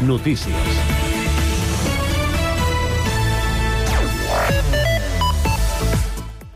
Notícies. 0.00 0.56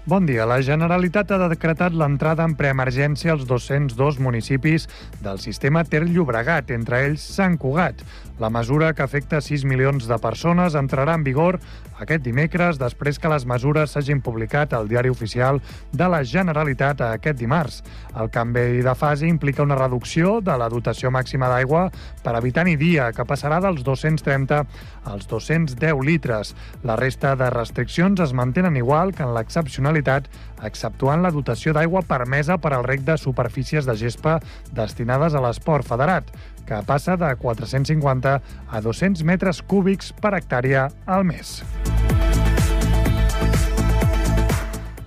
Bon 0.06 0.24
dia. 0.24 0.46
La 0.48 0.62
Generalitat 0.64 1.30
ha 1.32 1.48
decretat 1.48 1.92
l'entrada 1.92 2.44
en 2.48 2.54
preemergència 2.56 3.34
als 3.34 3.44
202 3.48 4.16
municipis 4.20 4.88
del 5.20 5.40
sistema 5.40 5.84
Ter 5.84 6.06
Llobregat, 6.08 6.72
entre 6.72 7.02
ells 7.04 7.24
Sant 7.36 7.58
Cugat. 7.60 8.00
La 8.40 8.48
mesura, 8.48 8.94
que 8.96 9.04
afecta 9.04 9.40
6 9.44 9.64
milions 9.68 10.08
de 10.08 10.18
persones, 10.20 10.76
entrarà 10.76 11.16
en 11.16 11.24
vigor 11.24 11.60
aquest 12.00 12.24
dimecres 12.24 12.78
després 12.80 13.18
que 13.20 13.30
les 13.30 13.46
mesures 13.46 13.94
s'hagin 13.94 14.20
publicat 14.24 14.72
al 14.74 14.88
Diari 14.90 15.12
Oficial 15.12 15.60
de 15.92 16.08
la 16.10 16.22
Generalitat 16.24 17.02
aquest 17.06 17.38
dimarts. 17.38 17.82
El 18.18 18.30
canvi 18.34 18.82
de 18.84 18.94
fase 18.98 19.28
implica 19.28 19.62
una 19.62 19.78
reducció 19.78 20.40
de 20.44 20.56
la 20.58 20.68
dotació 20.72 21.12
màxima 21.14 21.50
d'aigua 21.52 21.88
per 22.24 22.34
habitant 22.34 22.70
i 22.70 22.76
dia, 22.80 23.10
que 23.12 23.26
passarà 23.28 23.60
dels 23.62 23.84
230 23.86 24.62
als 25.04 25.28
210 25.30 26.02
litres. 26.04 26.54
La 26.82 26.96
resta 26.96 27.34
de 27.36 27.50
restriccions 27.50 28.20
es 28.20 28.32
mantenen 28.32 28.76
igual 28.76 29.14
que 29.14 29.22
en 29.22 29.34
l'excepcionalitat, 29.36 30.28
exceptuant 30.64 31.22
la 31.22 31.32
dotació 31.34 31.74
d'aigua 31.76 32.02
permesa 32.08 32.58
per 32.58 32.72
al 32.72 32.84
rec 32.84 33.04
de 33.04 33.18
superfícies 33.20 33.86
de 33.86 33.96
gespa 34.00 34.38
destinades 34.72 35.34
a 35.34 35.42
l'esport 35.44 35.86
federat 35.86 36.32
que 36.66 36.80
passa 36.86 37.18
de 37.20 37.30
450 37.36 38.34
a 38.70 38.80
200 38.80 39.22
metres 39.24 39.62
cúbics 39.62 40.12
per 40.20 40.36
hectàrea 40.38 40.88
al 41.06 41.24
mes. 41.28 41.60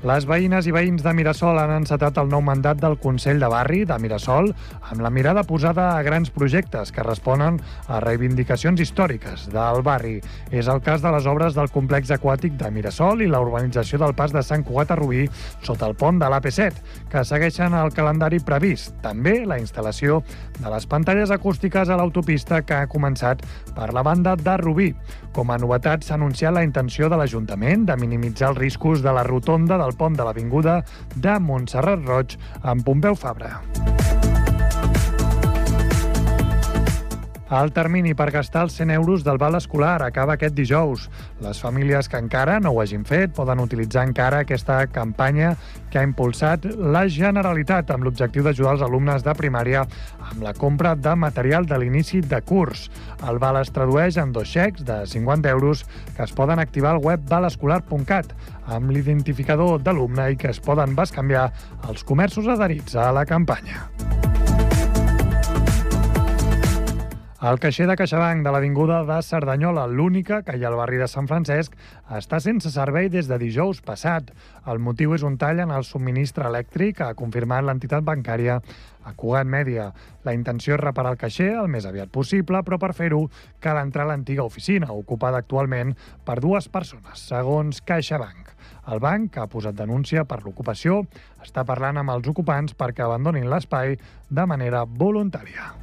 Les 0.07 0.23
veïnes 0.23 0.63
i 0.69 0.71
veïns 0.71 1.01
de 1.03 1.11
Mirasol 1.11 1.57
han 1.59 1.71
encetat 1.81 2.15
el 2.21 2.29
nou 2.31 2.39
mandat 2.45 2.77
del 2.79 2.93
Consell 3.01 3.41
de 3.41 3.47
Barri 3.51 3.81
de 3.89 3.95
Mirasol 3.99 4.45
amb 4.77 5.01
la 5.03 5.09
mirada 5.11 5.41
posada 5.43 5.87
a 5.97 6.03
grans 6.05 6.29
projectes 6.31 6.93
que 6.95 7.03
responen 7.03 7.57
a 7.91 7.97
reivindicacions 7.99 8.79
històriques 8.79 9.47
del 9.51 9.81
barri. 9.83 10.21
És 10.47 10.69
el 10.71 10.79
cas 10.85 11.03
de 11.03 11.11
les 11.11 11.27
obres 11.27 11.57
del 11.57 11.67
complex 11.73 12.13
aquàtic 12.15 12.55
de 12.61 12.71
Mirasol 12.71 13.25
i 13.25 13.27
la 13.27 13.41
urbanització 13.43 13.99
del 13.99 14.15
pas 14.15 14.31
de 14.31 14.45
Sant 14.45 14.63
Cugat 14.63 14.93
a 14.95 14.99
Rubí 15.01 15.25
sota 15.65 15.89
el 15.89 15.97
pont 15.99 16.21
de 16.21 16.31
l'AP7, 16.31 16.79
que 17.11 17.25
segueixen 17.27 17.75
el 17.75 17.91
calendari 17.91 18.39
previst. 18.39 18.95
També 19.03 19.41
la 19.43 19.59
instal·lació 19.59 20.21
de 20.61 20.71
les 20.71 20.87
pantalles 20.87 21.35
acústiques 21.35 21.89
a 21.89 21.99
l'autopista 21.99 22.61
que 22.61 22.79
ha 22.79 22.87
començat 22.87 23.43
per 23.75 23.91
la 23.91 24.07
banda 24.07 24.37
de 24.39 24.55
Rubí. 24.63 24.93
Com 25.35 25.51
a 25.51 25.59
novetat, 25.61 26.01
s'ha 26.01 26.15
anunciat 26.15 26.55
la 26.55 26.63
intenció 26.65 27.11
de 27.11 27.19
l'Ajuntament 27.19 27.83
de 27.85 27.99
minimitzar 27.99 28.53
els 28.53 28.63
riscos 28.63 29.03
de 29.03 29.11
la 29.13 29.27
rotonda 29.27 29.75
del 29.77 29.96
pont 29.97 30.17
de 30.17 30.23
l'Avinguda 30.23 30.81
de 31.15 31.39
Montserrat 31.39 32.05
Roig 32.07 32.37
amb 32.63 32.85
Pompeu 32.85 33.17
Fabra. 33.17 33.57
El 37.47 37.69
termini 37.71 38.11
per 38.11 38.25
gastar 38.35 38.65
els 38.65 38.73
100 38.75 38.89
euros 38.91 39.21
del 39.23 39.37
val 39.39 39.55
escolar 39.55 40.01
acaba 40.03 40.33
aquest 40.35 40.51
dijous. 40.55 41.05
Les 41.39 41.61
famílies 41.63 42.09
que 42.11 42.19
encara 42.19 42.57
no 42.59 42.73
ho 42.73 42.81
hagin 42.81 43.05
fet 43.07 43.31
poden 43.37 43.61
utilitzar 43.63 44.03
encara 44.03 44.41
aquesta 44.43 44.81
campanya 44.91 45.53
que 45.87 46.01
ha 46.01 46.03
impulsat 46.03 46.65
la 46.75 47.05
Generalitat 47.07 47.93
amb 47.95 48.03
l'objectiu 48.03 48.43
d'ajudar 48.43 48.73
els 48.75 48.83
alumnes 48.83 49.23
de 49.23 49.35
primària 49.39 49.85
amb 50.27 50.43
la 50.43 50.51
compra 50.59 50.91
de 50.99 51.15
material 51.15 51.63
de 51.65 51.79
l'inici 51.79 52.19
de 52.19 52.41
curs. 52.43 52.89
El 53.23 53.39
val 53.39 53.61
es 53.61 53.71
tradueix 53.71 54.19
en 54.19 54.35
dos 54.35 54.51
xecs 54.51 54.83
de 54.83 55.05
50 55.07 55.47
euros 55.47 55.85
que 56.17 56.27
es 56.27 56.35
poden 56.35 56.59
activar 56.59 56.97
al 56.97 57.03
web 57.05 57.23
valescolar.cat 57.31 58.35
amb 58.67 58.91
l'identificador 58.91 59.81
d'alumne 59.81 60.31
i 60.33 60.37
que 60.39 60.51
es 60.51 60.59
poden 60.63 60.95
bescanviar 60.95 61.49
als 61.87 62.03
comerços 62.03 62.47
adherits 62.51 62.95
a 62.95 63.11
la 63.15 63.25
campanya. 63.25 63.87
El 67.37 67.59
caixer 67.61 67.85
de 67.85 67.93
CaixaBank 67.93 68.41
de 68.41 68.49
l'Avinguda 68.49 69.03
de 69.05 69.19
Cerdanyola, 69.21 69.83
l'única 69.85 70.39
que 70.41 70.55
hi 70.57 70.63
ha 70.65 70.71
al 70.71 70.77
barri 70.79 70.97
de 70.97 71.05
Sant 71.07 71.27
Francesc, 71.29 71.75
està 72.17 72.39
sense 72.41 72.71
servei 72.73 73.11
des 73.13 73.29
de 73.29 73.37
dijous 73.37 73.77
passat. 73.85 74.31
El 74.65 74.81
motiu 74.81 75.13
és 75.13 75.21
un 75.21 75.37
tall 75.37 75.61
en 75.61 75.69
el 75.69 75.85
subministre 75.85 76.49
elèctric, 76.49 77.03
ha 77.05 77.13
confirmat 77.13 77.61
l'entitat 77.67 78.01
bancària 78.09 78.57
a 79.05 79.13
Cugat 79.13 79.45
Mèdia. 79.45 79.91
La 80.25 80.33
intenció 80.33 80.73
és 80.79 80.81
reparar 80.81 81.13
el 81.13 81.21
caixer 81.21 81.51
el 81.61 81.69
més 81.69 81.85
aviat 81.85 82.09
possible, 82.09 82.63
però 82.65 82.81
per 82.81 82.95
fer-ho 82.97 83.27
cal 83.61 83.83
entrar 83.85 84.07
a 84.07 84.15
l'antiga 84.15 84.41
oficina, 84.41 84.89
ocupada 84.97 85.37
actualment 85.45 85.93
per 86.25 86.41
dues 86.41 86.73
persones, 86.73 87.21
segons 87.29 87.85
CaixaBank. 87.85 88.56
El 88.87 89.01
banc, 89.03 89.31
que 89.33 89.43
ha 89.43 89.49
posat 89.51 89.75
denúncia 89.75 90.23
per 90.23 90.39
l'ocupació, 90.45 91.01
està 91.43 91.65
parlant 91.67 91.99
amb 91.99 92.15
els 92.15 92.29
ocupants 92.31 92.75
perquè 92.77 93.03
abandonin 93.03 93.49
l'espai 93.51 93.97
de 94.29 94.47
manera 94.47 94.85
voluntària. 94.87 95.73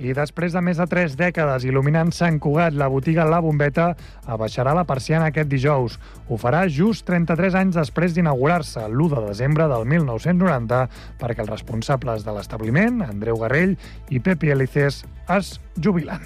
I 0.00 0.14
després 0.16 0.54
de 0.56 0.60
més 0.64 0.78
de 0.80 0.86
tres 0.88 1.12
dècades 1.20 1.66
il·luminant 1.68 2.08
Sant 2.16 2.38
Cugat, 2.40 2.72
la 2.72 2.88
botiga 2.88 3.26
La 3.28 3.42
Bombeta 3.44 3.90
abaixarà 4.24 4.72
la 4.72 4.86
persiana 4.88 5.28
aquest 5.28 5.50
dijous. 5.50 5.98
Ho 6.30 6.38
farà 6.40 6.62
just 6.72 7.04
33 7.10 7.58
anys 7.60 7.76
després 7.76 8.16
d'inaugurar-se, 8.16 8.86
l'1 8.88 9.12
de 9.12 9.26
desembre 9.26 9.68
del 9.68 9.84
1990, 9.84 10.86
perquè 11.20 11.44
els 11.44 11.52
responsables 11.52 12.24
de 12.24 12.36
l'establiment, 12.38 13.02
Andreu 13.10 13.42
Garrell 13.44 13.76
i 14.08 14.24
Pepi 14.24 14.56
Elices, 14.56 15.04
es 15.28 15.58
jubilen. 15.76 16.24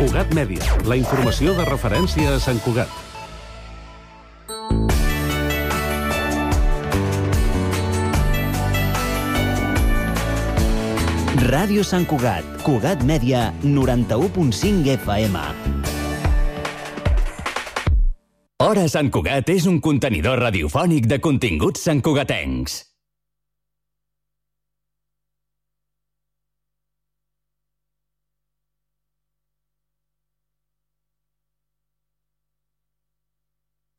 Cugat 0.00 0.30
Mèdia, 0.32 0.64
la 0.88 0.96
informació 0.96 1.52
de 1.58 1.64
referència 1.68 2.30
a 2.32 2.38
Sant 2.40 2.56
Cugat. 2.64 2.88
Ràdio 11.44 11.84
Sant 11.84 12.08
Cugat, 12.08 12.48
Cugat 12.64 13.04
Mèdia, 13.04 13.50
91.5 13.60 14.96
FM. 14.96 15.44
Hora 18.64 18.88
Sant 18.88 19.12
Cugat 19.12 19.52
és 19.52 19.68
un 19.68 19.84
contenidor 19.84 20.40
radiofònic 20.48 21.12
de 21.12 21.20
continguts 21.20 21.84
santcugatencs. 21.84 22.86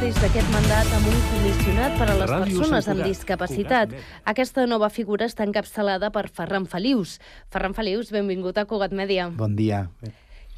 Des 0.00 0.16
d'aquest 0.20 0.48
mandat 0.52 0.88
amb 0.92 1.06
un 1.08 1.20
comissionat 1.30 1.94
per 1.96 2.06
a 2.10 2.14
les 2.18 2.28
Ràdio 2.28 2.58
persones 2.58 2.84
Sant 2.84 2.92
amb 2.92 3.00
Cugat. 3.00 3.08
discapacitat. 3.08 3.94
Aquesta 4.28 4.66
nova 4.66 4.90
figura 4.92 5.24
està 5.24 5.46
encapçalada 5.46 6.10
per 6.12 6.26
Ferran 6.28 6.66
Felius. 6.68 7.16
Ferran 7.48 7.72
Felius, 7.72 8.10
benvingut 8.12 8.58
a 8.58 8.66
Cugat 8.66 8.92
Mèdia. 8.92 9.30
Bon 9.30 9.56
dia. 9.56 9.86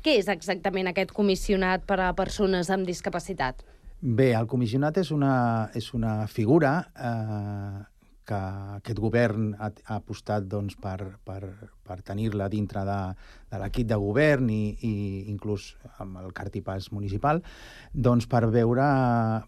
Què 0.02 0.16
és 0.18 0.28
exactament 0.28 0.90
aquest 0.90 1.12
comissionat 1.14 1.86
per 1.86 2.00
a 2.00 2.12
persones 2.18 2.70
amb 2.70 2.86
discapacitat? 2.86 3.62
Bé, 4.00 4.32
el 4.34 4.46
comissionat 4.46 4.98
és 4.98 5.12
una, 5.14 5.70
és 5.74 5.92
una 5.94 6.26
figura 6.26 6.88
eh, 6.96 7.84
que 8.28 8.38
aquest 8.78 9.00
govern 9.00 9.52
ha, 9.56 9.70
ha 9.88 9.96
apostat 9.96 10.46
doncs, 10.50 10.76
per, 10.80 10.98
per, 11.24 11.40
per 11.88 11.98
tenir-la 12.04 12.48
dintre 12.52 12.84
de, 12.84 12.98
de 13.50 13.60
l'equip 13.62 13.88
de 13.88 13.98
govern 14.00 14.50
i, 14.52 14.62
i 14.84 14.92
inclús 15.32 15.70
amb 16.02 16.20
el 16.22 16.32
cartipàs 16.36 16.90
municipal, 16.92 17.40
doncs 17.92 18.28
per 18.30 18.44
veure, 18.52 18.88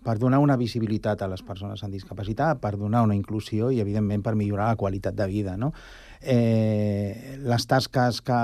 per 0.04 0.16
donar 0.22 0.40
una 0.40 0.58
visibilitat 0.60 1.22
a 1.22 1.30
les 1.30 1.44
persones 1.46 1.84
amb 1.84 1.96
discapacitat, 1.96 2.60
per 2.62 2.76
donar 2.80 3.04
una 3.06 3.18
inclusió 3.18 3.70
i, 3.70 3.82
evidentment, 3.84 4.24
per 4.24 4.36
millorar 4.38 4.72
la 4.72 4.80
qualitat 4.80 5.18
de 5.18 5.28
vida, 5.28 5.58
no? 5.60 5.74
Eh, 6.22 7.38
les 7.40 7.64
tasques 7.66 8.20
que, 8.20 8.38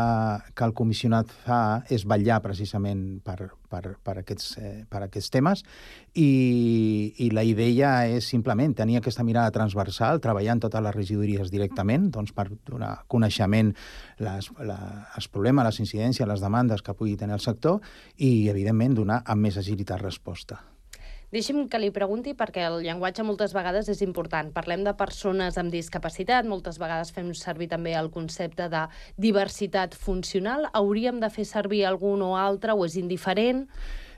que 0.56 0.64
el 0.64 0.72
comissionat 0.72 1.28
fa 1.44 1.82
és 1.92 2.06
vetllar 2.08 2.38
precisament 2.40 3.02
per, 3.20 3.50
per, 3.68 3.82
per, 4.00 4.14
aquests, 4.22 4.46
eh, 4.56 4.70
per 4.88 5.02
aquests 5.04 5.28
temes 5.34 5.60
i, 6.16 7.12
i 7.20 7.28
la 7.36 7.44
idea 7.44 7.90
és 8.08 8.28
simplement 8.32 8.72
tenir 8.78 8.96
aquesta 8.96 9.26
mirada 9.28 9.52
transversal, 9.52 10.22
treballar 10.24 10.56
en 10.56 10.62
totes 10.64 10.86
les 10.86 10.96
regidories 10.96 11.52
directament 11.52 12.08
doncs 12.14 12.32
per 12.32 12.48
donar 12.64 12.94
coneixement 13.12 13.74
les, 14.24 14.48
la, 14.64 14.78
els 15.12 15.28
problemes, 15.28 15.68
les 15.68 15.82
incidències, 15.84 16.28
les 16.28 16.40
demandes 16.40 16.80
que 16.80 16.96
pugui 16.96 17.18
tenir 17.20 17.36
el 17.36 17.44
sector 17.44 17.82
i, 18.16 18.48
evidentment, 18.48 18.96
donar 18.96 19.20
amb 19.26 19.44
més 19.44 19.60
agilitat 19.60 20.00
resposta. 20.00 20.62
Deixi'm 21.34 21.64
que 21.66 21.78
li 21.82 21.88
pregunti 21.90 22.36
perquè 22.38 22.68
el 22.68 22.76
llenguatge 22.84 23.24
moltes 23.26 23.50
vegades 23.56 23.88
és 23.90 23.98
important. 24.04 24.52
Parlem 24.54 24.84
de 24.86 24.92
persones 24.94 25.56
amb 25.58 25.74
discapacitat, 25.74 26.46
moltes 26.46 26.78
vegades 26.78 27.10
fem 27.16 27.32
servir 27.34 27.66
també 27.72 27.96
el 27.98 28.12
concepte 28.14 28.68
de 28.70 28.84
diversitat 29.18 29.98
funcional. 29.98 30.68
Hauríem 30.72 31.18
de 31.18 31.30
fer 31.34 31.48
servir 31.50 31.82
algun 31.84 32.22
o 32.22 32.36
altre 32.38 32.78
o 32.78 32.86
és 32.86 32.94
indiferent? 33.02 33.64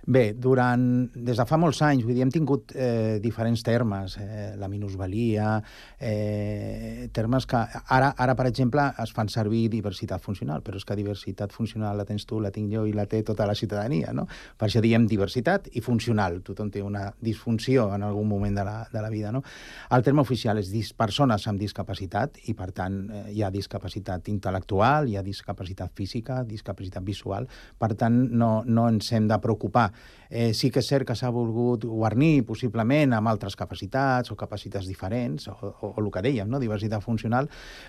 Bé, 0.08 0.32
durant, 0.32 0.80
des 1.12 1.36
de 1.36 1.44
fa 1.44 1.58
molts 1.60 1.82
anys, 1.84 2.00
vull 2.06 2.16
dir, 2.16 2.22
hem 2.24 2.30
tingut 2.32 2.70
eh, 2.72 3.18
diferents 3.20 3.60
termes, 3.60 4.14
eh, 4.16 4.54
la 4.56 4.64
minusvalia, 4.72 5.58
eh, 6.00 7.10
termes 7.12 7.44
que 7.44 7.60
ara, 7.92 8.14
ara, 8.16 8.34
per 8.38 8.46
exemple, 8.48 8.86
es 9.04 9.12
fan 9.12 9.28
servir 9.28 9.66
diversitat 9.68 10.24
funcional, 10.24 10.62
però 10.64 10.80
és 10.80 10.86
que 10.88 10.96
diversitat 10.96 11.52
funcional 11.52 12.00
la 12.00 12.06
tens 12.08 12.24
tu, 12.24 12.38
la 12.40 12.48
tinc 12.54 12.72
jo 12.72 12.86
i 12.88 12.94
la 12.96 13.04
té 13.04 13.20
tota 13.20 13.44
la 13.44 13.52
ciutadania, 13.52 14.14
no? 14.16 14.24
Per 14.56 14.70
això 14.70 14.80
diem 14.80 15.04
diversitat 15.10 15.68
i 15.76 15.84
funcional. 15.84 16.40
Tothom 16.40 16.72
té 16.72 16.80
una 16.80 17.10
disfunció 17.20 17.90
en 17.92 18.08
algun 18.08 18.32
moment 18.32 18.56
de 18.56 18.64
la, 18.64 18.78
de 18.88 19.04
la 19.04 19.12
vida, 19.12 19.28
no? 19.28 19.44
El 19.92 20.06
terme 20.08 20.24
oficial 20.24 20.56
és 20.56 20.72
dis, 20.72 20.94
persones 20.96 21.44
amb 21.52 21.60
discapacitat 21.60 22.40
i, 22.46 22.56
per 22.56 22.70
tant, 22.72 22.98
eh, 23.12 23.22
hi 23.36 23.44
ha 23.44 23.52
discapacitat 23.52 24.32
intel·lectual, 24.32 25.12
hi 25.12 25.20
ha 25.20 25.26
discapacitat 25.28 25.92
física, 25.92 26.40
discapacitat 26.48 27.04
visual. 27.04 27.44
Per 27.76 27.92
tant, 27.92 28.18
no, 28.32 28.62
no 28.64 28.88
ens 28.88 29.12
hem 29.12 29.28
de 29.28 29.42
preocupar 29.44 29.90
Eh, 30.28 30.52
sí 30.52 30.68
que 30.70 30.82
és 30.82 30.88
cert 30.88 31.08
que 31.08 31.16
s'ha 31.16 31.30
volgut 31.32 31.86
guarnir 31.88 32.44
possiblement 32.44 33.14
amb 33.16 33.30
altres 33.30 33.56
capacitats 33.56 34.32
o 34.32 34.36
capacitats 34.36 34.86
diferents, 34.86 35.48
o, 35.48 35.56
o, 35.56 35.92
o 35.94 35.94
el 36.02 36.10
que 36.12 36.24
dèiem, 36.26 36.50
no? 36.50 36.60
diversitat 36.60 37.04
funcional, 37.04 37.48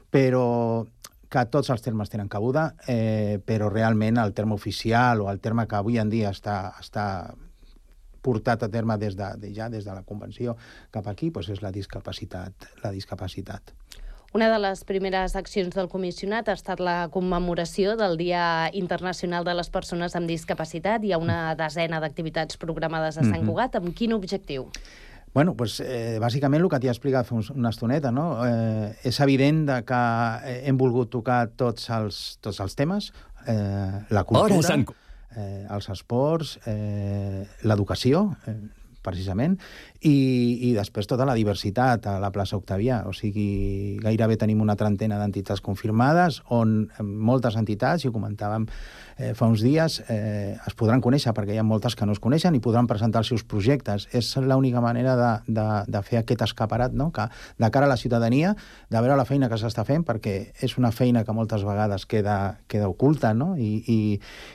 però 0.09 0.85
que 1.29 1.43
tots 1.53 1.69
els 1.69 1.83
termes 1.85 2.09
tenen 2.09 2.31
cabuda, 2.31 2.71
eh, 2.89 3.37
però 3.45 3.69
realment 3.69 4.17
el 4.17 4.33
terme 4.33 4.55
oficial 4.55 5.21
o 5.21 5.29
el 5.29 5.39
terme 5.39 5.67
que 5.67 5.77
avui 5.77 5.99
en 6.01 6.09
dia 6.09 6.31
està, 6.33 6.73
està 6.81 7.05
portat 8.25 8.63
a 8.65 8.69
terme 8.69 8.97
des 8.97 9.15
de, 9.15 9.29
de, 9.39 9.53
ja 9.55 9.69
des 9.69 9.85
de 9.85 9.93
la 9.93 10.03
Convenció 10.03 10.57
cap 10.91 11.07
aquí, 11.07 11.29
doncs 11.29 11.51
és 11.53 11.61
la 11.61 11.71
discapacitat. 11.75 12.71
La 12.83 12.91
discapacitat. 12.95 13.75
Una 14.31 14.45
de 14.51 14.59
les 14.61 14.83
primeres 14.85 15.33
accions 15.35 15.73
del 15.73 15.87
comissionat 15.89 16.51
ha 16.51 16.53
estat 16.53 16.81
la 16.83 17.07
commemoració 17.09 17.95
del 17.97 18.13
Dia 18.19 18.69
Internacional 18.77 19.45
de 19.47 19.55
les 19.57 19.71
Persones 19.73 20.13
amb 20.15 20.29
Discapacitat. 20.29 21.01
Hi 21.01 21.15
ha 21.15 21.17
una 21.17 21.55
desena 21.57 21.97
d'activitats 22.03 22.59
programades 22.61 23.17
a 23.17 23.23
Sant 23.23 23.39
mhm. 23.39 23.49
Cugat. 23.49 23.79
Amb 23.81 23.95
quin 23.97 24.13
objectiu? 24.13 24.69
Bueno, 25.33 25.55
pues, 25.57 25.79
eh, 25.81 26.17
bàsicament 26.21 26.61
el 26.61 26.69
que 26.69 26.77
t'hi 26.81 26.89
ha 26.89 26.93
explicat 26.93 27.25
fa 27.25 27.41
una 27.55 27.73
estoneta, 27.73 28.11
no? 28.13 28.45
Eh, 28.45 28.93
és 29.09 29.19
evident 29.25 29.65
de 29.65 29.81
que 29.85 30.01
hem 30.61 30.77
volgut 30.77 31.09
tocar 31.09 31.47
tots 31.57 31.89
els, 31.93 32.37
tots 32.41 32.61
els 32.61 32.77
temes, 32.77 33.11
eh, 33.47 34.05
la 34.09 34.25
cultura, 34.29 34.61
Sant... 34.65 34.85
eh, 35.37 35.65
els 35.69 35.89
esports, 35.89 36.57
eh, 36.69 37.45
l'educació, 37.61 38.27
eh, 38.45 38.57
precisament, 39.01 39.57
i, 40.01 40.69
i 40.69 40.71
després 40.77 41.07
tota 41.09 41.25
la 41.27 41.35
diversitat 41.35 42.05
a 42.07 42.15
la 42.23 42.31
plaça 42.31 42.57
Octavià. 42.59 43.01
O 43.09 43.13
sigui, 43.15 43.99
gairebé 43.99 44.37
tenim 44.39 44.61
una 44.63 44.77
trentena 44.79 45.19
d'entitats 45.19 45.59
confirmades, 45.61 46.39
on 46.55 46.87
moltes 47.03 47.57
entitats, 47.59 48.05
i 48.05 48.09
ho 48.09 48.15
comentàvem 48.15 48.67
eh, 49.19 49.33
fa 49.35 49.49
uns 49.51 49.61
dies, 49.65 49.99
eh, 50.07 50.55
es 50.55 50.77
podran 50.79 51.03
conèixer, 51.03 51.33
perquè 51.35 51.57
hi 51.57 51.59
ha 51.59 51.67
moltes 51.67 51.97
que 51.99 52.07
no 52.07 52.15
es 52.15 52.21
coneixen 52.23 52.55
i 52.55 52.63
podran 52.63 52.87
presentar 52.87 53.25
els 53.25 53.31
seus 53.33 53.43
projectes. 53.43 54.07
És 54.15 54.31
l'única 54.39 54.79
manera 54.81 55.17
de, 55.19 55.31
de, 55.59 55.67
de 55.91 56.03
fer 56.07 56.21
aquest 56.21 56.45
escaparat, 56.47 56.95
no? 56.95 57.11
que 57.11 57.27
de 57.59 57.69
cara 57.69 57.89
a 57.89 57.91
la 57.91 57.99
ciutadania, 57.99 58.55
de 58.89 59.03
veure 59.03 59.19
la 59.19 59.27
feina 59.27 59.51
que 59.51 59.59
s'està 59.59 59.83
fent, 59.83 60.07
perquè 60.07 60.37
és 60.63 60.77
una 60.79 60.93
feina 60.95 61.25
que 61.27 61.35
moltes 61.35 61.67
vegades 61.67 62.07
queda, 62.07 62.59
queda 62.71 62.87
oculta, 62.87 63.33
no? 63.35 63.51
I, 63.59 63.83
i, 63.91 63.99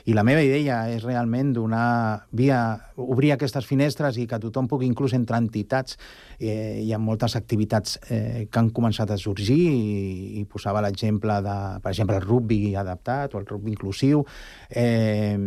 i 0.09 0.17
la 0.17 0.25
meva 0.25 0.41
idea 0.41 0.87
és 0.89 1.05
realment 1.05 1.53
donar 1.53 2.25
via, 2.33 2.79
obrir 2.97 3.35
aquestes 3.35 3.67
finestres 3.69 4.17
i 4.17 4.25
que 4.25 4.41
tothom 4.41 4.67
pugui 4.71 4.89
inclús 4.89 5.13
entre 5.13 5.34
entitats. 5.37 5.97
Eh, 6.39 6.81
hi 6.83 6.91
ha 6.93 6.99
moltes 6.99 7.35
activitats 7.37 7.99
eh, 8.09 8.47
que 8.51 8.59
han 8.59 8.71
començat 8.75 9.11
a 9.11 9.17
sorgir 9.19 9.55
i, 9.55 10.41
i 10.41 10.43
posava 10.49 10.81
l'exemple 10.83 11.37
de, 11.45 11.55
per 11.83 11.93
exemple, 11.93 12.17
el 12.19 12.25
rugby 12.25 12.75
adaptat 12.75 13.35
o 13.35 13.41
el 13.41 13.47
rugby 13.47 13.71
inclusiu, 13.75 14.25
eh, 14.69 15.37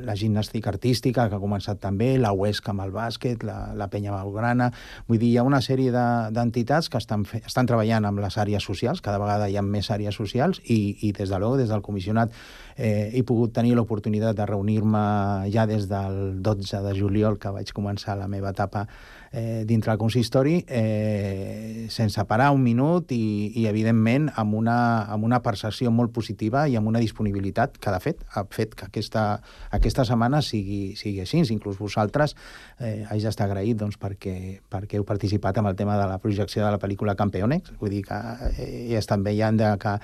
la 0.00 0.16
gimnàstica 0.16 0.70
artística 0.72 1.28
que 1.28 1.36
ha 1.36 1.42
començat 1.42 1.80
també, 1.82 2.14
la 2.18 2.32
UESC 2.32 2.70
amb 2.72 2.86
el 2.86 2.94
bàsquet, 2.94 3.44
la, 3.46 3.72
la 3.76 3.90
penya 3.92 4.14
malgrana... 4.14 4.70
Vull 5.10 5.18
dir, 5.18 5.32
hi 5.32 5.38
ha 5.40 5.44
una 5.46 5.60
sèrie 5.64 5.90
d'entitats 5.92 6.86
de, 6.86 6.92
que 6.92 7.00
estan, 7.00 7.24
fe, 7.28 7.42
estan 7.46 7.68
treballant 7.68 8.06
amb 8.08 8.22
les 8.22 8.36
àrees 8.40 8.64
socials, 8.64 9.02
cada 9.04 9.20
vegada 9.20 9.48
hi 9.50 9.56
ha 9.58 9.64
més 9.66 9.90
àrees 9.90 10.16
socials 10.16 10.60
i, 10.64 10.96
i 11.06 11.12
des 11.16 11.30
de 11.30 11.40
l'OU, 11.40 11.58
des 11.60 11.70
del 11.72 11.82
comissionat, 11.84 12.32
eh, 12.76 13.10
he 13.12 13.24
pogut 13.26 13.52
tenir 13.56 13.74
l'oportunitat 13.76 14.36
de 14.38 14.46
reunir-me 14.48 15.04
ja 15.52 15.66
des 15.68 15.88
del 15.90 16.40
12 16.42 16.84
de 16.86 16.94
juliol, 16.96 17.38
que 17.40 17.52
vaig 17.54 17.72
començar 17.76 18.16
la 18.18 18.28
meva 18.30 18.54
etapa 18.54 18.86
eh, 19.32 19.64
dintre 19.66 19.92
el 19.92 19.98
consistori 19.98 20.29
eh, 20.36 21.86
sense 21.90 22.22
parar 22.24 22.50
un 22.54 22.62
minut 22.62 23.10
i, 23.12 23.52
i 23.58 23.66
evidentment, 23.66 24.30
amb 24.40 24.54
una, 24.54 25.04
amb 25.10 25.26
una 25.26 25.40
percepció 25.42 25.90
molt 25.90 26.12
positiva 26.14 26.66
i 26.68 26.76
amb 26.78 26.88
una 26.88 27.02
disponibilitat 27.02 27.76
que, 27.78 27.90
de 27.90 28.00
fet, 28.00 28.22
ha 28.34 28.44
fet 28.50 28.74
que 28.78 28.86
aquesta, 28.86 29.24
aquesta 29.74 30.06
setmana 30.08 30.40
sigui, 30.42 30.94
sigui 30.96 31.20
així. 31.24 31.42
Inclús 31.50 31.78
vosaltres 31.80 32.36
eh, 32.78 33.06
haig 33.08 33.24
d'estar 33.24 33.48
agraït 33.48 33.78
doncs, 33.80 33.96
perquè, 34.00 34.60
perquè 34.70 34.98
heu 34.98 35.06
participat 35.08 35.58
amb 35.58 35.70
el 35.70 35.76
tema 35.78 35.96
de 35.98 36.06
la 36.10 36.18
projecció 36.22 36.64
de 36.64 36.70
la 36.70 36.80
pel·lícula 36.82 37.16
Campeonex. 37.18 37.74
Vull 37.80 37.94
dir 37.96 38.04
que 38.06 38.18
eh, 38.50 38.70
he 38.92 38.98
estat 38.98 39.24
veient 39.24 39.58
de 39.60 39.72
que 39.80 39.96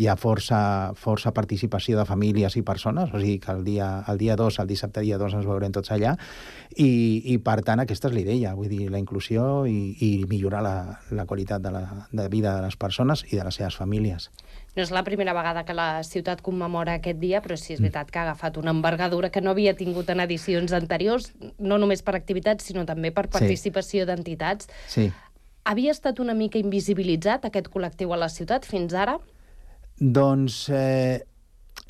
hi 0.00 0.08
ha 0.08 0.16
força, 0.16 0.60
força 0.96 1.32
participació 1.36 1.98
de 1.98 2.06
famílies 2.08 2.56
i 2.56 2.64
persones, 2.66 3.12
o 3.12 3.20
sigui 3.20 3.38
que 3.42 3.52
el 3.52 3.64
dia, 3.64 3.90
el 4.08 4.18
dia 4.18 4.36
2, 4.36 4.60
el 4.62 4.70
dissabte 4.70 5.04
dia 5.04 5.18
2 5.20 5.38
ens 5.40 5.48
veurem 5.48 5.74
tots 5.74 5.92
allà, 5.94 6.16
i, 6.76 6.88
i 7.32 7.38
per 7.42 7.60
tant 7.66 7.82
aquesta 7.82 8.10
és 8.10 8.16
l'idea, 8.16 8.54
vull 8.56 8.70
dir, 8.70 8.86
la 8.92 9.00
inclusió 9.02 9.65
i, 9.68 9.96
i 10.00 10.10
millorar 10.28 10.62
la, 10.64 10.76
la 11.10 11.26
qualitat 11.26 11.62
de 11.62 11.72
la 11.74 11.82
de 12.10 12.28
vida 12.32 12.54
de 12.56 12.64
les 12.66 12.76
persones 12.76 13.24
i 13.30 13.36
de 13.36 13.44
les 13.44 13.58
seves 13.58 13.76
famílies. 13.76 14.30
No 14.76 14.84
és 14.84 14.92
la 14.92 15.02
primera 15.04 15.32
vegada 15.36 15.64
que 15.64 15.76
la 15.76 16.02
ciutat 16.04 16.42
commemora 16.44 16.98
aquest 16.98 17.20
dia, 17.20 17.40
però 17.44 17.56
sí 17.56 17.72
és 17.74 17.80
mm. 17.80 17.86
veritat 17.88 18.10
que 18.12 18.20
ha 18.20 18.26
agafat 18.28 18.58
una 18.60 18.74
envergadura 18.76 19.30
que 19.32 19.40
no 19.40 19.54
havia 19.54 19.76
tingut 19.76 20.10
en 20.12 20.20
edicions 20.24 20.74
anteriors, 20.76 21.30
no 21.58 21.78
només 21.80 22.04
per 22.04 22.16
activitats, 22.18 22.66
sinó 22.68 22.84
també 22.88 23.12
per 23.14 23.28
participació 23.32 24.04
sí. 24.04 24.10
d'entitats. 24.10 24.68
Sí. 24.92 25.08
Havia 25.66 25.94
estat 25.96 26.20
una 26.22 26.34
mica 26.36 26.60
invisibilitzat 26.60 27.48
aquest 27.48 27.72
col·lectiu 27.72 28.12
a 28.12 28.20
la 28.20 28.28
ciutat 28.30 28.68
fins 28.68 28.94
ara? 28.94 29.16
Doncs 29.96 30.66
eh, 30.68 31.24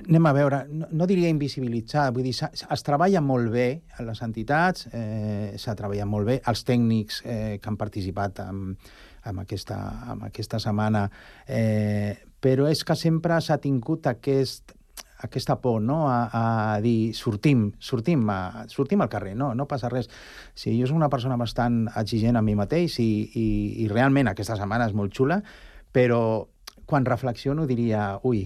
anem 0.05 0.27
a 0.29 0.33
veure, 0.37 0.61
no, 0.69 0.91
no 0.93 1.07
diria 1.09 1.31
invisibilitzar, 1.33 2.11
vull 2.13 2.27
dir, 2.29 2.35
es 2.37 2.85
treballa 2.85 3.23
molt 3.25 3.49
bé 3.55 3.67
a 3.97 4.05
les 4.05 4.21
entitats, 4.23 4.91
eh, 4.93 5.55
s'ha 5.57 5.75
treballat 5.79 6.09
molt 6.11 6.29
bé, 6.29 6.41
els 6.53 6.65
tècnics 6.69 7.23
eh, 7.25 7.57
que 7.63 7.71
han 7.71 7.79
participat 7.81 8.43
amb, 8.45 8.91
amb, 9.25 9.45
aquesta, 9.47 9.79
amb 10.13 10.27
aquesta 10.29 10.61
setmana 10.63 11.07
eh, 11.49 12.13
però 12.41 12.69
és 12.71 12.85
que 12.85 12.95
sempre 12.99 13.39
s'ha 13.41 13.57
tingut 13.63 14.07
aquest, 14.07 14.77
aquesta 15.25 15.57
por, 15.63 15.81
no?, 15.83 16.05
a, 16.11 16.19
a 16.29 16.81
dir, 16.85 17.15
sortim, 17.17 17.71
sortim, 17.81 18.27
a, 18.31 18.67
sortim 18.71 19.03
al 19.03 19.11
carrer, 19.11 19.33
no, 19.39 19.55
no 19.57 19.67
passa 19.67 19.91
res. 19.93 20.11
Sí, 20.55 20.77
jo 20.77 20.87
soc 20.87 20.99
una 21.01 21.11
persona 21.13 21.39
bastant 21.41 21.87
exigent 21.97 22.37
a 22.37 22.45
mi 22.45 22.55
mateix 22.59 22.99
i, 23.03 23.09
i, 23.33 23.49
i 23.87 23.89
realment 23.93 24.29
aquesta 24.31 24.59
setmana 24.61 24.87
és 24.91 24.95
molt 24.95 25.17
xula, 25.17 25.41
però 25.97 26.21
quan 26.87 27.09
reflexiono 27.09 27.67
diria, 27.67 28.13
ui, 28.29 28.45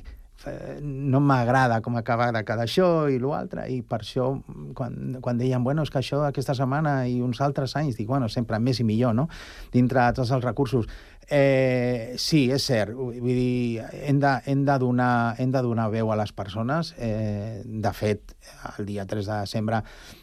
no 0.80 1.20
m'agrada 1.20 1.80
com 1.85 1.97
acaba 2.00 2.30
de 2.32 2.42
quedar 2.49 2.64
això 2.64 2.88
i 3.12 3.18
l'altre, 3.20 3.66
i 3.68 3.80
per 3.85 4.00
això 4.00 4.30
quan, 4.76 5.18
quan 5.20 5.40
deien, 5.40 5.64
bueno, 5.64 5.85
és 5.85 5.92
que 5.92 6.00
això 6.00 6.23
aquesta 6.26 6.56
setmana 6.56 7.04
i 7.09 7.20
uns 7.20 7.42
altres 7.44 7.76
anys, 7.76 7.99
dic, 7.99 8.09
bueno, 8.09 8.28
sempre 8.32 8.59
més 8.59 8.80
i 8.80 8.87
millor, 8.88 9.14
no?, 9.16 9.28
dintre 9.73 10.00
de 10.00 10.20
tots 10.20 10.32
els 10.37 10.44
recursos. 10.44 10.88
Eh, 11.30 12.16
sí, 12.18 12.49
és 12.50 12.64
cert. 12.66 12.97
Vull 12.97 13.23
dir, 13.23 13.85
hem 14.09 14.18
de, 14.18 14.32
hem 14.50 14.64
de, 14.66 14.76
donar, 14.82 15.37
hem 15.38 15.52
de 15.54 15.62
donar 15.62 15.87
veu 15.92 16.11
a 16.11 16.16
les 16.18 16.32
persones. 16.35 16.90
Eh, 16.99 17.62
de 17.64 17.92
fet, 17.94 18.35
el 18.73 18.88
dia 18.88 19.06
3 19.06 19.28
de 19.28 19.38
desembre 19.44 19.78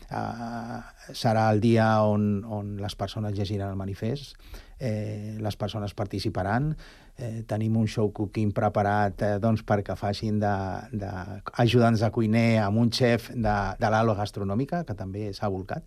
eh, 0.10 0.80
serà 1.16 1.48
el 1.54 1.64
dia 1.64 1.88
on, 2.04 2.44
on 2.44 2.76
les 2.82 2.98
persones 3.00 3.38
llegiran 3.38 3.72
el 3.72 3.80
manifest, 3.80 4.36
eh, 4.80 5.38
les 5.40 5.56
persones 5.56 5.96
participaran, 5.96 6.74
eh, 7.18 7.44
tenim 7.50 7.78
un 7.78 7.88
show 7.90 8.12
cooking 8.14 8.54
preparat 8.56 9.24
eh, 9.26 9.32
doncs, 9.44 9.64
perquè 9.68 9.98
facin 10.00 10.40
d'ajudants 10.40 12.00
de, 12.00 12.04
de, 12.04 12.06
de 12.06 12.12
cuiner 12.14 12.50
amb 12.64 12.82
un 12.82 12.92
xef 12.94 13.32
de, 13.34 13.56
de 13.80 13.92
l'alo 13.94 14.16
gastronòmica, 14.18 14.84
que 14.88 14.96
també 14.98 15.32
s'ha 15.34 15.50
volcat. 15.52 15.86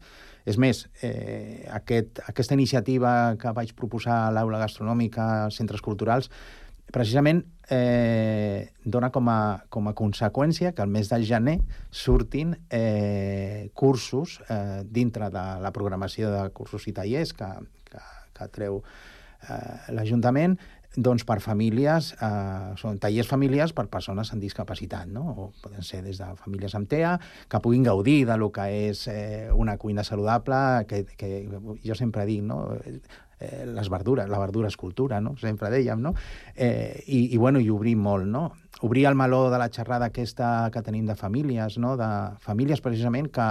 És 0.49 0.59
més, 0.59 0.87
eh, 1.07 1.67
aquest, 1.71 2.23
aquesta 2.29 2.57
iniciativa 2.57 3.37
que 3.41 3.53
vaig 3.57 3.75
proposar 3.79 4.27
a 4.27 4.33
l'aula 4.35 4.61
gastronòmica 4.63 5.31
als 5.47 5.61
centres 5.61 5.85
culturals 5.85 6.31
precisament 6.91 7.45
eh, 7.71 8.71
dona 8.85 9.11
com 9.15 9.29
a, 9.31 9.63
com 9.71 9.89
a 9.89 9.95
conseqüència 9.95 10.73
que 10.75 10.83
el 10.83 10.91
mes 10.91 11.09
de 11.11 11.21
gener 11.27 11.57
surtin 11.91 12.57
eh, 12.69 13.71
cursos 13.75 14.41
eh, 14.49 14.83
dintre 14.85 15.31
de 15.31 15.45
la 15.63 15.73
programació 15.77 16.33
de 16.35 16.43
cursos 16.57 16.89
i 16.91 16.95
tallers 16.97 17.33
que, 17.37 17.51
que, 17.87 18.03
que 18.35 18.51
treu 18.57 18.83
eh, 18.83 19.95
l'Ajuntament 19.95 20.59
doncs 20.97 21.25
per 21.27 21.39
famílies, 21.43 22.13
eh, 22.19 22.75
són 22.81 22.99
tallers 22.99 23.29
familiars 23.31 23.73
per 23.77 23.87
persones 23.93 24.33
amb 24.35 24.43
discapacitat, 24.43 25.07
no? 25.09 25.23
o 25.31 25.49
poden 25.63 25.87
ser 25.87 26.03
des 26.03 26.19
de 26.19 26.29
famílies 26.41 26.75
amb 26.75 26.91
TEA, 26.91 27.17
que 27.49 27.61
puguin 27.63 27.87
gaudir 27.87 28.25
de 28.27 28.37
lo 28.37 28.51
que 28.51 28.67
és 28.91 29.07
eh, 29.09 29.49
una 29.55 29.77
cuina 29.79 30.05
saludable, 30.05 30.87
que, 30.91 31.05
que 31.17 31.47
jo 31.85 31.95
sempre 31.95 32.27
dic, 32.27 32.43
no? 32.43 32.65
eh, 33.41 33.67
les 33.67 33.89
verdures, 33.89 34.29
la 34.29 34.39
verdura 34.39 34.69
és 34.69 34.77
cultura, 34.77 35.21
no? 35.21 35.37
sempre 35.39 35.71
dèiem, 35.71 36.03
no? 36.03 36.15
Eh, 36.57 37.05
i, 37.07 37.23
i, 37.35 37.39
bueno, 37.39 37.63
i 37.63 37.71
obrir 37.71 37.97
molt, 37.97 38.27
no? 38.27 38.51
Obrir 38.83 39.07
el 39.07 39.15
meló 39.15 39.49
de 39.53 39.59
la 39.61 39.71
xerrada 39.71 40.11
aquesta 40.11 40.71
que 40.73 40.83
tenim 40.83 41.07
de 41.07 41.17
famílies, 41.17 41.79
no? 41.79 41.97
De 42.01 42.11
famílies 42.43 42.83
precisament 42.83 43.31
que, 43.31 43.49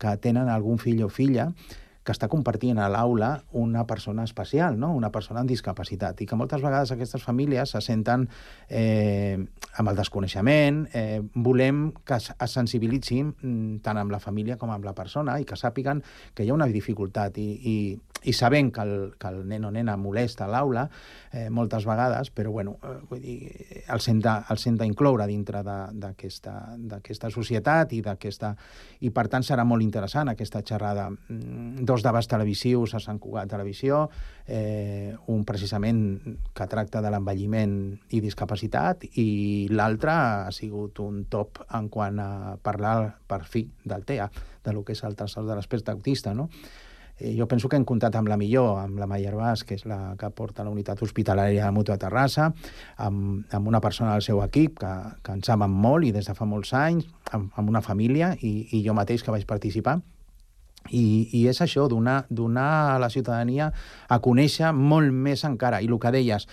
que 0.00 0.16
tenen 0.22 0.48
algun 0.48 0.80
fill 0.82 1.04
o 1.04 1.12
filla 1.12 1.50
que 2.04 2.14
està 2.14 2.28
compartint 2.32 2.78
a 2.80 2.88
l'aula 2.88 3.30
una 3.60 3.84
persona 3.86 4.24
especial, 4.24 4.78
no? 4.80 4.92
una 4.96 5.10
persona 5.12 5.42
amb 5.42 5.50
discapacitat, 5.50 6.20
i 6.20 6.28
que 6.28 6.38
moltes 6.38 6.62
vegades 6.64 6.92
aquestes 6.94 7.22
famílies 7.22 7.74
se 7.74 7.82
senten 7.84 8.26
eh, 8.68 9.36
amb 9.76 9.92
el 9.92 9.98
desconeixement, 9.98 10.86
eh, 10.96 11.20
volem 11.34 11.90
que 12.04 12.16
es, 12.16 12.30
sensibilitzin 12.50 13.34
mm, 13.34 13.82
tant 13.84 14.00
amb 14.00 14.14
la 14.14 14.22
família 14.22 14.56
com 14.60 14.72
amb 14.72 14.86
la 14.88 14.96
persona 14.96 15.38
i 15.40 15.46
que 15.48 15.58
sàpiguen 15.60 16.02
que 16.34 16.44
hi 16.44 16.50
ha 16.50 16.56
una 16.56 16.70
dificultat 16.70 17.36
i, 17.38 17.50
i, 17.60 17.76
i 18.24 18.34
sabent 18.36 18.72
que 18.74 18.82
el, 18.84 18.94
que 19.18 19.28
el 19.28 19.42
nen 19.48 19.64
o 19.64 19.70
nena 19.72 19.96
molesta 19.96 20.44
a 20.46 20.50
l'aula 20.52 20.86
eh, 21.32 21.48
moltes 21.50 21.86
vegades, 21.88 22.30
però 22.34 22.50
bueno, 22.50 22.76
eh, 22.82 22.96
vull 23.08 23.22
dir, 23.22 23.38
el 23.88 24.02
sent 24.04 24.20
de, 24.24 24.34
el 24.50 24.58
sent 24.60 24.76
d'incloure 24.80 25.26
dintre 25.30 25.62
d'aquesta 25.64 27.30
societat 27.30 27.94
i 27.96 28.02
d'aquesta... 28.04 28.54
I 29.00 29.10
per 29.14 29.26
tant 29.32 29.44
serà 29.46 29.64
molt 29.64 29.82
interessant 29.84 30.28
aquesta 30.28 30.60
xerrada. 30.66 31.08
Mm, 31.10 31.86
dos 31.88 32.04
debats 32.04 32.28
televisius 32.28 32.94
a 32.94 33.00
Sant 33.00 33.20
Cugat 33.22 33.48
Televisió, 33.50 34.02
eh, 34.46 35.14
un 35.32 35.44
precisament 35.48 36.02
que 36.54 36.68
tracta 36.68 37.00
de 37.00 37.10
l'envelliment 37.12 37.74
i 38.10 38.20
discapacitat 38.20 39.06
i 39.22 39.68
l'altre 39.70 40.12
ha 40.12 40.52
sigut 40.52 41.00
un 41.00 41.24
top 41.30 41.62
en 41.76 41.88
quant 41.88 42.20
a 42.20 42.30
parlar 42.60 43.14
per 43.30 43.44
fi 43.46 43.64
del 43.84 44.04
TEA, 44.04 44.30
de 44.64 44.72
lo 44.76 44.84
que 44.84 44.92
és 44.92 45.04
el 45.06 45.16
trastorn 45.16 45.48
de 45.48 45.56
l'espectre 45.56 45.94
autista, 45.94 46.34
no? 46.34 46.50
Eh, 47.20 47.34
jo 47.36 47.46
penso 47.46 47.68
que 47.68 47.76
hem 47.76 47.84
comptat 47.84 48.16
amb 48.16 48.30
la 48.32 48.38
millor, 48.40 48.78
amb 48.80 48.98
la 48.98 49.06
Maier 49.06 49.34
Bas, 49.36 49.62
que 49.68 49.76
és 49.76 49.84
la 49.86 50.16
que 50.18 50.30
porta 50.32 50.64
la 50.64 50.72
unitat 50.72 51.02
hospitalària 51.04 51.66
de 51.66 51.74
Mutua 51.76 51.98
Terrassa, 52.00 52.48
amb, 52.96 53.44
amb 53.52 53.68
una 53.68 53.80
persona 53.84 54.14
del 54.16 54.24
seu 54.24 54.40
equip 54.42 54.80
que, 54.80 54.94
que 55.22 55.36
ens 55.36 55.52
amen 55.52 55.70
molt 55.70 56.08
i 56.08 56.14
des 56.16 56.26
de 56.26 56.34
fa 56.34 56.48
molts 56.48 56.72
anys, 56.72 57.06
amb, 57.30 57.52
amb 57.60 57.68
una 57.68 57.84
família, 57.84 58.32
i, 58.40 58.54
i 58.72 58.82
jo 58.86 58.96
mateix 58.96 59.22
que 59.22 59.34
vaig 59.34 59.44
participar, 59.46 60.00
i, 60.88 61.28
i 61.36 61.44
és 61.50 61.60
això, 61.60 61.84
donar, 61.92 62.24
donar 62.30 62.94
a 62.94 62.98
la 62.98 63.10
ciutadania 63.12 63.68
a 64.08 64.18
conèixer 64.24 64.72
molt 64.72 65.12
més 65.12 65.44
encara. 65.44 65.82
I 65.84 65.90
el 65.90 65.98
que 66.00 66.12
deies, 66.14 66.48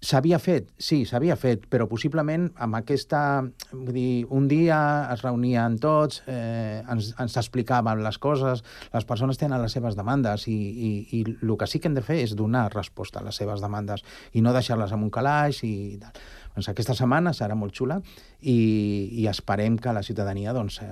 S'havia 0.00 0.38
fet, 0.40 0.70
sí, 0.80 1.02
s'havia 1.04 1.34
fet, 1.36 1.66
però 1.68 1.84
possiblement 1.88 2.46
amb 2.64 2.78
aquesta... 2.78 3.18
Vull 3.70 3.92
dir, 3.92 4.24
un 4.32 4.46
dia 4.48 4.78
es 5.12 5.20
reunien 5.20 5.76
tots, 5.82 6.22
eh, 6.24 6.80
ens, 6.88 7.10
ens 7.20 7.36
explicaven 7.36 8.00
les 8.00 8.16
coses, 8.16 8.64
les 8.94 9.04
persones 9.04 9.36
tenen 9.36 9.60
les 9.60 9.76
seves 9.76 9.98
demandes 9.98 10.46
i, 10.48 10.56
i, 10.56 10.90
i 11.18 11.22
el 11.28 11.52
que 11.60 11.68
sí 11.68 11.82
que 11.82 11.92
hem 11.92 11.98
de 11.98 12.04
fer 12.06 12.16
és 12.24 12.32
donar 12.32 12.70
resposta 12.72 13.20
a 13.20 13.26
les 13.28 13.36
seves 13.36 13.60
demandes 13.60 14.00
i 14.32 14.40
no 14.40 14.56
deixar-les 14.56 14.96
en 14.96 15.04
un 15.04 15.12
calaix 15.12 15.60
i 15.68 15.74
tal. 16.00 16.16
Doncs 16.54 16.68
aquesta 16.72 16.96
setmana 16.98 17.32
serà 17.36 17.54
molt 17.54 17.76
xula 17.76 18.00
i, 18.42 18.56
i 19.22 19.26
esperem 19.30 19.78
que 19.78 19.94
la 19.94 20.02
ciutadania 20.02 20.54
doncs, 20.56 20.80
eh, 20.82 20.88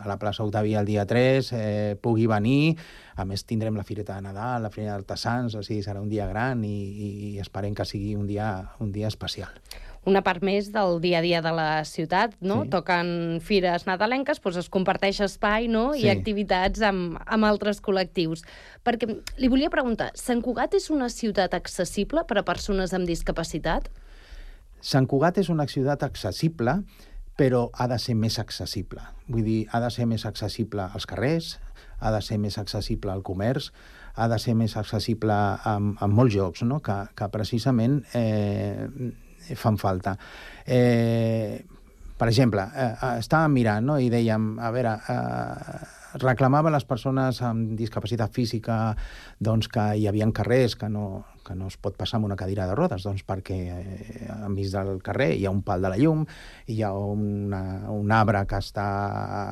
a 0.00 0.04
la 0.08 0.18
plaça 0.18 0.46
Octavia 0.46 0.80
el 0.80 0.88
dia 0.88 1.04
3 1.06 1.50
eh, 1.52 1.96
pugui 2.00 2.26
venir. 2.30 2.76
A 3.16 3.26
més, 3.28 3.44
tindrem 3.46 3.76
la 3.76 3.84
Fireta 3.84 4.16
de 4.16 4.24
Nadal, 4.26 4.64
la 4.64 4.72
Fireta 4.74 4.96
d'Artesans, 4.96 5.54
o 5.54 5.62
sigui, 5.62 5.84
serà 5.84 6.00
un 6.02 6.08
dia 6.08 6.26
gran 6.26 6.64
i, 6.66 6.76
i 7.34 7.34
esperem 7.42 7.76
que 7.76 7.86
sigui 7.86 8.16
un 8.16 8.26
dia, 8.26 8.50
un 8.80 8.90
dia 8.94 9.10
especial 9.12 9.52
una 10.04 10.20
part 10.24 10.42
més 10.44 10.68
del 10.72 10.98
dia 11.00 11.18
a 11.20 11.24
dia 11.24 11.40
de 11.44 11.50
la 11.54 11.84
ciutat, 11.88 12.34
no? 12.44 12.62
Sí. 12.64 12.70
Toquen 12.74 13.40
fires 13.44 13.86
nadalenques, 13.88 14.40
doncs 14.44 14.60
es 14.60 14.68
comparteix 14.72 15.20
espai 15.24 15.68
no? 15.72 15.86
Sí. 15.94 16.04
i 16.04 16.10
activitats 16.12 16.84
amb, 16.84 17.18
amb 17.24 17.48
altres 17.48 17.80
col·lectius. 17.84 18.44
Perquè 18.84 19.08
li 19.40 19.48
volia 19.52 19.72
preguntar, 19.72 20.10
Sant 20.18 20.44
Cugat 20.44 20.76
és 20.76 20.90
una 20.92 21.08
ciutat 21.08 21.56
accessible 21.56 22.26
per 22.28 22.40
a 22.40 22.46
persones 22.46 22.92
amb 22.96 23.08
discapacitat? 23.08 23.88
Sant 24.84 25.08
Cugat 25.08 25.40
és 25.40 25.48
una 25.48 25.64
ciutat 25.70 26.04
accessible, 26.04 26.76
però 27.40 27.66
ha 27.72 27.88
de 27.90 27.96
ser 27.98 28.14
més 28.20 28.36
accessible. 28.38 29.02
Vull 29.32 29.46
dir, 29.46 29.60
ha 29.72 29.80
de 29.80 29.90
ser 29.90 30.06
més 30.06 30.26
accessible 30.28 30.84
als 30.84 31.08
carrers, 31.08 31.54
ha 32.04 32.12
de 32.12 32.20
ser 32.22 32.38
més 32.38 32.58
accessible 32.60 33.12
al 33.12 33.24
comerç, 33.24 33.70
ha 34.14 34.28
de 34.28 34.38
ser 34.38 34.54
més 34.54 34.76
accessible 34.76 35.34
en, 35.66 35.94
en 36.04 36.14
molts 36.14 36.36
jocs, 36.36 36.62
no? 36.68 36.82
que, 36.84 36.98
que 37.16 37.30
precisament 37.32 38.02
eh, 38.14 38.86
fan 39.56 39.80
falta. 39.80 40.14
Eh, 40.66 41.64
per 42.14 42.28
exemple, 42.28 42.68
eh, 42.76 42.92
eh 42.92 43.12
estàvem 43.24 43.56
mirant 43.56 43.88
no? 43.88 43.98
i 43.98 44.12
dèiem, 44.12 44.52
a 44.60 44.70
veure, 44.74 44.94
eh, 45.10 46.03
reclamava 46.22 46.70
a 46.70 46.74
les 46.74 46.86
persones 46.86 47.40
amb 47.42 47.74
discapacitat 47.78 48.32
física 48.34 48.94
doncs, 49.38 49.68
que 49.68 49.84
hi 49.98 50.06
havia 50.08 50.26
carrers 50.34 50.76
que 50.76 50.88
no, 50.88 51.24
que 51.44 51.54
no 51.54 51.68
es 51.68 51.76
pot 51.76 51.96
passar 51.98 52.18
amb 52.18 52.28
una 52.30 52.38
cadira 52.40 52.66
de 52.66 52.74
rodes, 52.74 53.04
doncs 53.04 53.24
perquè 53.26 53.58
eh, 53.74 54.28
enmig 54.40 54.70
del 54.72 55.00
carrer 55.04 55.32
hi 55.36 55.44
ha 55.46 55.52
un 55.52 55.62
pal 55.66 55.84
de 55.84 55.92
la 55.92 55.98
llum, 56.00 56.24
hi 56.70 56.80
ha 56.82 56.92
una, 56.94 57.62
un 57.92 58.12
arbre 58.14 58.44
que 58.48 58.60
està 58.62 58.86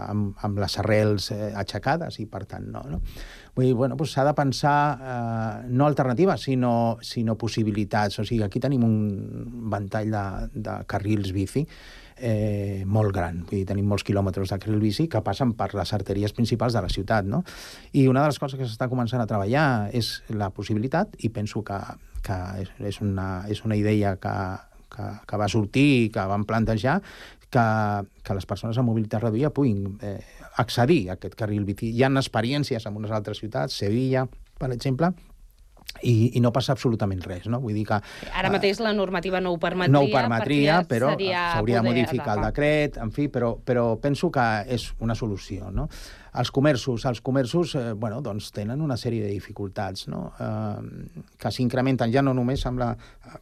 amb, 0.09 0.33
amb 0.43 0.63
les 0.65 0.79
arrels 0.83 1.31
eh, 1.35 1.53
aixecades 1.59 2.19
i 2.23 2.27
per 2.27 2.45
tant 2.51 2.71
no. 2.73 2.85
no? 2.89 3.03
Vull 3.55 3.69
dir, 3.69 3.75
bueno, 3.77 3.99
doncs 4.01 4.15
s'ha 4.17 4.25
de 4.25 4.33
pensar 4.37 4.77
eh, 4.97 5.67
no 5.69 5.87
alternatives, 5.87 6.47
sinó, 6.49 6.99
sinó 7.05 7.37
possibilitats. 7.37 8.17
O 8.23 8.25
sigui, 8.25 8.41
aquí 8.47 8.63
tenim 8.65 8.87
un 8.87 8.97
ventall 9.73 10.15
de, 10.15 10.25
de 10.55 10.79
carrils 10.89 11.35
bici 11.37 11.67
eh, 12.17 12.83
molt 12.87 13.15
gran. 13.15 13.43
Vull 13.47 13.61
dir, 13.61 13.67
tenim 13.69 13.89
molts 13.89 14.05
quilòmetres 14.07 14.53
de 14.53 14.59
carril 14.63 14.83
bici 14.83 15.09
que 15.11 15.23
passen 15.25 15.55
per 15.59 15.73
les 15.79 15.93
arteries 15.93 16.35
principals 16.37 16.77
de 16.77 16.83
la 16.85 16.91
ciutat, 16.93 17.29
no? 17.29 17.43
I 17.93 18.07
una 18.11 18.25
de 18.25 18.33
les 18.33 18.41
coses 18.43 18.59
que 18.59 18.69
s'està 18.69 18.89
començant 18.93 19.23
a 19.23 19.29
treballar 19.31 19.91
és 19.95 20.15
la 20.31 20.51
possibilitat, 20.55 21.17
i 21.25 21.33
penso 21.35 21.65
que, 21.67 21.79
que 22.25 22.39
és, 22.89 23.01
una, 23.01 23.45
és 23.49 23.65
una 23.67 23.79
idea 23.79 24.17
que, 24.21 24.37
que, 24.93 25.09
que 25.29 25.41
va 25.41 25.49
sortir 25.49 25.89
i 26.05 26.09
que 26.15 26.27
vam 26.29 26.47
plantejar, 26.49 27.01
que, 27.53 27.67
que 28.25 28.39
les 28.39 28.49
persones 28.49 28.79
amb 28.81 28.89
mobilitat 28.89 29.27
reduïda 29.27 29.53
puguin 29.53 29.99
eh, 30.01 30.19
accedir 30.63 31.03
a 31.11 31.19
aquest 31.19 31.37
carril 31.39 31.67
bici. 31.69 31.91
Hi 31.93 32.07
ha 32.07 32.13
experiències 32.13 32.87
en 32.89 32.97
unes 32.97 33.13
altres 33.13 33.43
ciutats, 33.43 33.77
Sevilla, 33.83 34.25
per 34.59 34.73
exemple, 34.73 35.13
i, 36.03 36.33
i 36.39 36.43
no 36.45 36.53
passa 36.55 36.75
absolutament 36.77 37.23
res, 37.27 37.47
no? 37.51 37.61
Vull 37.63 37.77
dir 37.79 37.85
que... 37.89 38.01
Ara 38.31 38.49
eh, 38.49 38.55
mateix 38.55 38.81
la 38.83 38.95
normativa 38.97 39.41
no 39.41 39.55
ho 39.55 39.61
permetria, 39.63 39.95
no 39.95 40.05
ho 40.07 40.11
permetria 40.13 40.81
però 40.89 41.13
s'hauria 41.17 41.81
de 41.83 41.89
modificar 41.89 42.39
el 42.39 42.49
decret, 42.49 42.99
en 43.03 43.13
fi, 43.15 43.29
però, 43.33 43.55
però 43.59 43.93
penso 44.03 44.31
que 44.35 44.47
és 44.73 44.91
una 45.01 45.17
solució, 45.19 45.71
no? 45.75 45.89
Els 46.33 46.49
comerços, 46.51 47.05
els 47.05 47.21
comerços 47.21 47.75
eh, 47.77 47.93
bueno, 47.93 48.23
doncs 48.25 48.49
tenen 48.57 48.81
una 48.81 48.97
sèrie 48.97 49.21
de 49.27 49.33
dificultats 49.35 50.07
no? 50.09 50.23
eh, 50.41 51.27
que 51.37 51.53
s'incrementen 51.53 52.13
ja 52.15 52.23
no 52.25 52.33
només 52.37 52.65
amb 52.69 52.81
la... 52.81 52.89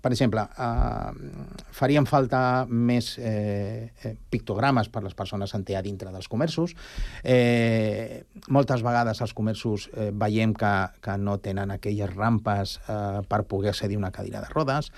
Per 0.03 0.11
exemple, 0.11 0.43
eh, 0.43 1.31
farien 1.77 2.07
falta 2.11 2.43
més 2.67 3.13
eh, 3.19 3.93
eh 4.03 4.15
pictogrames 4.31 4.91
per 4.91 5.05
les 5.05 5.15
persones 5.15 5.55
en 5.55 5.65
TEA 5.67 5.83
dintre 5.87 6.11
dels 6.11 6.29
comerços. 6.31 6.75
Eh, 7.23 8.25
moltes 8.49 8.83
vegades 8.83 9.23
els 9.23 9.35
comerços 9.39 9.89
eh, 9.95 10.11
veiem 10.11 10.55
que, 10.55 10.75
que 11.03 11.19
no 11.19 11.39
tenen 11.39 11.71
aquelles 11.71 12.15
rampes 12.15 12.81
eh, 12.89 13.23
per 13.29 13.45
poder 13.47 13.71
accedir 13.71 13.99
una 13.99 14.11
cadira 14.11 14.43
de 14.43 14.51
rodes. 14.51 14.91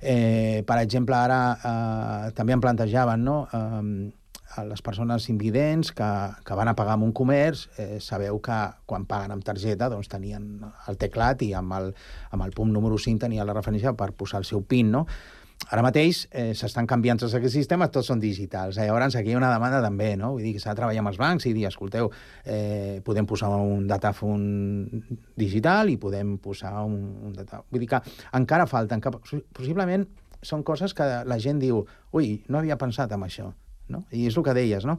Eh, 0.00 0.62
per 0.66 0.80
exemple, 0.80 1.16
ara 1.16 1.40
eh, 1.56 2.30
també 2.36 2.56
em 2.56 2.64
plantejaven 2.64 3.24
no? 3.24 3.42
eh, 3.52 4.12
a 4.56 4.64
les 4.64 4.82
persones 4.82 5.28
invidents 5.32 5.92
que, 5.92 6.10
que 6.44 6.58
van 6.58 6.68
a 6.68 6.74
pagar 6.78 6.96
amb 6.96 7.06
un 7.06 7.14
comerç, 7.16 7.66
eh, 7.78 7.98
sabeu 8.00 8.40
que 8.42 8.58
quan 8.88 9.06
paguen 9.08 9.34
amb 9.34 9.44
targeta 9.44 9.90
doncs 9.92 10.08
tenien 10.12 10.64
el 10.88 11.00
teclat 11.00 11.44
i 11.46 11.52
amb 11.56 11.76
el, 11.76 11.90
amb 12.32 12.46
el 12.46 12.54
punt 12.56 12.72
número 12.72 12.98
5 12.98 13.26
tenia 13.26 13.44
la 13.44 13.56
referència 13.56 13.94
per 13.96 14.14
posar 14.16 14.42
el 14.42 14.48
seu 14.48 14.64
PIN, 14.64 14.94
no? 14.94 15.06
Ara 15.72 15.82
mateix 15.82 16.26
eh, 16.30 16.52
s'estan 16.54 16.86
canviant 16.86 17.18
tots 17.18 17.32
aquests 17.34 17.56
sistemes, 17.56 17.90
tots 17.90 18.10
són 18.12 18.20
digitals. 18.22 18.76
Eh? 18.76 18.84
Llavors, 18.86 19.16
aquí 19.18 19.32
hi 19.32 19.34
ha 19.34 19.40
una 19.40 19.50
demanda 19.50 19.80
també, 19.82 20.12
no? 20.20 20.34
Vull 20.36 20.44
dir 20.44 20.52
que 20.54 20.62
s'ha 20.62 20.74
de 20.74 20.78
treballar 20.78 21.02
amb 21.02 21.10
els 21.10 21.18
bancs 21.18 21.48
i 21.48 21.54
dir, 21.56 21.64
escolteu, 21.66 22.10
eh, 22.44 23.00
podem 23.06 23.26
posar 23.26 23.50
un 23.56 23.88
datàfon 23.90 24.44
digital 25.34 25.90
i 25.90 25.98
podem 25.98 26.36
posar 26.44 26.76
un, 26.84 26.96
un 27.26 27.34
datàfon... 27.34 27.66
Vull 27.72 27.82
dir 27.82 27.90
que 27.96 28.02
encara 28.38 28.68
falten, 28.70 29.02
que 29.02 29.14
possiblement 29.56 30.06
són 30.44 30.62
coses 30.62 30.94
que 30.94 31.06
la 31.26 31.40
gent 31.42 31.58
diu, 31.58 31.82
ui, 32.14 32.36
no 32.52 32.60
havia 32.60 32.78
pensat 32.78 33.16
en 33.16 33.26
això 33.26 33.50
no? 33.92 34.04
I 34.10 34.26
és 34.30 34.36
el 34.36 34.44
que 34.46 34.56
deies, 34.56 34.86
no? 34.88 34.98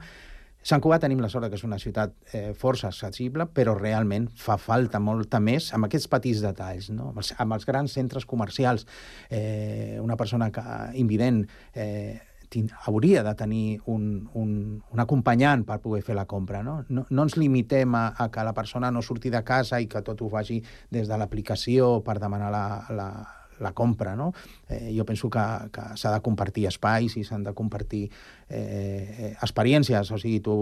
Sant 0.68 0.82
Cugat 0.84 1.06
tenim 1.06 1.22
la 1.24 1.30
sort 1.32 1.48
que 1.48 1.56
és 1.56 1.64
una 1.64 1.78
ciutat 1.80 2.12
eh, 2.36 2.52
força 2.58 2.90
accessible, 2.90 3.46
però 3.56 3.78
realment 3.78 4.26
fa 4.36 4.58
falta 4.60 5.00
molta 5.00 5.40
més 5.40 5.70
amb 5.78 5.88
aquests 5.88 6.10
petits 6.12 6.42
detalls, 6.44 6.90
no? 6.92 7.12
amb, 7.14 7.22
els, 7.22 7.32
amb 7.40 7.56
els 7.56 7.68
grans 7.70 7.94
centres 7.96 8.26
comercials. 8.28 8.84
Eh, 9.30 9.96
una 10.04 10.18
persona 10.20 10.50
que, 10.52 10.64
invident 11.00 11.46
eh, 11.74 12.20
hauria 12.86 13.24
de 13.24 13.34
tenir 13.36 13.80
un, 13.86 14.30
un, 14.34 14.52
un 14.92 15.00
acompanyant 15.00 15.66
per 15.68 15.80
poder 15.84 16.02
fer 16.04 16.16
la 16.16 16.26
compra. 16.26 16.64
No, 16.64 16.82
no, 16.90 17.06
no 17.10 17.28
ens 17.28 17.38
limitem 17.38 17.96
a, 17.96 18.06
a 18.18 18.30
que 18.32 18.44
la 18.44 18.56
persona 18.58 18.92
no 18.92 19.04
surti 19.04 19.32
de 19.32 19.44
casa 19.48 19.80
i 19.80 19.88
que 19.88 20.04
tot 20.04 20.22
ho 20.22 20.30
faci 20.32 20.62
des 20.92 21.08
de 21.08 21.18
l'aplicació 21.20 22.02
per 22.04 22.20
demanar 22.24 22.52
la, 22.52 22.66
la, 22.92 23.10
la 23.60 23.74
compra, 23.78 24.16
no? 24.16 24.32
Eh, 24.70 24.94
jo 24.98 25.06
penso 25.08 25.30
que, 25.30 25.44
que 25.72 25.84
s'ha 25.96 26.12
de 26.12 26.22
compartir 26.26 26.66
espais 26.68 27.16
i 27.16 27.24
s'han 27.24 27.46
de 27.46 27.54
compartir 27.56 28.10
eh, 28.50 29.34
experiències, 29.42 30.12
o 30.12 30.20
sigui, 30.20 30.42
tu, 30.44 30.56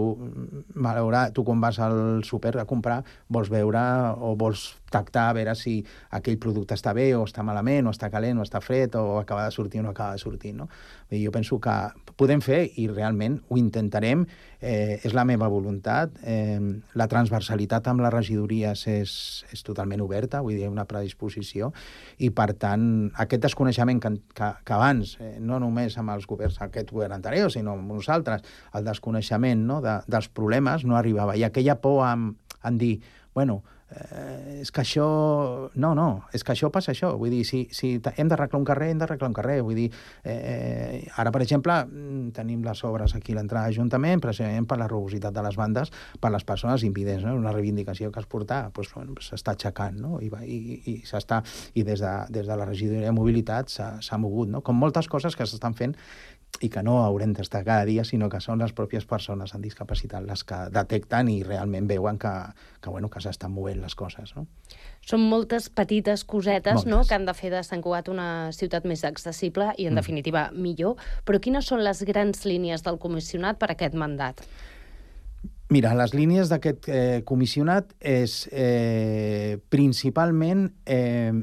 malaurat, 0.74 1.34
tu 1.34 1.42
quan 1.46 1.60
vas 1.60 1.80
al 1.82 2.22
súper 2.24 2.54
a 2.60 2.66
comprar 2.66 3.02
vols 3.28 3.50
veure 3.50 3.82
o 4.22 4.34
vols 4.38 4.76
tactar 4.90 5.28
a 5.30 5.36
veure 5.36 5.54
si 5.58 5.80
aquell 6.14 6.38
producte 6.38 6.76
està 6.78 6.94
bé 6.94 7.08
o 7.16 7.24
està 7.26 7.42
malament, 7.46 7.86
o 7.86 7.94
està 7.94 8.10
calent, 8.12 8.38
o 8.38 8.46
està 8.46 8.62
fred, 8.62 8.94
o 8.94 9.18
acaba 9.18 9.44
de 9.46 9.54
sortir 9.54 9.82
o 9.82 9.86
no 9.86 9.90
acaba 9.90 10.14
de 10.14 10.22
sortir, 10.22 10.54
no? 10.54 10.68
I 11.10 11.22
jo 11.24 11.32
penso 11.34 11.58
que 11.62 11.74
podem 12.18 12.40
fer, 12.42 12.64
i 12.80 12.86
realment 12.88 13.40
ho 13.48 13.58
intentarem, 13.60 14.24
eh, 14.60 14.98
és 15.04 15.14
la 15.14 15.26
meva 15.28 15.48
voluntat. 15.52 16.14
Eh, 16.24 16.58
la 16.94 17.06
transversalitat 17.10 17.86
amb 17.90 18.02
les 18.02 18.14
regidories 18.14 18.86
és, 18.90 19.12
és 19.52 19.62
totalment 19.66 20.02
oberta, 20.02 20.40
vull 20.42 20.56
dir, 20.56 20.70
una 20.70 20.86
predisposició, 20.88 21.72
i 22.18 22.30
per 22.30 22.52
tant, 22.58 23.10
aquest 23.14 23.44
desconeixement 23.46 23.95
que, 24.00 24.12
que, 24.36 24.50
que 24.64 24.74
abans, 24.76 25.16
eh, 25.20 25.36
no 25.40 25.60
només 25.62 25.96
amb 26.00 26.14
els 26.14 26.26
governs, 26.28 26.58
aquest 26.64 26.92
govern 26.92 27.16
anterior, 27.16 27.52
sinó 27.52 27.76
amb 27.76 27.94
nosaltres, 27.96 28.44
el 28.74 28.86
desconeixement 28.86 29.66
no, 29.68 29.80
de, 29.84 29.98
dels 30.10 30.28
problemes 30.28 30.84
no 30.84 30.98
arribava. 30.98 31.36
I 31.36 31.46
aquella 31.48 31.78
por 31.80 32.04
en, 32.08 32.30
en 32.64 32.78
dir, 32.78 32.94
bueno, 33.34 33.62
eh, 33.90 34.60
és 34.62 34.72
que 34.72 34.82
això... 34.82 35.06
No, 35.74 35.92
no, 35.94 36.06
és 36.34 36.44
que 36.44 36.52
això 36.54 36.70
passa 36.74 36.92
això. 36.92 37.12
Vull 37.18 37.32
dir, 37.32 37.42
si, 37.48 37.64
si 37.74 37.94
hem 38.16 38.30
d'arreglar 38.30 38.60
un 38.60 38.66
carrer, 38.66 38.90
hem 38.92 39.00
d'arreglar 39.02 39.30
un 39.30 39.36
carrer. 39.36 39.58
Vull 39.66 39.78
dir, 39.78 39.86
eh, 40.24 41.06
ara, 41.16 41.32
per 41.34 41.42
exemple, 41.44 41.78
mm, 41.86 42.32
tenim 42.36 42.64
les 42.66 42.82
obres 42.88 43.14
aquí 43.18 43.34
a 43.34 43.40
l'entrada 43.40 43.70
d'Ajuntament, 43.70 44.22
precisament 44.24 44.66
per 44.68 44.78
la 44.80 44.88
rugositat 44.90 45.34
de 45.34 45.44
les 45.46 45.58
bandes, 45.58 45.92
per 46.20 46.32
les 46.34 46.44
persones 46.44 46.84
invidents, 46.86 47.24
no? 47.24 47.36
una 47.38 47.54
reivindicació 47.54 48.10
que 48.12 48.22
es 48.22 48.30
porta, 48.30 48.64
doncs, 48.74 48.94
bueno, 48.94 49.16
s'està 49.22 49.56
aixecant, 49.56 50.00
no? 50.02 50.20
I, 50.20 50.30
i, 50.44 50.80
i 50.92 50.96
s'està... 51.06 51.42
I 51.76 51.84
des 51.86 52.00
de, 52.00 52.14
des 52.32 52.46
de 52.48 52.56
la 52.56 52.64
regidoria 52.66 53.10
de 53.10 53.14
mobilitat 53.14 53.70
s'ha 53.70 54.18
mogut, 54.18 54.48
no? 54.50 54.62
Com 54.64 54.78
moltes 54.80 55.08
coses 55.12 55.36
que 55.36 55.46
s'estan 55.46 55.76
fent 55.76 55.94
i 56.64 56.70
que 56.72 56.82
no 56.82 57.00
haurem 57.04 57.34
d'estar 57.36 57.62
cada 57.66 57.84
dia, 57.84 58.04
sinó 58.08 58.28
que 58.32 58.40
són 58.40 58.62
les 58.62 58.72
pròpies 58.76 59.04
persones 59.08 59.52
amb 59.54 59.64
discapacitat 59.64 60.24
les 60.24 60.42
que 60.46 60.58
detecten 60.72 61.28
i 61.28 61.42
realment 61.44 61.88
veuen 61.88 62.18
que, 62.18 62.32
que, 62.80 62.90
bueno, 62.90 63.10
que 63.12 63.20
s'estan 63.20 63.52
movent 63.52 63.82
les 63.82 63.96
coses. 63.98 64.32
No? 64.36 64.46
Són 65.06 65.26
moltes 65.28 65.68
petites 65.68 66.24
cosetes 66.24 66.80
moltes. 66.80 66.92
no, 66.92 67.02
que 67.04 67.14
han 67.14 67.26
de 67.28 67.34
fer 67.36 67.52
de 67.52 67.62
Sant 67.66 67.82
Cugat 67.84 68.08
una 68.12 68.52
ciutat 68.56 68.86
més 68.88 69.04
accessible 69.04 69.72
i, 69.76 69.86
en 69.86 69.92
mm. 69.94 70.00
definitiva, 70.00 70.46
millor. 70.54 70.96
Però 71.28 71.40
quines 71.42 71.68
són 71.68 71.84
les 71.84 72.02
grans 72.08 72.46
línies 72.48 72.86
del 72.86 72.98
comissionat 73.02 73.60
per 73.60 73.70
aquest 73.74 73.94
mandat? 73.94 74.42
Mira, 75.68 75.92
les 75.98 76.14
línies 76.14 76.48
d'aquest 76.48 76.88
eh, 76.88 77.20
comissionat 77.26 77.90
és 77.98 78.44
eh, 78.54 79.58
principalment 79.68 80.68
eh, 80.86 81.34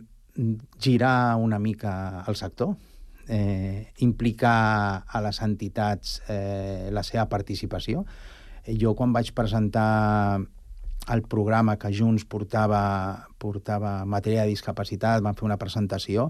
girar 0.81 1.36
una 1.43 1.60
mica 1.60 2.24
el 2.27 2.39
sector, 2.39 2.74
eh, 3.27 3.92
implicar 4.03 5.03
a 5.08 5.22
les 5.24 5.42
entitats 5.42 6.22
eh, 6.27 6.89
la 6.92 7.03
seva 7.03 7.27
participació. 7.32 8.06
Jo, 8.68 8.94
quan 8.96 9.13
vaig 9.13 9.34
presentar 9.36 10.39
el 11.12 11.24
programa 11.27 11.75
que 11.77 11.92
Junts 11.92 12.24
portava, 12.25 13.27
portava 13.38 14.03
matèria 14.06 14.46
de 14.46 14.53
discapacitat, 14.53 15.24
vam 15.24 15.36
fer 15.36 15.48
una 15.48 15.60
presentació, 15.60 16.30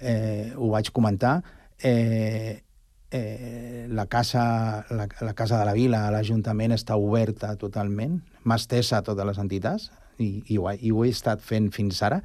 eh, 0.00 0.52
ho 0.56 0.70
vaig 0.72 0.90
comentar, 0.90 1.40
eh, 1.78 2.62
eh, 3.10 3.86
la, 3.88 4.06
casa, 4.06 4.86
la, 4.90 5.06
la 5.20 5.34
Casa 5.34 5.58
de 5.58 5.64
la 5.64 5.74
Vila, 5.74 6.08
l'Ajuntament, 6.10 6.74
està 6.74 6.96
oberta 6.98 7.54
totalment, 7.58 8.20
mà 8.44 8.58
estesa 8.58 8.98
a 8.98 9.06
totes 9.06 9.26
les 9.26 9.38
entitats, 9.42 9.90
i, 10.18 10.42
i, 10.48 10.58
ho, 10.58 10.70
i 10.70 10.90
ho 10.92 11.04
he 11.04 11.12
estat 11.14 11.42
fent 11.44 11.70
fins 11.74 12.02
ara, 12.06 12.20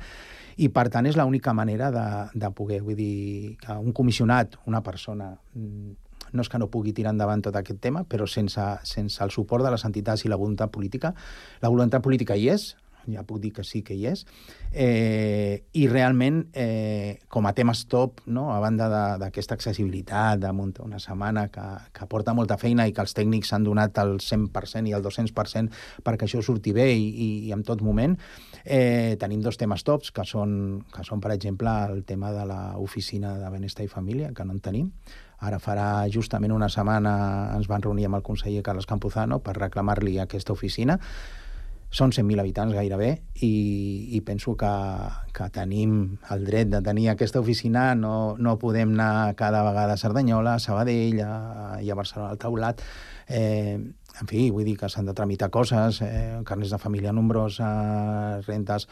i 0.57 0.69
per 0.71 0.87
tant 0.93 1.07
és 1.09 1.17
l'única 1.19 1.53
manera 1.53 1.91
de, 1.91 2.05
de 2.33 2.49
poder, 2.55 2.81
vull 2.85 2.95
dir, 2.95 3.55
que 3.61 3.75
un 3.75 3.91
comissionat, 3.95 4.55
una 4.71 4.81
persona, 4.85 5.33
mm, 5.53 5.91
no 6.35 6.43
és 6.45 6.49
que 6.51 6.59
no 6.59 6.69
pugui 6.71 6.93
tirar 6.95 7.13
endavant 7.15 7.43
tot 7.43 7.55
aquest 7.59 7.81
tema, 7.83 8.05
però 8.07 8.27
sense, 8.27 8.63
sense 8.87 9.23
el 9.23 9.33
suport 9.35 9.65
de 9.65 9.73
les 9.73 9.85
entitats 9.87 10.25
i 10.25 10.31
la 10.31 10.39
voluntat 10.39 10.71
política, 10.71 11.13
la 11.61 11.71
voluntat 11.71 12.03
política 12.03 12.37
hi 12.39 12.49
és, 12.55 12.73
ja 13.11 13.23
puc 13.27 13.41
dir 13.43 13.51
que 13.55 13.63
sí 13.63 13.81
que 13.85 13.95
hi 13.95 14.07
és, 14.11 14.25
eh, 14.71 15.65
i 15.73 15.85
realment, 15.87 16.45
eh, 16.53 17.19
com 17.29 17.45
a 17.45 17.53
temes 17.53 17.85
top, 17.91 18.21
no? 18.25 18.47
a 18.53 18.59
banda 18.63 18.89
d'aquesta 19.21 19.55
accessibilitat, 19.55 20.39
de 20.39 20.51
muntar 20.51 20.85
una 20.85 20.99
setmana 20.99 21.47
que, 21.53 21.65
que 21.93 22.07
porta 22.11 22.33
molta 22.33 22.57
feina 22.61 22.87
i 22.87 22.93
que 22.93 23.03
els 23.03 23.15
tècnics 23.17 23.51
s'han 23.51 23.67
donat 23.67 23.97
el 24.03 24.17
100% 24.19 24.89
i 24.89 24.95
el 24.95 25.03
200% 25.05 26.03
perquè 26.05 26.27
això 26.27 26.41
surti 26.43 26.73
bé 26.75 26.89
i, 26.93 27.05
i, 27.09 27.29
i 27.49 27.53
en 27.55 27.63
tot 27.67 27.83
moment, 27.85 28.17
eh, 28.63 29.15
tenim 29.19 29.41
dos 29.41 29.57
temes 29.61 29.83
tops, 29.85 30.11
que 30.15 30.25
són, 30.25 30.85
que 30.93 31.05
són, 31.07 31.21
per 31.21 31.35
exemple, 31.35 31.71
el 31.91 32.03
tema 32.05 32.31
de 32.35 32.47
l'oficina 32.49 33.37
de 33.39 33.53
benestar 33.53 33.85
i 33.85 33.91
família, 33.91 34.33
que 34.33 34.45
no 34.45 34.55
en 34.55 34.63
tenim, 34.63 34.91
Ara 35.43 35.59
farà 35.59 35.87
justament 36.11 36.53
una 36.55 36.69
setmana 36.71 37.15
ens 37.55 37.67
van 37.67 37.83
reunir 37.83 38.07
amb 38.07 38.19
el 38.19 38.23
conseller 38.25 38.63
Carles 38.63 38.87
Campuzano 38.87 39.41
per 39.43 39.57
reclamar-li 39.57 40.17
aquesta 40.21 40.55
oficina 40.55 40.97
són 41.93 42.11
100.000 42.11 42.41
habitants 42.41 42.75
gairebé 42.75 43.11
i, 43.45 43.51
i 44.17 44.21
penso 44.25 44.55
que, 44.59 44.71
que 45.35 45.49
tenim 45.53 46.17
el 46.33 46.45
dret 46.47 46.71
de 46.73 46.81
tenir 46.83 47.09
aquesta 47.11 47.39
oficina, 47.39 47.93
no, 47.95 48.35
no 48.37 48.57
podem 48.59 48.95
anar 48.97 49.35
cada 49.39 49.63
vegada 49.67 49.95
a 49.95 50.01
Cerdanyola, 50.01 50.55
a 50.55 50.63
Sabadell 50.63 51.21
a, 51.23 51.35
i 51.81 51.91
a 51.91 51.97
Barcelona 51.97 52.33
al 52.33 52.41
taulat. 52.41 52.83
Eh, 53.27 53.77
en 54.15 54.29
fi, 54.29 54.49
vull 54.53 54.67
dir 54.67 54.75
que 54.79 54.89
s'han 54.91 55.07
de 55.09 55.15
tramitar 55.15 55.49
coses, 55.51 55.99
eh, 56.05 56.39
carnets 56.47 56.71
de 56.71 56.79
família 56.79 57.13
nombrosa, 57.15 58.41
rentes, 58.47 58.87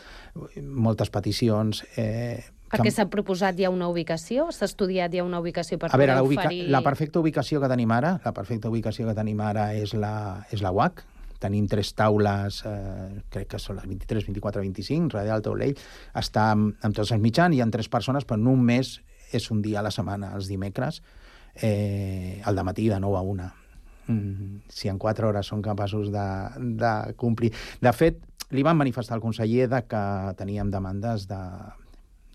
moltes 0.60 1.12
peticions... 1.14 1.86
Eh, 1.96 2.42
perquè 2.74 2.90
s'ha 2.90 3.06
proposat 3.12 3.60
ja 3.60 3.70
una 3.70 3.88
ubicació? 3.92 4.48
S'ha 4.52 4.66
estudiat 4.66 5.14
ja 5.14 5.24
una 5.24 5.40
ubicació 5.44 5.78
per 5.78 5.92
a 5.92 6.00
veure, 6.00 6.16
la, 6.18 6.24
ubica 6.26 6.48
oferir... 6.48 6.66
la 6.74 6.82
perfecta 6.86 7.22
ubicació 7.22 7.62
que 7.62 7.70
tenim 7.72 7.92
ara, 7.94 8.16
la 8.26 8.34
perfecta 8.34 8.72
ubicació 8.74 9.06
que 9.08 9.16
tenim 9.18 9.44
ara 9.46 9.72
és 9.78 9.94
la, 9.94 10.16
és 10.52 10.66
la 10.66 10.74
UAC, 10.74 11.04
tenim 11.44 11.68
tres 11.70 11.92
taules, 11.98 12.62
eh, 12.70 13.24
crec 13.34 13.52
que 13.54 13.62
són 13.62 13.80
les 13.80 13.90
23, 13.90 14.30
24, 14.32 14.64
25, 14.64 15.12
darrere 15.18 15.36
del 15.36 15.46
taulell, 15.46 15.76
està 16.24 16.50
amb, 16.54 16.78
amb 16.82 16.96
tots 16.96 17.12
els 17.12 17.24
mitjans, 17.24 17.56
hi 17.56 17.62
ha 17.62 17.70
tres 17.74 17.92
persones, 17.92 18.28
però 18.30 18.40
mes 18.56 18.96
és 19.34 19.50
un 19.52 19.62
dia 19.62 19.82
a 19.82 19.84
la 19.84 19.92
setmana, 19.92 20.34
els 20.38 20.48
dimecres, 20.48 21.02
eh, 21.56 22.42
al 22.46 22.64
matí 22.64 22.88
de 22.90 23.00
9 23.00 23.18
a 23.18 23.22
1. 23.22 23.52
Mm, 24.08 24.62
si 24.68 24.90
en 24.90 25.00
4 25.00 25.30
hores 25.30 25.48
són 25.48 25.62
capaços 25.62 26.12
de, 26.12 26.28
de 26.80 26.94
complir... 27.16 27.54
De 27.82 27.94
fet, 27.96 28.20
li 28.52 28.64
van 28.64 28.78
manifestar 28.78 29.16
al 29.16 29.24
conseller 29.24 29.68
de 29.72 29.82
que 29.88 30.04
teníem 30.38 30.70
demandes 30.72 31.28
de 31.28 31.40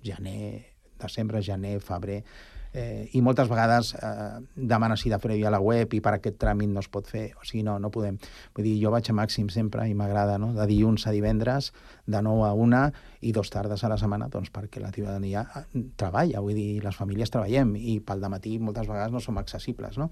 gener, 0.03 0.75
desembre, 0.99 1.43
gener, 1.43 1.79
febrer, 1.85 2.23
eh, 2.73 3.09
i 3.13 3.23
moltes 3.25 3.49
vegades 3.49 3.95
eh, 3.95 4.41
demana 4.55 4.97
de 4.99 5.19
fer 5.19 5.39
a 5.47 5.51
la 5.51 5.61
web 5.61 5.95
i 5.95 6.01
per 6.01 6.15
aquest 6.17 6.39
tràmit 6.39 6.69
no 6.69 6.81
es 6.81 6.89
pot 6.89 7.07
fer, 7.07 7.33
o 7.41 7.45
sigui, 7.45 7.63
no, 7.63 7.79
no 7.79 7.91
podem. 7.91 8.19
Vull 8.55 8.65
dir, 8.65 8.77
jo 8.83 8.91
vaig 8.91 9.11
a 9.11 9.15
màxim 9.15 9.49
sempre 9.49 9.89
i 9.89 9.95
m'agrada, 9.95 10.39
no?, 10.39 10.53
de 10.57 10.67
dilluns 10.67 11.07
a 11.07 11.13
divendres, 11.15 11.73
de 12.07 12.23
9 12.23 12.49
a 12.49 12.53
1 12.53 12.83
i 13.29 13.33
dos 13.33 13.51
tardes 13.51 13.83
a 13.85 13.89
la 13.89 13.99
setmana, 13.99 14.29
doncs 14.29 14.53
perquè 14.55 14.83
la 14.83 14.93
ciutadania 14.93 15.47
eh, 15.57 15.83
treballa, 15.97 16.43
vull 16.45 16.57
dir, 16.59 16.83
les 16.85 16.97
famílies 16.97 17.33
treballem 17.33 17.75
i 17.79 17.99
pel 18.01 18.29
matí 18.29 18.59
moltes 18.59 18.89
vegades 18.89 19.13
no 19.15 19.21
som 19.25 19.39
accessibles, 19.39 19.99
no? 19.99 20.11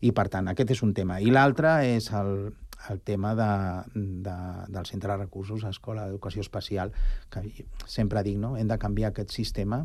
I 0.00 0.12
per 0.16 0.28
tant, 0.32 0.48
aquest 0.48 0.76
és 0.76 0.82
un 0.86 0.94
tema. 0.94 1.20
I 1.20 1.30
l'altre 1.34 1.80
és 1.90 2.08
el, 2.16 2.52
el 2.88 3.00
tema 3.00 3.34
de, 3.34 3.50
de, 3.94 4.36
del 4.68 4.86
centre 4.86 5.12
de 5.12 5.18
recursos 5.18 5.64
a 5.64 5.74
Escola 5.74 6.06
d'Educació 6.06 6.40
Especial, 6.40 6.94
que 7.30 7.66
sempre 7.86 8.24
dic, 8.24 8.38
no? 8.40 8.56
hem 8.56 8.70
de 8.70 8.78
canviar 8.80 9.12
aquest 9.12 9.34
sistema 9.36 9.84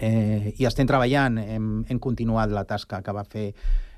Eh, 0.00 0.54
I 0.58 0.66
estem 0.66 0.88
treballant, 0.90 1.38
hem, 1.38 1.68
hem 1.88 2.00
continuat 2.02 2.50
la 2.50 2.64
tasca 2.66 3.02
que 3.04 3.14
va 3.14 3.24
fer 3.24 3.52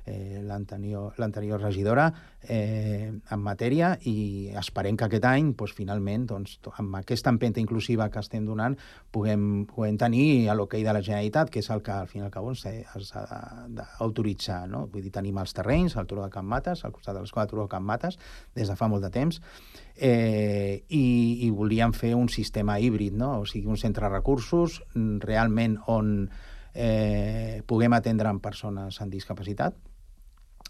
eh, 0.07 0.41
l'anterior 0.43 1.61
regidora 1.61 2.07
eh, 2.41 3.11
en 3.11 3.41
matèria 3.43 3.91
i 4.07 4.49
esperem 4.57 4.97
que 4.97 5.05
aquest 5.07 5.27
any, 5.27 5.51
doncs, 5.51 5.73
finalment, 5.75 6.25
doncs, 6.29 6.57
amb 6.79 6.95
aquesta 6.99 7.33
empenta 7.33 7.59
inclusiva 7.59 8.07
que 8.09 8.21
estem 8.23 8.45
donant, 8.47 8.77
puguem, 9.11 9.65
puguem 9.69 9.97
tenir 9.99 10.47
l'hoquei 10.55 10.85
de 10.85 10.95
la 10.95 11.03
Generalitat, 11.03 11.51
que 11.51 11.59
és 11.59 11.69
el 11.73 11.83
que 11.83 11.93
al 11.93 12.07
final 12.07 12.31
que 12.31 12.43
s'ha 12.55 13.27
d'autoritzar. 13.67 14.63
No? 14.71 14.85
Vull 14.91 15.05
dir, 15.05 15.13
tenim 15.19 15.37
els 15.43 15.53
terrenys, 15.57 15.97
al 15.97 16.07
Turó 16.07 16.23
de 16.23 16.31
Can 16.33 16.47
Mates, 16.47 16.85
al 16.85 16.95
costat 16.95 17.17
de 17.17 17.25
l'escola 17.25 17.47
Turó 17.51 17.67
de 17.67 17.73
Can 17.75 17.85
Mates, 17.85 18.19
des 18.55 18.71
de 18.71 18.79
fa 18.79 18.87
molt 18.87 19.03
de 19.03 19.11
temps, 19.13 19.41
eh, 19.95 20.83
i, 20.87 21.05
i 21.47 21.51
volíem 21.51 21.93
fer 21.93 22.15
un 22.15 22.29
sistema 22.31 22.79
híbrid, 22.79 23.17
no? 23.19 23.41
o 23.41 23.45
sigui, 23.49 23.67
un 23.67 23.77
centre 23.81 24.07
de 24.07 24.13
recursos 24.13 24.81
realment 24.95 25.77
on 25.91 26.29
eh, 26.77 27.63
puguem 27.67 27.93
atendre 27.97 28.29
amb 28.29 28.43
persones 28.43 29.01
amb 29.01 29.13
discapacitat, 29.13 29.75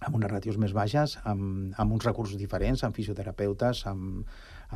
amb 0.05 0.19
unes 0.19 0.29
ràtios 0.29 0.59
més 0.61 0.75
baixes, 0.77 1.17
amb, 1.25 1.73
amb 1.77 1.95
uns 1.95 2.05
recursos 2.05 2.37
diferents, 2.37 2.83
amb 2.85 2.95
fisioterapeutes, 2.95 3.83
amb, 3.89 4.27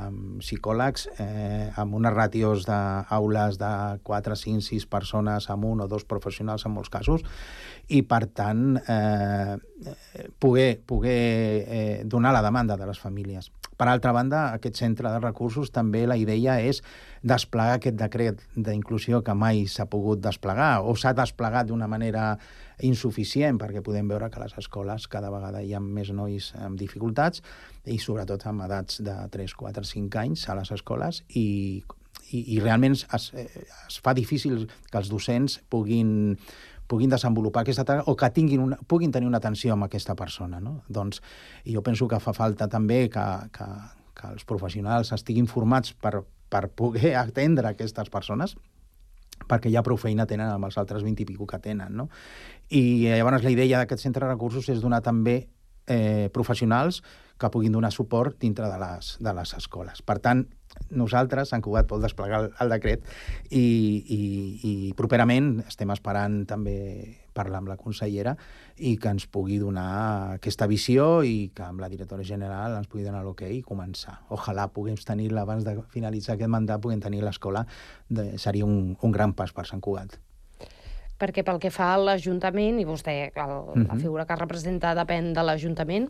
amb 0.01 0.39
psicòlegs, 0.41 1.07
eh, 1.19 1.69
amb 1.77 1.95
unes 1.99 2.13
ràtios 2.15 2.65
d'aules 2.65 3.59
de 3.61 3.71
4, 4.07 4.35
5, 4.35 4.65
6 4.65 4.87
persones, 4.89 5.49
amb 5.49 5.65
un 5.69 5.81
o 5.81 5.87
dos 5.87 6.05
professionals 6.05 6.65
en 6.65 6.73
molts 6.73 6.89
casos, 6.89 7.25
i 7.89 8.01
per 8.01 8.25
tant 8.33 8.79
eh, 8.81 9.57
poder, 10.39 10.79
poder 10.85 11.17
eh, 11.67 12.01
donar 12.05 12.33
la 12.33 12.41
demanda 12.41 12.77
de 12.77 12.87
les 12.87 12.99
famílies. 12.99 13.51
Per 13.81 13.87
altra 13.89 14.11
banda, 14.13 14.51
aquest 14.53 14.77
centre 14.77 15.09
de 15.09 15.19
recursos 15.19 15.71
també 15.73 16.03
la 16.05 16.17
idea 16.19 16.59
és 16.61 16.83
desplegar 17.25 17.79
aquest 17.79 17.95
decret 17.97 18.43
d'inclusió 18.53 19.23
que 19.25 19.33
mai 19.33 19.65
s'ha 19.65 19.87
pogut 19.89 20.21
desplegar 20.21 20.83
o 20.85 20.93
s'ha 20.93 21.15
desplegat 21.17 21.69
d'una 21.69 21.87
manera 21.89 22.35
insuficient 22.87 23.59
perquè 23.61 23.83
podem 23.85 24.09
veure 24.09 24.29
que 24.31 24.39
a 24.39 24.43
les 24.45 24.57
escoles 24.59 25.07
cada 25.11 25.31
vegada 25.33 25.61
hi 25.63 25.73
ha 25.73 25.81
més 25.83 26.11
nois 26.15 26.51
amb 26.59 26.79
dificultats 26.79 27.43
i 27.85 27.99
sobretot 28.01 28.45
amb 28.49 28.65
edats 28.67 29.01
de 29.05 29.15
3, 29.31 29.55
4, 29.57 29.85
5 29.93 30.21
anys 30.23 30.47
a 30.49 30.57
les 30.59 30.73
escoles 30.75 31.23
i, 31.29 31.45
i, 32.31 32.43
i 32.55 32.59
realment 32.59 32.97
es, 32.97 33.31
es 33.35 34.01
fa 34.03 34.15
difícil 34.17 34.67
que 34.67 34.99
els 35.01 35.09
docents 35.13 35.59
puguin 35.69 36.37
puguin 36.91 37.11
desenvolupar 37.13 37.63
aquesta 37.63 37.85
tasca 37.87 38.11
o 38.11 38.17
que 38.19 38.27
tinguin 38.35 38.59
una, 38.59 38.77
puguin 38.87 39.13
tenir 39.15 39.29
una 39.29 39.39
atenció 39.39 39.71
amb 39.71 39.85
aquesta 39.85 40.11
persona. 40.19 40.59
No? 40.59 40.81
Doncs 40.91 41.21
jo 41.63 41.79
penso 41.85 42.07
que 42.11 42.19
fa 42.19 42.33
falta 42.35 42.67
també 42.67 43.05
que, 43.13 43.23
que, 43.55 43.67
que 44.17 44.33
els 44.33 44.43
professionals 44.49 45.13
estiguin 45.15 45.47
formats 45.47 45.93
per, 45.95 46.19
per 46.51 46.67
poder 46.67 47.15
atendre 47.23 47.71
aquestes 47.71 48.11
persones 48.11 48.57
perquè 49.49 49.71
ja 49.73 49.83
prou 49.85 49.97
feina 49.97 50.27
tenen 50.29 50.49
amb 50.51 50.67
els 50.67 50.77
altres 50.77 51.03
20 51.03 51.23
i 51.23 51.27
pico 51.29 51.47
que 51.47 51.59
tenen. 51.63 51.95
No? 51.97 52.09
I 52.69 53.07
llavors 53.07 53.43
la 53.43 53.53
idea 53.53 53.81
d'aquest 53.81 54.03
centre 54.03 54.25
de 54.25 54.31
recursos 54.33 54.69
és 54.69 54.81
donar 54.81 55.01
també 55.05 55.47
eh, 55.87 56.29
professionals 56.33 57.01
que 57.41 57.49
puguin 57.49 57.73
donar 57.73 57.91
suport 57.91 58.37
dintre 58.39 58.69
de 58.69 58.77
les, 58.77 59.15
de 59.19 59.33
les 59.33 59.53
escoles. 59.57 60.03
Per 60.05 60.19
tant, 60.21 60.45
nosaltres, 60.93 61.49
Sant 61.49 61.63
Cugat, 61.65 61.89
vol 61.89 62.03
desplegar 62.05 62.43
el, 62.43 62.51
el 62.61 62.75
decret 62.75 63.07
i, 63.49 63.61
i, 63.61 64.21
i 64.61 64.73
properament 64.97 65.55
estem 65.65 65.91
esperant 65.93 66.43
també 66.49 66.77
parlar 67.33 67.61
amb 67.61 67.71
la 67.71 67.77
consellera 67.79 68.35
i 68.77 68.95
que 69.01 69.11
ens 69.11 69.27
pugui 69.27 69.59
donar 69.61 70.37
aquesta 70.37 70.67
visió 70.67 71.21
i 71.23 71.51
que 71.55 71.63
amb 71.63 71.83
la 71.83 71.89
directora 71.91 72.25
general 72.27 72.77
ens 72.77 72.89
pugui 72.91 73.05
donar 73.05 73.23
l'ok 73.25 73.45
i 73.49 73.61
començar. 73.65 74.19
Ojalà 74.29 74.67
puguem 74.73 74.95
tenir 74.95 75.31
abans 75.37 75.63
de 75.63 75.77
finalitzar 75.93 76.35
aquest 76.35 76.51
mandat, 76.51 76.81
puguem 76.81 77.01
tenir 77.01 77.23
l'escola, 77.23 77.65
seria 78.37 78.65
un, 78.65 78.97
un 79.01 79.11
gran 79.11 79.33
pas 79.33 79.53
per 79.53 79.65
Sant 79.69 79.81
Cugat 79.81 80.19
perquè 81.21 81.43
pel 81.45 81.59
que 81.61 81.69
fa 81.69 81.91
a 81.93 81.97
l'Ajuntament, 82.01 82.79
i 82.81 82.85
vostè, 82.87 83.13
el, 83.29 83.51
uh 83.51 83.73
-huh. 83.75 83.87
la 83.87 83.93
mhm. 83.93 84.01
figura 84.01 84.25
que 84.25 84.35
representa 84.35 84.95
depèn 84.97 85.33
de 85.33 85.43
l'Ajuntament, 85.43 86.09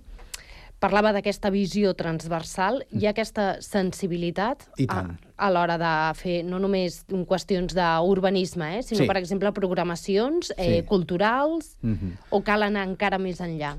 parlava 0.82 1.12
d'aquesta 1.13 1.52
visió 1.54 1.94
transversal, 1.98 2.82
hi 2.89 3.06
ha 3.06 3.13
aquesta 3.13 3.54
sensibilitat 3.62 4.65
a, 4.89 5.04
a 5.38 5.50
l'hora 5.54 5.78
de 5.82 5.94
fer 6.17 6.39
no 6.48 6.60
només 6.62 7.04
qüestions 7.30 7.76
d'urbanisme, 7.78 8.72
eh, 8.80 8.84
sinó, 8.86 9.04
sí. 9.04 9.10
per 9.10 9.20
exemple, 9.22 9.54
programacions 9.56 10.54
eh, 10.58 10.82
sí. 10.82 10.86
culturals, 10.89 11.76
uh 11.84 11.94
-huh. 11.94 12.13
o 12.32 12.41
cal 12.44 12.63
anar 12.63 12.88
encara 12.88 13.17
més 13.17 13.41
enllà? 13.41 13.76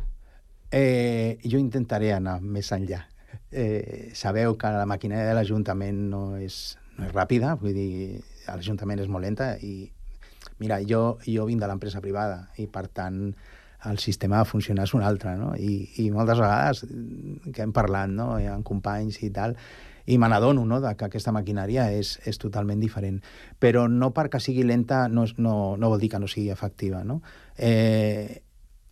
Eh, 0.71 1.39
jo 1.45 1.59
intentaré 1.59 2.13
anar 2.13 2.41
més 2.41 2.71
enllà. 2.73 3.05
Eh, 3.51 4.11
sabeu 4.15 4.57
que 4.57 4.67
la 4.67 4.87
maquinària 4.87 5.29
de 5.29 5.35
l'Ajuntament 5.35 5.99
no, 6.09 6.37
és, 6.37 6.79
no 6.97 7.05
és 7.07 7.13
ràpida, 7.13 7.59
vull 7.61 7.75
dir, 7.75 8.23
l'Ajuntament 8.47 9.01
és 9.01 9.09
molt 9.09 9.25
lenta 9.25 9.57
i 9.61 9.91
Mira, 10.63 10.79
jo, 10.87 11.19
jo 11.27 11.47
vinc 11.49 11.61
de 11.61 11.67
l'empresa 11.67 12.01
privada 12.01 12.47
i, 12.61 12.69
per 12.71 12.87
tant, 12.95 13.33
el 13.91 13.99
sistema 13.99 14.39
de 14.39 14.49
funcionar 14.49 14.85
és 14.87 14.95
un 14.95 15.03
altre, 15.03 15.37
no? 15.39 15.53
I, 15.59 15.89
i 16.03 16.11
moltes 16.15 16.39
vegades 16.39 16.85
que 17.53 17.65
hem 17.65 17.73
parlat, 17.75 18.13
no?, 18.13 18.35
ha 18.39 18.59
companys 18.67 19.19
i 19.23 19.31
tal, 19.35 19.57
i 20.07 20.19
me 20.19 20.29
n'adono 20.29 20.65
no, 20.67 20.81
de 20.83 20.95
que 20.99 21.07
aquesta 21.07 21.33
maquinària 21.35 21.89
és, 21.95 22.17
és 22.27 22.39
totalment 22.43 22.81
diferent. 22.83 23.21
Però 23.63 23.87
no 23.91 24.11
perquè 24.15 24.41
sigui 24.43 24.65
lenta 24.67 25.07
no, 25.09 25.27
no, 25.39 25.77
no 25.79 25.93
vol 25.93 26.03
dir 26.03 26.11
que 26.15 26.23
no 26.23 26.31
sigui 26.31 26.51
efectiva. 26.51 27.05
No? 27.07 27.21
Eh, 27.57 28.43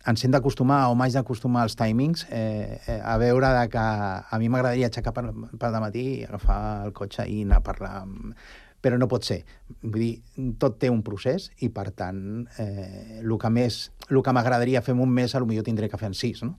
ens 0.07 0.23
hem 0.25 0.31
d'acostumar, 0.33 0.85
o 0.89 0.95
m'haig 0.97 1.13
d'acostumar 1.13 1.65
als 1.65 1.75
timings, 1.77 2.25
eh, 2.31 2.79
eh, 2.87 2.99
a 3.03 3.17
veure 3.21 3.51
de 3.59 3.67
que 3.69 3.83
a 3.83 4.39
mi 4.39 4.49
m'agradaria 4.49 4.89
aixecar 4.89 5.13
per, 5.13 5.27
per 5.59 5.71
matí, 5.83 6.23
agafar 6.25 6.61
el 6.87 6.95
cotxe 6.97 7.27
i 7.29 7.43
anar 7.45 7.59
a 7.59 7.65
parlar 7.67 7.91
amb, 8.01 8.33
però 8.81 8.97
no 8.97 9.07
pot 9.07 9.25
ser. 9.25 9.43
Vull 9.83 10.01
dir, 10.01 10.55
tot 10.59 10.79
té 10.81 10.89
un 10.89 11.03
procés 11.05 11.51
i, 11.61 11.69
per 11.73 11.91
tant, 11.97 12.47
eh, 12.59 13.21
el 13.21 13.37
que 13.39 13.51
més, 13.53 13.83
el 14.09 14.21
que 14.25 14.33
m'agradaria 14.33 14.81
fer 14.81 14.95
en 14.97 15.03
un 15.05 15.13
mes, 15.13 15.35
potser 15.37 15.63
tindré 15.63 15.89
que 15.89 16.01
fer 16.01 16.09
en 16.09 16.17
sis, 16.17 16.41
no? 16.43 16.57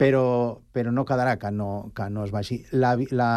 Però, 0.00 0.24
però 0.72 0.90
no 0.90 1.04
quedarà 1.06 1.36
que 1.38 1.52
no, 1.54 1.92
que 1.94 2.08
no 2.10 2.24
es 2.24 2.32
vagi. 2.34 2.62
La, 2.72 2.96
la, 3.12 3.30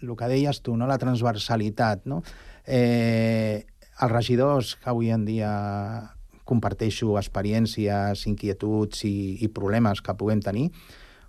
el 0.00 0.16
que 0.16 0.30
deies 0.30 0.62
tu, 0.62 0.76
no? 0.78 0.86
la 0.88 1.00
transversalitat, 1.02 2.06
no? 2.06 2.22
Eh, 2.64 3.66
els 4.00 4.12
regidors 4.12 4.76
que 4.80 4.90
avui 4.90 5.10
en 5.12 5.26
dia 5.26 5.52
comparteixo 6.48 7.18
experiències, 7.18 8.26
inquietuds 8.30 9.04
i, 9.08 9.14
i 9.42 9.50
problemes 9.52 10.00
que 10.02 10.14
puguem 10.18 10.40
tenir, 10.42 10.70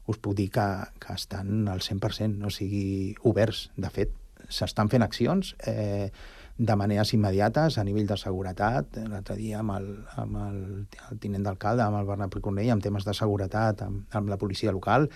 us 0.09 0.19
puc 0.19 0.35
dir 0.37 0.49
que, 0.53 0.65
que 1.01 1.15
estan 1.15 1.67
al 1.71 1.81
100%, 1.81 2.43
o 2.45 2.51
sigui, 2.51 3.15
oberts, 3.29 3.69
de 3.77 3.91
fet 3.93 4.13
s'estan 4.53 4.91
fent 4.93 5.05
accions 5.05 5.55
eh, 5.67 6.09
de 6.57 6.75
maneres 6.75 7.13
immediates 7.13 7.79
a 7.79 7.83
nivell 7.83 8.05
de 8.07 8.17
seguretat. 8.17 8.99
L'altre 9.09 9.35
dia 9.39 9.59
amb 9.63 9.73
el, 9.73 9.87
amb 10.21 10.37
el, 10.37 10.59
el 11.09 11.19
tinent 11.21 11.45
d'alcalde, 11.47 11.81
amb 11.81 11.97
el 11.97 12.05
Bernat 12.05 12.29
Picornell, 12.33 12.69
amb 12.75 12.83
temes 12.83 13.07
de 13.07 13.15
seguretat, 13.17 13.81
amb, 13.81 14.05
amb 14.13 14.29
la 14.29 14.37
policia 14.37 14.71
local. 14.71 15.07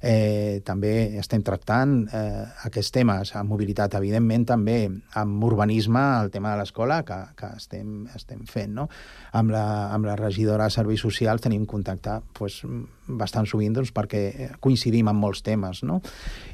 Eh, 0.00 0.62
també 0.64 0.94
estem 1.20 1.44
tractant 1.44 1.98
eh, 2.08 2.46
aquests 2.70 2.94
temes, 2.96 3.34
amb 3.36 3.52
mobilitat, 3.52 3.98
evidentment 4.00 4.48
també 4.54 4.78
amb 5.20 5.44
urbanisme, 5.44 6.04
el 6.22 6.32
tema 6.32 6.54
de 6.54 6.62
l'escola, 6.64 7.02
que, 7.04 7.20
que 7.36 7.52
estem, 7.60 8.06
estem 8.16 8.46
fent. 8.48 8.72
No? 8.80 8.88
Amb, 9.36 9.52
la, 9.52 9.66
amb 9.92 10.08
la 10.08 10.16
regidora 10.16 10.70
de 10.70 10.78
Serveis 10.80 11.04
Socials 11.04 11.44
tenim 11.44 11.68
contacte 11.68 12.22
pues, 12.32 12.62
bastant 13.06 13.46
sovint 13.48 13.74
doncs, 13.76 13.92
perquè 13.94 14.50
coincidim 14.62 15.08
en 15.10 15.18
molts 15.18 15.42
temes, 15.46 15.82
no? 15.86 16.00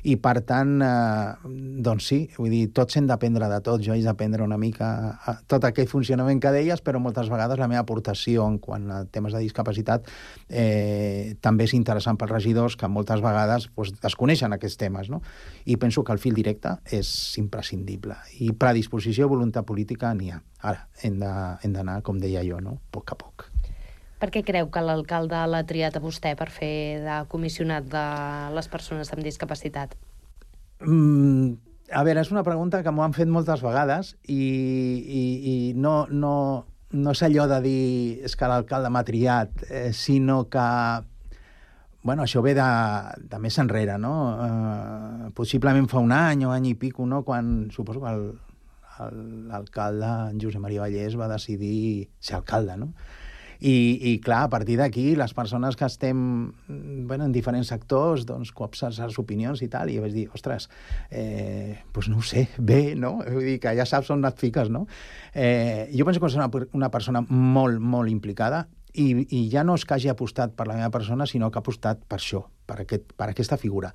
I 0.09 0.17
per 0.23 0.41
tant, 0.49 0.75
eh, 0.85 1.53
doncs 1.85 2.09
sí, 2.12 2.21
vull 2.37 2.53
dir, 2.53 2.62
tots 2.75 2.97
hem 2.99 3.09
d'aprendre 3.09 3.49
de 3.51 3.61
tot, 3.65 3.83
jo 3.85 3.95
he 3.95 4.03
d'aprendre 4.05 4.45
una 4.45 4.59
mica 4.61 4.91
a, 5.17 5.37
tot 5.49 5.65
aquell 5.65 5.88
funcionament 5.88 6.41
que 6.43 6.53
deies, 6.55 6.83
però 6.85 7.01
moltes 7.03 7.31
vegades 7.33 7.61
la 7.61 7.69
meva 7.71 7.83
aportació 7.87 8.47
en 8.49 8.59
quant 8.62 8.91
a 8.91 9.03
temes 9.05 9.33
de 9.37 9.43
discapacitat 9.45 10.09
eh, 10.49 11.37
també 11.41 11.69
és 11.69 11.77
interessant 11.79 12.19
pels 12.21 12.35
regidors 12.35 12.77
que 12.77 12.91
moltes 12.91 13.25
vegades 13.25 13.69
doncs, 13.77 13.95
desconeixen 14.03 14.53
aquests 14.53 14.81
temes, 14.81 15.11
no? 15.11 15.23
I 15.65 15.77
penso 15.77 16.05
que 16.05 16.12
el 16.12 16.21
fil 16.23 16.35
directe 16.35 16.77
és 16.91 17.09
imprescindible. 17.41 18.17
I 18.41 18.53
predisposició, 18.53 19.29
voluntat 19.31 19.67
política 19.69 20.12
n'hi 20.15 20.33
ha. 20.33 20.43
Ara, 20.62 20.87
hem 21.03 21.19
d'anar, 21.19 22.01
com 22.07 22.21
deia 22.23 22.45
jo, 22.47 22.61
no? 22.62 22.79
poc 22.95 23.15
a 23.15 23.19
poc. 23.19 23.49
Per 24.22 24.28
què 24.30 24.44
creu 24.46 24.68
que 24.70 24.80
l'alcalde 24.87 25.40
l'ha 25.50 25.64
triat 25.66 25.96
a 25.98 26.00
vostè 26.02 26.37
per 26.38 26.46
fer 26.54 27.02
de 27.02 27.18
comissionat 27.30 27.88
de 27.90 28.06
les 28.54 28.68
persones 28.70 29.11
amb 29.11 29.24
discapacitat? 29.26 29.96
Mm, 30.87 31.56
a 31.90 32.02
veure, 32.06 32.22
és 32.22 32.30
una 32.30 32.44
pregunta 32.46 32.85
que 32.87 32.92
m'ho 32.94 33.02
han 33.02 33.16
fet 33.16 33.26
moltes 33.26 33.64
vegades 33.66 34.12
i, 34.30 34.38
i, 34.38 35.22
i 35.52 35.54
no, 35.74 36.04
no, 36.11 36.35
no 36.94 37.14
és 37.16 37.22
allò 37.26 37.48
de 37.50 37.58
dir 37.64 37.88
és 38.28 38.38
que 38.38 38.50
l'alcalde 38.52 38.92
m'ha 38.94 39.02
triat, 39.08 39.64
eh, 39.66 39.90
sinó 39.90 40.44
que 40.52 40.68
bueno, 42.02 42.22
això 42.22 42.44
ve 42.46 42.54
de, 42.54 42.68
de 43.26 43.42
més 43.42 43.58
enrere, 43.62 43.98
no? 43.98 44.14
Eh, 44.46 45.32
possiblement 45.35 45.90
fa 45.90 45.98
un 46.02 46.14
any 46.14 46.46
o 46.46 46.54
any 46.54 46.70
i 46.70 46.78
pico, 46.78 47.06
no? 47.11 47.24
Quan 47.26 47.72
suposo 47.74 48.02
que 48.02 48.14
l'alcalde, 49.50 50.14
Josep 50.38 50.62
Maria 50.62 50.82
Vallès, 50.87 51.18
va 51.18 51.30
decidir 51.30 52.08
ser 52.20 52.38
alcalde, 52.38 52.78
no? 52.78 52.92
I, 53.62 53.75
i 54.11 54.12
clar, 54.18 54.40
a 54.48 54.51
partir 54.51 54.75
d'aquí, 54.81 55.12
les 55.14 55.33
persones 55.38 55.77
que 55.79 55.87
estem 55.87 56.18
bueno, 57.07 57.29
en 57.29 57.33
diferents 57.35 57.68
sectors, 57.70 58.27
doncs, 58.27 58.51
cops 58.51 58.83
les 58.88 59.18
opinions 59.22 59.62
i 59.62 59.68
tal, 59.70 59.92
i 59.92 60.01
vaig 60.03 60.16
dir, 60.16 60.27
ostres, 60.35 60.66
eh, 61.11 61.79
doncs 61.94 62.11
no 62.11 62.18
ho 62.18 62.27
sé, 62.27 62.48
bé, 62.72 62.96
no? 62.98 63.20
Vull 63.22 63.46
dir 63.53 63.59
que 63.62 63.75
ja 63.79 63.87
saps 63.87 64.11
on 64.11 64.27
et 64.27 64.42
fiques, 64.42 64.70
no? 64.72 64.88
Eh, 65.33 65.87
jo 65.94 66.09
penso 66.09 66.18
que 66.18 66.33
és 66.33 66.38
una, 66.40 66.51
una 66.75 66.90
persona 66.90 67.22
molt, 67.29 67.79
molt 67.79 68.11
implicada, 68.11 68.66
i, 68.92 69.07
i 69.31 69.46
ja 69.53 69.62
no 69.64 69.79
és 69.79 69.87
que 69.87 69.96
hagi 69.96 70.11
apostat 70.12 70.57
per 70.59 70.66
la 70.68 70.77
meva 70.77 70.90
persona, 70.92 71.27
sinó 71.31 71.51
que 71.51 71.61
ha 71.61 71.64
apostat 71.64 72.03
per 72.09 72.18
això, 72.18 72.42
per, 72.66 72.83
aquest, 72.85 73.14
per 73.16 73.31
aquesta 73.31 73.57
figura. 73.61 73.92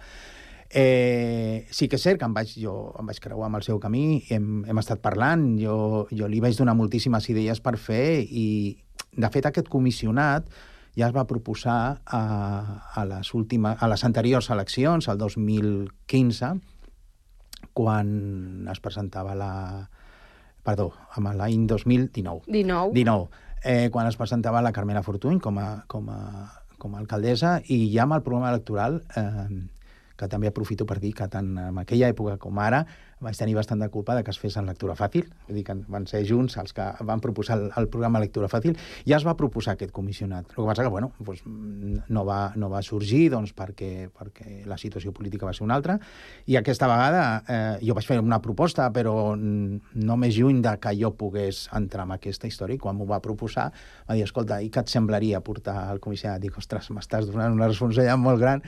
Eh, 0.69 1.65
sí 1.71 1.87
que 1.87 1.95
és 1.95 2.03
cert 2.03 2.19
que 2.19 2.27
em 2.27 2.33
vaig, 2.35 2.51
jo 2.59 2.73
em 2.99 3.07
vaig 3.07 3.19
creuar 3.23 3.47
amb 3.47 3.59
el 3.59 3.63
seu 3.63 3.79
camí, 3.79 4.23
hem, 4.33 4.65
hem 4.67 4.81
estat 4.81 4.99
parlant, 5.03 5.53
jo, 5.61 6.07
jo 6.11 6.27
li 6.27 6.41
vaig 6.43 6.57
donar 6.59 6.75
moltíssimes 6.75 7.29
idees 7.31 7.61
per 7.63 7.77
fer 7.79 8.19
i, 8.27 8.75
de 9.15 9.29
fet, 9.31 9.47
aquest 9.47 9.69
comissionat 9.71 10.49
ja 10.97 11.07
es 11.07 11.13
va 11.15 11.27
proposar 11.29 12.01
a, 12.03 12.21
a, 12.93 13.05
les, 13.05 13.33
últimes, 13.37 13.77
a 13.79 13.87
les 13.87 14.03
anteriors 14.03 14.49
eleccions, 14.49 15.07
al 15.07 15.19
2015, 15.21 16.55
quan 17.77 18.09
es 18.71 18.81
presentava 18.81 19.37
la... 19.37 19.51
Perdó, 20.67 20.89
amb 21.15 21.31
l'any 21.37 21.63
2019. 21.69 22.49
19. 22.51 22.91
19. 22.97 23.43
Eh, 23.63 23.87
quan 23.93 24.09
es 24.09 24.17
presentava 24.19 24.61
la 24.61 24.73
Carmela 24.75 25.03
Fortuny 25.05 25.39
com 25.39 25.61
a, 25.61 25.67
com 25.87 26.09
a, 26.11 26.19
com 26.77 26.95
a 26.95 26.99
alcaldessa 26.99 27.61
i 27.71 27.85
ja 27.93 28.03
amb 28.03 28.17
el 28.17 28.25
programa 28.25 28.51
electoral 28.51 28.99
eh, 29.15 29.47
que 30.17 30.29
també 30.31 30.49
aprofito 30.49 30.85
per 30.85 30.99
dir 31.03 31.13
que 31.17 31.27
tant 31.31 31.53
en 31.61 31.77
aquella 31.83 32.09
època 32.13 32.37
com 32.41 32.59
ara 32.59 32.85
vaig 33.23 33.37
tenir 33.37 33.55
bastant 33.57 33.81
de 33.81 33.89
culpa 33.89 34.15
de 34.15 34.23
que 34.23 34.29
es 34.29 34.37
fes 34.37 34.57
en 34.59 34.67
lectura 34.69 34.93
fàcil, 34.97 35.25
vull 35.47 35.57
dir 35.57 35.63
que 35.65 35.73
van 35.89 36.05
ser 36.09 36.21
junts 36.27 36.57
els 36.61 36.73
que 36.77 36.85
van 37.07 37.21
proposar 37.23 37.57
el, 37.57 37.63
el 37.81 37.87
programa 37.89 38.21
Lectura 38.21 38.49
Fàcil, 38.51 38.77
ja 39.09 39.17
es 39.17 39.25
va 39.25 39.33
proposar 39.37 39.73
aquest 39.73 39.91
comissionat. 39.95 40.51
El 40.53 40.59
que 40.59 40.67
passa 40.69 40.85
que, 40.85 40.91
bueno, 40.93 41.09
doncs, 41.17 41.41
no, 41.47 42.25
va, 42.27 42.39
no 42.55 42.69
va 42.69 42.83
sorgir 42.85 43.23
doncs, 43.33 43.55
perquè, 43.57 44.09
perquè 44.13 44.61
la 44.69 44.77
situació 44.77 45.13
política 45.17 45.47
va 45.49 45.55
ser 45.57 45.65
una 45.65 45.77
altra, 45.79 45.97
i 46.45 46.59
aquesta 46.59 46.89
vegada 46.89 47.23
eh, 47.41 47.87
jo 47.87 47.97
vaig 47.97 48.05
fer 48.05 48.19
una 48.21 48.41
proposta, 48.43 48.89
però 48.93 49.15
no 49.37 50.19
més 50.21 50.37
lluny 50.37 50.61
de 50.65 50.75
que 50.81 50.93
jo 50.99 51.13
pogués 51.17 51.65
entrar 51.77 52.05
en 52.05 52.13
aquesta 52.19 52.49
història, 52.49 52.77
i 52.77 52.83
quan 52.83 52.99
m'ho 52.99 53.09
va 53.09 53.21
proposar 53.23 53.71
va 54.07 54.13
dir, 54.13 54.27
escolta, 54.27 54.61
i 54.61 54.69
què 54.69 54.85
et 54.85 54.93
semblaria 54.93 55.41
portar 55.41 55.79
al 55.87 56.03
comissionat? 56.03 56.43
Dic, 56.43 56.61
ostres, 56.61 56.91
m'estàs 56.93 57.31
donant 57.31 57.57
una 57.57 57.71
responsabilitat 57.71 58.21
molt 58.21 58.41
gran. 58.43 58.61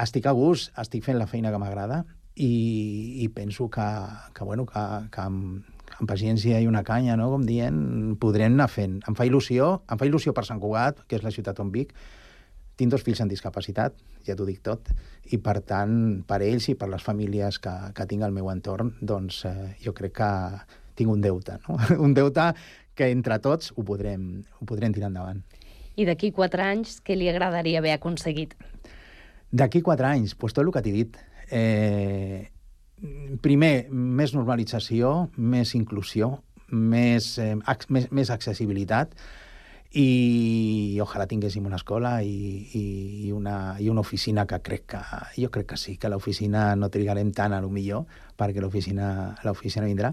Estic 0.00 0.26
a 0.26 0.32
gust, 0.32 0.72
estic 0.80 1.04
fent 1.04 1.18
la 1.20 1.28
feina 1.28 1.52
que 1.52 1.60
m'agrada, 1.60 2.04
i, 2.34 3.22
i 3.22 3.28
penso 3.28 3.68
que, 3.70 3.86
que, 4.34 4.44
bueno, 4.44 4.66
que, 4.66 4.82
que 5.12 5.22
amb, 5.22 5.62
amb 5.98 6.10
paciència 6.10 6.58
i 6.60 6.66
una 6.66 6.82
canya, 6.86 7.16
no? 7.20 7.30
com 7.34 7.44
dient, 7.46 7.78
podrem 8.20 8.56
anar 8.56 8.68
fent. 8.72 8.98
Em 9.08 9.16
fa 9.18 9.26
il·lusió, 9.28 9.70
em 9.90 10.00
fa 10.00 10.08
il·lusió 10.08 10.34
per 10.34 10.46
Sant 10.48 10.62
Cugat, 10.62 11.04
que 11.08 11.18
és 11.18 11.26
la 11.26 11.32
ciutat 11.34 11.60
on 11.62 11.70
vic, 11.74 11.94
tinc 12.74 12.90
dos 12.90 13.04
fills 13.06 13.20
amb 13.22 13.30
discapacitat, 13.30 13.94
ja 14.26 14.34
t'ho 14.34 14.46
dic 14.48 14.62
tot, 14.66 14.90
i 15.30 15.38
per 15.38 15.60
tant, 15.62 16.24
per 16.26 16.40
ells 16.42 16.66
i 16.72 16.74
per 16.78 16.88
les 16.90 17.04
famílies 17.04 17.60
que, 17.62 17.74
que 17.94 18.06
tinc 18.10 18.26
al 18.26 18.34
meu 18.34 18.50
entorn, 18.50 18.96
doncs 19.00 19.44
eh, 19.46 19.74
jo 19.84 19.94
crec 19.94 20.16
que 20.18 20.30
tinc 20.98 21.10
un 21.10 21.22
deute, 21.22 21.60
no? 21.68 21.78
un 22.06 22.16
deute 22.16 22.50
que 22.98 23.10
entre 23.14 23.38
tots 23.42 23.72
ho 23.76 23.86
podrem, 23.86 24.42
ho 24.58 24.66
podrem 24.66 24.94
tirar 24.94 25.12
endavant. 25.12 25.42
I 25.94 26.06
d'aquí 26.08 26.32
quatre 26.34 26.64
anys, 26.66 26.98
què 27.06 27.14
li 27.14 27.28
agradaria 27.30 27.78
haver 27.78 27.94
aconseguit? 27.94 28.56
D'aquí 29.54 29.84
quatre 29.86 30.08
anys, 30.10 30.34
doncs 30.34 30.56
tot 30.56 30.64
el 30.64 30.72
que 30.74 30.82
t'he 30.82 30.94
dit. 30.94 31.16
Eh, 31.54 32.42
primer, 33.44 33.86
més 33.92 34.34
normalització, 34.34 35.14
més 35.36 35.74
inclusió, 35.78 36.32
més, 36.74 37.36
eh, 37.38 37.54
ac 37.70 37.86
més, 37.94 38.08
més 38.10 38.30
accessibilitat 38.34 39.14
i 39.94 40.98
ojalà 40.98 41.28
tinguéssim 41.30 41.66
una 41.68 41.78
escola 41.78 42.16
i, 42.26 42.34
i, 42.74 42.82
i, 43.28 43.32
una, 43.32 43.76
i 43.78 43.88
una 43.92 44.02
oficina 44.02 44.42
que 44.50 44.58
crec 44.66 44.88
que... 44.90 45.02
Jo 45.38 45.52
crec 45.54 45.68
que 45.70 45.78
sí, 45.78 45.94
que 46.02 46.10
l'oficina 46.10 46.72
no 46.74 46.90
trigarem 46.90 47.30
tant 47.36 47.54
a 47.54 47.60
lo 47.62 47.70
millor 47.70 48.08
perquè 48.34 48.58
l'oficina 48.58 49.86
vindrà 49.86 50.10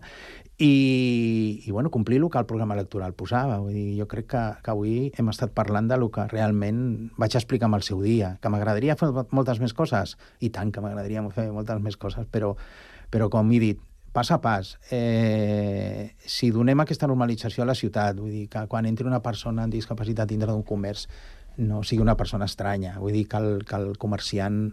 i, 0.62 1.64
i 1.66 1.72
bueno, 1.72 1.90
complir 1.90 2.20
el 2.22 2.30
que 2.30 2.38
el 2.38 2.46
programa 2.46 2.76
electoral 2.76 3.16
posava. 3.18 3.58
Vull 3.58 3.74
dir, 3.74 3.98
jo 3.98 4.06
crec 4.08 4.28
que, 4.30 4.42
que 4.62 4.74
avui 4.74 4.96
hem 5.18 5.32
estat 5.34 5.56
parlant 5.58 5.88
de 5.90 5.98
lo 5.98 6.12
que 6.14 6.28
realment 6.30 7.10
vaig 7.18 7.36
explicar 7.40 7.70
en 7.72 7.80
el 7.80 7.86
seu 7.88 8.02
dia, 8.06 8.36
que 8.42 8.52
m'agradaria 8.54 8.96
fer 9.00 9.10
moltes 9.34 9.62
més 9.64 9.74
coses, 9.74 10.18
i 10.40 10.52
tant 10.54 10.70
que 10.72 10.84
m'agradaria 10.84 11.24
fer 11.34 11.48
moltes 11.56 11.82
més 11.82 11.98
coses, 11.98 12.30
però, 12.30 12.54
però 13.10 13.30
com 13.34 13.50
he 13.50 13.62
dit, 13.64 13.82
pas 14.14 14.30
a 14.30 14.38
pas, 14.44 14.76
eh, 14.92 16.14
si 16.30 16.52
donem 16.54 16.86
aquesta 16.86 17.10
normalització 17.10 17.66
a 17.66 17.72
la 17.72 17.78
ciutat, 17.80 18.20
vull 18.22 18.30
dir 18.36 18.48
que 18.52 18.68
quan 18.70 18.86
entri 18.86 19.08
una 19.10 19.24
persona 19.26 19.66
amb 19.66 19.74
discapacitat 19.74 20.30
dintre 20.30 20.52
d'un 20.52 20.68
comerç 20.68 21.08
no 21.58 21.82
sigui 21.82 22.06
una 22.06 22.18
persona 22.20 22.46
estranya, 22.46 23.00
vull 23.00 23.18
dir 23.18 23.26
que 23.32 23.42
el, 23.42 23.64
que 23.66 23.82
el 23.82 23.96
comerciant 23.98 24.68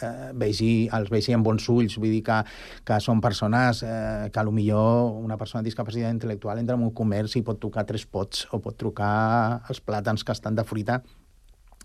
eh, 0.00 0.30
vegi, 0.38 0.88
els 0.92 1.10
vegi 1.12 1.36
amb 1.36 1.46
bons 1.46 1.68
ulls, 1.72 1.98
vull 2.00 2.14
dir 2.14 2.22
que, 2.26 2.40
que 2.88 3.00
són 3.04 3.20
persones 3.24 3.82
eh, 3.86 4.28
que 4.32 4.46
millor 4.52 5.16
una 5.22 5.38
persona 5.40 5.62
amb 5.62 5.70
discapacitat 5.70 6.12
intel·lectual 6.12 6.60
entra 6.60 6.76
en 6.76 6.84
un 6.84 6.94
comerç 6.94 7.38
i 7.38 7.44
pot 7.46 7.60
tocar 7.60 7.86
tres 7.88 8.04
pots 8.06 8.46
o 8.52 8.60
pot 8.60 8.76
trucar 8.76 9.62
els 9.68 9.80
plàtans 9.80 10.24
que 10.24 10.34
estan 10.34 10.58
de 10.58 10.64
fruita 10.64 11.00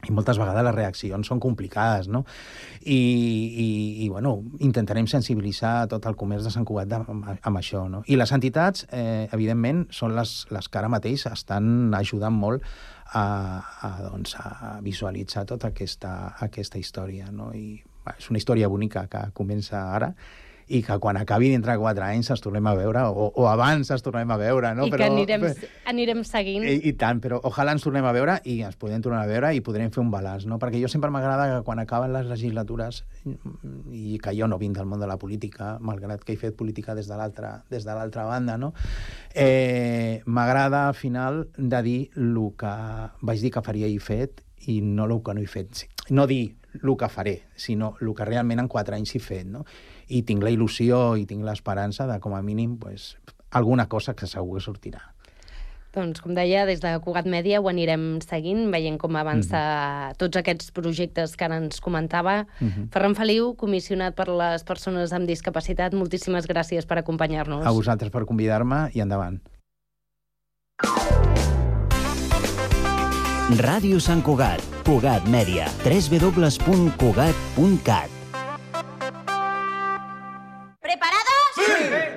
i 0.06 0.14
moltes 0.14 0.38
vegades 0.38 0.62
les 0.68 0.76
reaccions 0.76 1.26
són 1.26 1.40
complicades, 1.42 2.06
no? 2.08 2.22
I, 2.86 2.98
i, 3.64 3.70
i 4.06 4.10
bueno, 4.14 4.36
intentarem 4.62 5.08
sensibilitzar 5.10 5.88
tot 5.90 6.06
el 6.06 6.16
comerç 6.20 6.46
de 6.46 6.52
Sant 6.54 6.68
Cugat 6.70 6.94
amb, 7.00 7.26
amb 7.34 7.58
això, 7.58 7.88
no? 7.90 8.04
I 8.06 8.20
les 8.20 8.34
entitats, 8.36 8.86
eh, 8.94 9.26
evidentment, 9.34 9.88
són 9.90 10.14
les, 10.16 10.36
les 10.54 10.70
que 10.70 10.80
ara 10.80 10.92
mateix 10.94 11.26
estan 11.32 11.90
ajudant 11.98 12.38
molt 12.38 12.62
a, 13.10 13.26
a, 13.82 13.92
doncs, 14.06 14.38
a 14.38 14.78
visualitzar 14.86 15.48
tota 15.50 15.74
aquesta, 15.74 16.14
aquesta 16.46 16.78
història, 16.78 17.32
no? 17.34 17.50
I 17.58 17.82
és 18.18 18.30
una 18.32 18.40
història 18.42 18.70
bonica 18.72 19.08
que 19.12 19.28
comença 19.38 19.88
ara 19.96 20.14
i 20.68 20.82
que 20.84 20.98
quan 21.00 21.16
acabi 21.16 21.50
dintre 21.50 21.72
de 21.72 21.80
quatre 21.80 22.04
anys 22.04 22.30
ens 22.34 22.42
tornem 22.44 22.66
a 22.68 22.74
veure, 22.76 23.06
o, 23.08 23.30
o 23.40 23.46
abans 23.48 23.88
ens 23.94 24.04
tornem 24.04 24.32
a 24.32 24.38
veure, 24.40 24.74
no? 24.76 24.88
I 24.88 24.92
però, 24.92 25.06
que 25.06 25.14
anirem, 25.14 25.46
anirem 25.88 26.24
seguint. 26.28 26.66
I, 26.68 26.82
I 26.90 26.94
tant, 27.00 27.22
però 27.24 27.40
ojalà 27.48 27.72
ens 27.76 27.86
tornem 27.86 28.06
a 28.06 28.12
veure 28.16 28.38
i 28.52 28.58
ens 28.68 28.76
podem 28.80 29.04
tornar 29.04 29.22
a 29.24 29.30
veure 29.30 29.54
i 29.56 29.64
podrem 29.64 29.94
fer 29.96 30.02
un 30.04 30.12
balanç, 30.12 30.44
no? 30.50 30.60
Perquè 30.60 30.82
jo 30.82 30.90
sempre 30.92 31.12
m'agrada 31.14 31.48
que 31.54 31.62
quan 31.68 31.80
acaben 31.80 32.12
les 32.16 32.28
legislatures, 32.28 33.04
i 33.96 34.20
que 34.24 34.36
jo 34.36 34.52
no 34.52 34.60
vinc 34.60 34.76
del 34.76 34.90
món 34.92 35.00
de 35.00 35.08
la 35.08 35.18
política, 35.22 35.78
malgrat 35.80 36.28
que 36.28 36.36
he 36.36 36.42
fet 36.42 36.58
política 36.60 36.96
des 36.98 37.08
de 37.08 37.16
l'altra 37.16 37.62
des 37.72 37.88
de 37.88 37.96
l'altra 37.96 38.28
banda, 38.28 38.58
no? 38.60 38.74
Eh, 39.34 40.22
m'agrada 40.26 40.90
al 40.90 41.00
final 41.00 41.46
de 41.56 41.84
dir 41.84 42.00
el 42.20 42.36
que 42.60 42.76
vaig 43.22 43.40
dir 43.40 43.56
que 43.56 43.64
faria 43.64 43.88
i 43.88 44.00
fet 44.04 44.44
i 44.68 44.82
no 44.84 45.08
el 45.08 45.22
que 45.24 45.34
no 45.34 45.40
he 45.40 45.48
fet. 45.48 45.88
No 46.12 46.28
dir 46.28 46.57
el 46.84 46.96
que 46.98 47.10
faré, 47.10 47.36
sinó 47.56 47.96
el 48.02 48.14
que 48.16 48.26
realment 48.26 48.60
en 48.60 48.68
quatre 48.68 48.96
anys 48.96 49.16
he 49.16 49.20
fet, 49.20 49.46
no? 49.48 49.66
I 50.08 50.24
tinc 50.24 50.44
la 50.44 50.54
il·lusió 50.54 51.18
i 51.20 51.26
tinc 51.26 51.46
l'esperança 51.46 52.08
de, 52.08 52.20
com 52.24 52.36
a 52.36 52.42
mínim, 52.42 52.78
pues, 52.78 53.16
alguna 53.52 53.88
cosa 53.88 54.16
que 54.16 54.28
segur 54.28 54.58
que 54.58 54.66
sortirà. 54.66 55.02
Doncs, 55.98 56.22
com 56.22 56.36
deia, 56.38 56.66
des 56.68 56.82
de 56.84 56.92
Cugat 57.02 57.26
Mèdia 57.32 57.62
ho 57.64 57.70
anirem 57.72 58.20
seguint, 58.22 58.68
veient 58.74 59.00
com 59.02 59.16
avança 59.16 59.58
mm 59.58 60.12
-hmm. 60.12 60.18
tots 60.18 60.38
aquests 60.38 60.72
projectes 60.72 61.36
que 61.36 61.46
ara 61.46 61.58
ens 61.58 61.80
comentava. 61.82 62.46
Mm 62.60 62.68
-hmm. 62.68 62.90
Ferran 62.92 63.16
Feliu, 63.16 63.56
comissionat 63.56 64.14
per 64.14 64.28
les 64.28 64.64
persones 64.64 65.14
amb 65.14 65.26
discapacitat, 65.26 65.94
moltíssimes 65.94 66.48
gràcies 66.48 66.86
per 66.86 66.98
acompanyar-nos. 66.98 67.66
A 67.66 67.72
vosaltres 67.72 68.12
per 68.12 68.26
convidar-me 68.26 68.90
i 68.94 69.00
endavant. 69.00 69.42
Ràdio 73.48 73.96
Sant 74.04 74.20
Cugat, 74.28 74.60
Cugat 74.84 75.24
Mèdia, 75.32 75.72
www.cugat.cat. 75.80 78.12
¿Preparados? 80.84 81.56
Sí. 81.56 81.64
¿Listos? 81.64 82.17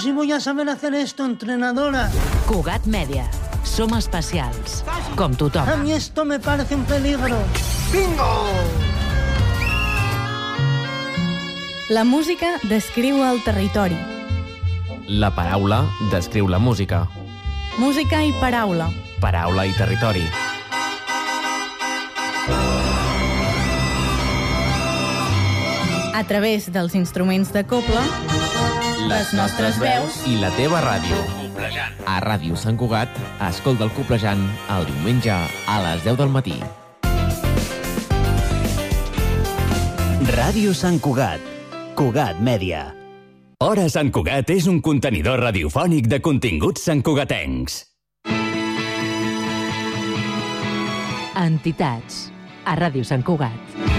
Si 0.00 0.12
voy 0.12 0.32
a 0.32 0.40
saber 0.40 0.66
hacer 0.70 0.94
esto, 0.94 1.26
entrenadora. 1.26 2.08
Cugat 2.48 2.86
Mèdia. 2.86 3.26
Som 3.68 3.92
especials. 3.98 4.80
Com 5.14 5.34
tothom. 5.36 5.68
A 5.68 5.76
mí 5.76 5.92
esto 5.92 6.24
me 6.24 6.38
parece 6.40 6.74
un 6.74 6.84
peligro. 6.84 7.36
¡Bingo! 7.92 8.46
La 11.90 12.04
música 12.04 12.46
descriu 12.62 13.22
el 13.28 13.44
territori. 13.44 13.98
La 15.06 15.34
paraula 15.34 15.84
descriu 16.10 16.48
la 16.48 16.58
música. 16.58 17.06
Música 17.76 18.24
i 18.24 18.32
paraula. 18.40 18.88
Paraula 19.20 19.66
i 19.66 19.76
territori. 19.76 20.24
A 26.14 26.24
través 26.24 26.72
dels 26.72 26.94
instruments 26.94 27.52
de 27.52 27.66
coble, 27.68 28.00
les 29.08 29.32
nostres 29.36 29.78
veus 29.80 30.20
i 30.28 30.36
la 30.40 30.50
teva 30.56 30.80
ràdio. 30.84 31.18
A 32.08 32.18
Ràdio 32.24 32.56
Sant 32.58 32.76
Cugat, 32.80 33.12
escolta 33.48 33.86
el 33.86 33.92
Coplejant 33.96 34.42
el 34.74 34.86
diumenge 34.88 35.32
a 35.32 35.76
les 35.86 36.04
10 36.04 36.18
del 36.20 36.32
matí. 36.32 36.56
Ràdio 40.30 40.74
Sant 40.76 41.00
Cugat, 41.00 41.44
Cugat 41.98 42.40
Mèdia. 42.40 42.88
Hora 43.60 43.88
Sant 43.92 44.10
Cugat 44.12 44.50
és 44.52 44.66
un 44.70 44.80
contenidor 44.80 45.42
radiofònic 45.44 46.08
de 46.08 46.20
continguts 46.24 46.88
santcugatencs. 46.88 47.84
Entitats. 51.40 52.28
A 52.68 52.76
Ràdio 52.76 53.04
Sant 53.04 53.24
Cugat. 53.24 53.89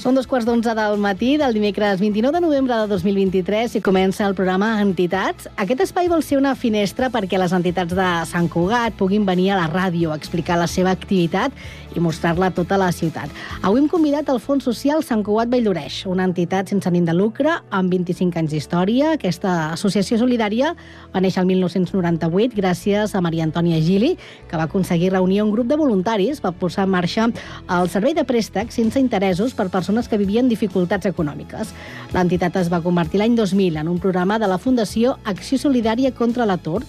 Són 0.00 0.16
dos 0.16 0.24
quarts 0.24 0.46
d'onze 0.48 0.72
del 0.72 0.94
matí 0.96 1.34
del 1.36 1.52
dimecres 1.52 1.98
29 2.00 2.32
de 2.32 2.40
novembre 2.40 2.76
de 2.80 2.86
2023 2.88 3.74
i 3.76 3.82
comença 3.84 4.24
el 4.24 4.32
programa 4.38 4.70
Entitats. 4.80 5.44
Aquest 5.60 5.82
espai 5.84 6.08
vol 6.08 6.22
ser 6.24 6.38
una 6.40 6.54
finestra 6.56 7.10
perquè 7.12 7.36
les 7.36 7.52
entitats 7.52 7.92
de 7.98 8.06
Sant 8.30 8.48
Cugat 8.48 8.96
puguin 8.96 9.26
venir 9.28 9.50
a 9.52 9.58
la 9.60 9.68
ràdio 9.68 10.14
a 10.14 10.16
explicar 10.16 10.56
la 10.56 10.70
seva 10.72 10.94
activitat 10.96 11.52
i 11.96 12.00
mostrar-la 12.00 12.50
a 12.50 12.54
tota 12.54 12.78
la 12.80 12.90
ciutat. 12.92 13.30
Avui 13.62 13.80
hem 13.80 13.88
convidat 13.90 14.28
el 14.32 14.40
Fons 14.42 14.64
Social 14.64 15.02
Sant 15.06 15.24
Cugat 15.26 15.50
Valldoreix, 15.52 16.04
una 16.10 16.26
entitat 16.28 16.70
sense 16.70 16.88
ànim 16.88 17.06
de 17.08 17.14
lucre 17.16 17.56
amb 17.70 17.92
25 17.92 18.38
anys 18.40 18.54
d'història. 18.54 19.14
Aquesta 19.16 19.72
associació 19.74 20.18
solidària 20.20 20.74
va 21.14 21.22
néixer 21.22 21.42
el 21.42 21.48
1998 21.50 22.56
gràcies 22.56 23.14
a 23.14 23.22
Maria 23.24 23.46
Antònia 23.48 23.80
Gili, 23.84 24.16
que 24.48 24.56
va 24.56 24.68
aconseguir 24.68 25.12
reunir 25.14 25.42
un 25.42 25.52
grup 25.54 25.70
de 25.70 25.78
voluntaris 25.80 26.40
per 26.40 26.52
posar 26.52 26.86
en 26.86 26.94
marxa 26.94 27.28
el 27.70 27.88
servei 27.90 28.14
de 28.14 28.24
préstec 28.24 28.72
sense 28.74 29.00
interessos 29.00 29.54
per 29.54 29.70
persones 29.70 30.08
que 30.08 30.18
vivien 30.20 30.48
dificultats 30.48 31.06
econòmiques. 31.10 31.74
L'entitat 32.14 32.56
es 32.62 32.70
va 32.72 32.82
convertir 32.84 33.20
l'any 33.20 33.36
2000 33.38 33.80
en 33.80 33.88
un 33.88 33.98
programa 33.98 34.38
de 34.38 34.48
la 34.50 34.58
Fundació 34.58 35.16
Acció 35.24 35.58
Solidària 35.58 36.14
contra 36.14 36.46
l'Atur. 36.46 36.82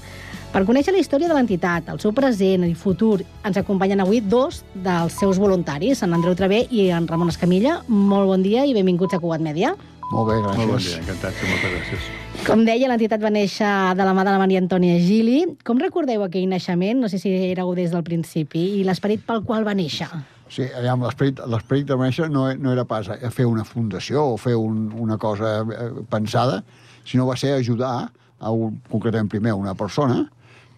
Per 0.51 0.65
conèixer 0.67 0.91
la 0.91 0.99
història 0.99 1.29
de 1.29 1.35
l'entitat, 1.37 1.85
el 1.93 1.99
seu 2.03 2.11
present 2.11 2.65
i 2.67 2.73
futur, 2.75 3.21
ens 3.47 3.55
acompanyen 3.55 4.01
avui 4.03 4.17
dos 4.19 4.57
dels 4.83 5.15
seus 5.15 5.37
voluntaris, 5.39 6.01
en 6.03 6.11
Andreu 6.17 6.33
Travé 6.35 6.65
i 6.75 6.89
en 6.91 7.05
Ramon 7.07 7.31
Escamilla. 7.31 7.77
Molt 7.87 8.27
bon 8.27 8.43
dia 8.43 8.65
i 8.67 8.73
benvinguts 8.75 9.15
a 9.15 9.21
Cugat 9.23 9.39
Mèdia. 9.45 9.71
Molt 10.09 10.27
bé, 10.27 10.35
gràcies. 10.41 10.59
Molt 10.59 10.73
bon 10.73 10.83
dia, 10.83 10.97
encantat, 10.99 11.39
moltes 11.47 11.71
gràcies. 11.77 12.09
Com 12.49 12.65
deia, 12.67 12.89
l'entitat 12.91 13.23
va 13.23 13.31
néixer 13.31 13.69
de 13.95 14.09
la 14.09 14.15
mà 14.17 14.25
de 14.27 14.33
la 14.35 14.41
Maria 14.41 14.59
Antònia 14.59 14.97
Gili. 14.99 15.37
Com 15.63 15.79
recordeu 15.79 16.25
aquell 16.27 16.51
naixement? 16.51 16.99
No 16.99 17.07
sé 17.07 17.21
si 17.23 17.31
éreu 17.47 17.71
des 17.79 17.95
del 17.95 18.03
principi. 18.03 18.65
I 18.81 18.83
l'esperit 18.83 19.23
pel 19.23 19.45
qual 19.47 19.63
va 19.63 19.77
néixer? 19.77 20.09
Sí, 20.51 20.67
l'esperit 20.67 21.87
de 21.87 21.99
néixer 22.03 22.27
no, 22.27 22.49
no 22.59 22.75
era 22.75 22.83
pas 22.83 23.07
a 23.07 23.31
fer 23.31 23.47
una 23.47 23.63
fundació 23.63 24.33
o 24.33 24.35
fer 24.35 24.59
un, 24.59 24.89
una 24.99 25.15
cosa 25.15 25.61
eh, 25.63 25.89
pensada, 26.11 26.59
sinó 27.07 27.31
va 27.31 27.39
ser 27.39 27.55
ajudar, 27.55 28.11
a 28.41 28.51
un, 28.51 28.81
concretament 28.91 29.31
primer, 29.31 29.55
una 29.55 29.77
persona 29.79 30.25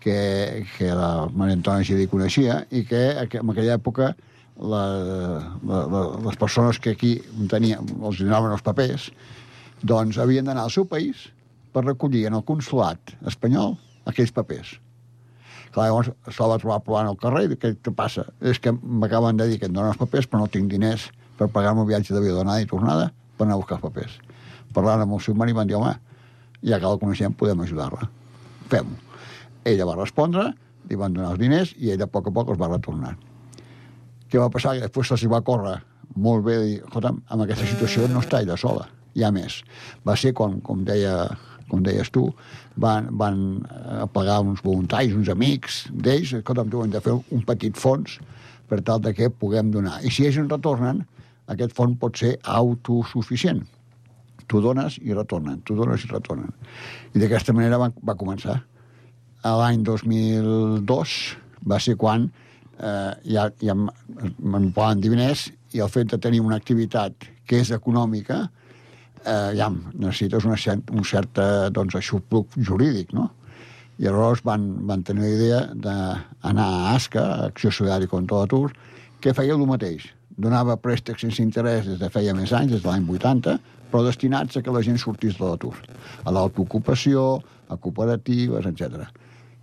que, 0.04 0.66
que 0.76 0.92
la 0.94 1.30
Maria 1.32 1.58
Antònia 1.58 1.88
Gili 1.88 2.10
coneixia 2.12 2.64
i 2.72 2.84
que, 2.88 3.04
en 3.24 3.52
aquella 3.54 3.78
època 3.80 4.12
la, 4.60 4.84
la, 5.66 5.80
la, 5.90 6.02
les 6.28 6.38
persones 6.40 6.80
que 6.80 6.94
aquí 6.94 7.16
tenien, 7.50 7.88
els 8.02 8.22
donaven 8.22 8.54
els 8.54 8.66
papers, 8.66 9.10
doncs 9.84 10.20
havien 10.22 10.46
d'anar 10.48 10.68
al 10.68 10.74
seu 10.76 10.86
país 10.90 11.30
per 11.74 11.86
recollir 11.88 12.28
en 12.30 12.38
el 12.38 12.46
consulat 12.48 13.16
espanyol 13.30 13.78
aquells 14.10 14.34
papers. 14.36 14.76
Clar, 15.74 15.88
llavors 15.90 16.12
se'l 16.30 16.52
va 16.52 16.60
trobar 16.62 16.84
plovant 16.86 17.10
al 17.10 17.18
carrer 17.18 17.48
i 17.48 17.58
què, 17.58 17.74
què 17.82 17.94
passa? 17.98 18.28
És 18.46 18.62
que 18.62 18.76
m'acaben 18.76 19.40
de 19.40 19.48
dir 19.50 19.58
que 19.60 19.70
em 19.72 19.74
donen 19.74 19.96
els 19.96 20.02
papers 20.02 20.30
però 20.30 20.44
no 20.44 20.52
tinc 20.54 20.70
diners 20.70 21.08
per 21.40 21.50
pagar-me 21.50 21.82
un 21.82 21.90
viatge 21.90 22.14
d'avió 22.14 22.36
d'anada 22.38 22.62
i 22.62 22.70
tornada 22.70 23.10
per 23.38 23.48
anar 23.48 23.58
a 23.58 23.64
buscar 23.64 23.80
els 23.80 23.88
papers. 23.88 24.20
Parlant 24.76 25.02
amb 25.08 25.18
el 25.18 25.24
seu 25.26 25.34
marit 25.38 25.58
van 25.58 25.70
dir, 25.70 25.80
home, 25.80 25.96
ja 26.62 26.78
que 26.78 26.86
la 26.94 27.02
coneixem 27.02 27.34
podem 27.38 27.66
ajudar-la. 27.66 28.06
Fem-ho. 28.70 29.13
Ella 29.70 29.88
va 29.90 30.00
respondre, 30.00 30.50
li 30.90 31.00
van 31.00 31.16
donar 31.16 31.34
els 31.34 31.42
diners 31.42 31.74
i 31.80 31.94
ella 31.94 32.10
a 32.10 32.12
poc 32.12 32.28
a 32.28 32.36
poc 32.36 32.52
els 32.52 32.60
va 32.60 32.72
retornar. 32.72 33.16
Què 34.30 34.42
va 34.42 34.52
passar? 34.52 34.76
Que 34.76 34.88
després 34.88 35.12
se'ls 35.12 35.30
va 35.32 35.44
córrer 35.46 35.78
molt 36.16 36.46
bé 36.46 36.58
dir, 36.62 36.82
en 36.84 37.42
aquesta 37.42 37.66
situació 37.66 38.08
no 38.12 38.22
està 38.22 38.42
ella 38.44 38.58
sola, 38.60 38.86
hi 39.16 39.24
ha 39.24 39.32
més. 39.34 39.62
Va 40.06 40.16
ser 40.20 40.34
com, 40.38 40.60
com 40.62 40.84
deia 40.86 41.16
com 41.70 41.82
deies 41.82 42.12
tu, 42.14 42.28
van, 42.78 43.08
van 43.18 43.38
eh, 43.66 44.04
pagar 44.14 44.42
uns 44.44 44.62
voluntaris, 44.62 45.16
uns 45.18 45.32
amics 45.32 45.84
d'ells, 45.90 46.36
escolta'm, 46.38 46.70
tu 46.70 46.84
hem 46.84 46.92
de 46.94 47.02
fer 47.02 47.16
un 47.16 47.46
petit 47.48 47.80
fons 47.80 48.20
per 48.70 48.82
tal 48.86 49.02
de 49.02 49.14
que 49.18 49.32
puguem 49.32 49.72
donar. 49.74 50.00
I 50.06 50.12
si 50.14 50.28
ells 50.28 50.38
en 50.42 50.52
retornen, 50.52 51.02
aquest 51.50 51.74
fons 51.78 51.98
pot 52.02 52.20
ser 52.20 52.36
autosuficient. 52.44 53.64
Tu 54.52 54.62
dones 54.62 55.00
i 55.02 55.16
retornen, 55.16 55.64
tu 55.66 55.78
dones 55.80 56.04
i 56.06 56.12
retornen. 56.12 56.52
I 57.16 57.24
d'aquesta 57.24 57.56
manera 57.56 57.80
va, 57.82 57.90
va 58.06 58.18
començar. 58.20 58.60
L'any 59.44 59.84
2002 59.84 61.14
va 61.68 61.80
ser 61.84 61.98
quan 62.00 62.30
eh, 62.80 63.12
ja, 63.28 63.50
ja 63.60 63.76
dir 63.76 65.10
diners 65.10 65.50
i 65.74 65.82
el 65.84 65.92
fet 65.92 66.12
de 66.14 66.20
tenir 66.22 66.40
una 66.42 66.56
activitat 66.56 67.28
que 67.48 67.60
és 67.60 67.72
econòmica, 67.76 68.46
eh, 69.26 69.52
ja 69.58 69.70
necessites 69.70 70.46
una 70.48 70.56
un 70.92 71.04
cert 71.04 71.40
eh, 71.40 71.70
doncs, 71.72 71.96
aixopluc 71.96 72.56
jurídic, 72.58 73.14
no? 73.14 73.30
I 74.00 74.08
llavors 74.08 74.42
van, 74.44 74.64
van 74.88 75.04
tenir 75.04 75.22
la 75.22 75.36
idea 75.36 75.60
d'anar 75.76 76.66
a 76.66 76.94
ASCA, 76.96 77.24
Acció 77.52 77.70
Solidària 77.70 78.10
contra 78.10 78.42
l'Atur, 78.42 78.72
que 79.22 79.36
feia 79.38 79.54
el 79.54 79.66
mateix. 79.70 80.08
Donava 80.34 80.80
préstecs 80.82 81.22
sense 81.22 81.44
interès 81.44 81.86
des 81.86 82.00
de 82.02 82.10
feia 82.10 82.34
més 82.34 82.52
anys, 82.58 82.74
des 82.74 82.82
de 82.82 82.90
l'any 82.90 83.06
80, 83.06 83.60
però 83.92 84.02
destinats 84.08 84.58
a 84.58 84.64
que 84.66 84.74
la 84.74 84.82
gent 84.82 84.98
sortís 84.98 85.38
de 85.38 85.46
l'atur. 85.46 85.76
A 86.26 86.34
l'autoocupació, 86.34 87.44
a 87.70 87.78
cooperatives, 87.78 88.66
etc. 88.66 89.06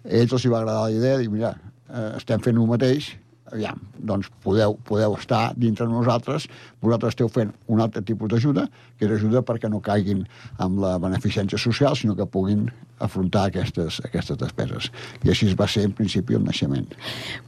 A 0.04 0.14
ells 0.20 0.32
els 0.32 0.46
va 0.48 0.62
agradar 0.62 0.86
la 0.86 0.94
idea 0.94 1.16
de 1.16 1.24
dir, 1.24 1.32
mira, 1.32 1.54
eh, 1.90 2.06
estem 2.16 2.40
fent 2.44 2.56
el 2.56 2.68
mateix, 2.70 3.10
aviam, 3.52 3.80
doncs 4.10 4.30
podeu, 4.44 4.76
podeu 4.88 5.16
estar 5.18 5.50
dintre 5.56 5.86
de 5.86 5.92
nosaltres, 5.92 6.46
vosaltres 6.80 7.14
esteu 7.14 7.28
fent 7.32 7.52
un 7.68 7.80
altre 7.84 8.02
tipus 8.06 8.30
d'ajuda, 8.32 8.66
que 8.98 9.08
és 9.08 9.16
ajuda 9.18 9.44
perquè 9.46 9.70
no 9.70 9.82
caiguin 9.84 10.24
amb 10.58 10.80
la 10.82 10.96
beneficència 11.02 11.60
social, 11.60 11.96
sinó 11.96 12.16
que 12.16 12.26
puguin 12.26 12.68
afrontar 13.00 13.46
aquestes, 13.48 13.98
aquestes 14.04 14.36
despeses. 14.40 14.90
I 15.24 15.32
així 15.32 15.48
es 15.48 15.56
va 15.56 15.66
ser, 15.70 15.86
en 15.88 15.94
principi, 15.96 16.36
el 16.36 16.44
naixement. 16.44 16.86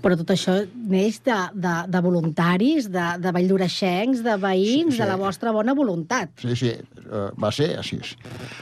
Però 0.03 0.17
tot 0.19 0.33
això 0.33 0.55
neix 0.89 1.21
de, 1.27 1.37
de, 1.53 1.75
de 1.93 2.03
voluntaris, 2.05 2.89
de, 2.93 3.07
de 3.23 3.33
valldoreixencs, 3.37 4.23
de 4.25 4.37
veïns, 4.41 4.95
sí, 4.95 4.97
sí. 4.97 5.03
de 5.03 5.11
la 5.11 5.19
vostra 5.21 5.53
bona 5.53 5.77
voluntat. 5.77 6.33
Sí, 6.41 6.57
sí, 6.57 6.73
uh, 7.05 7.29
va 7.41 7.53
ser 7.53 7.69
així. 7.83 8.01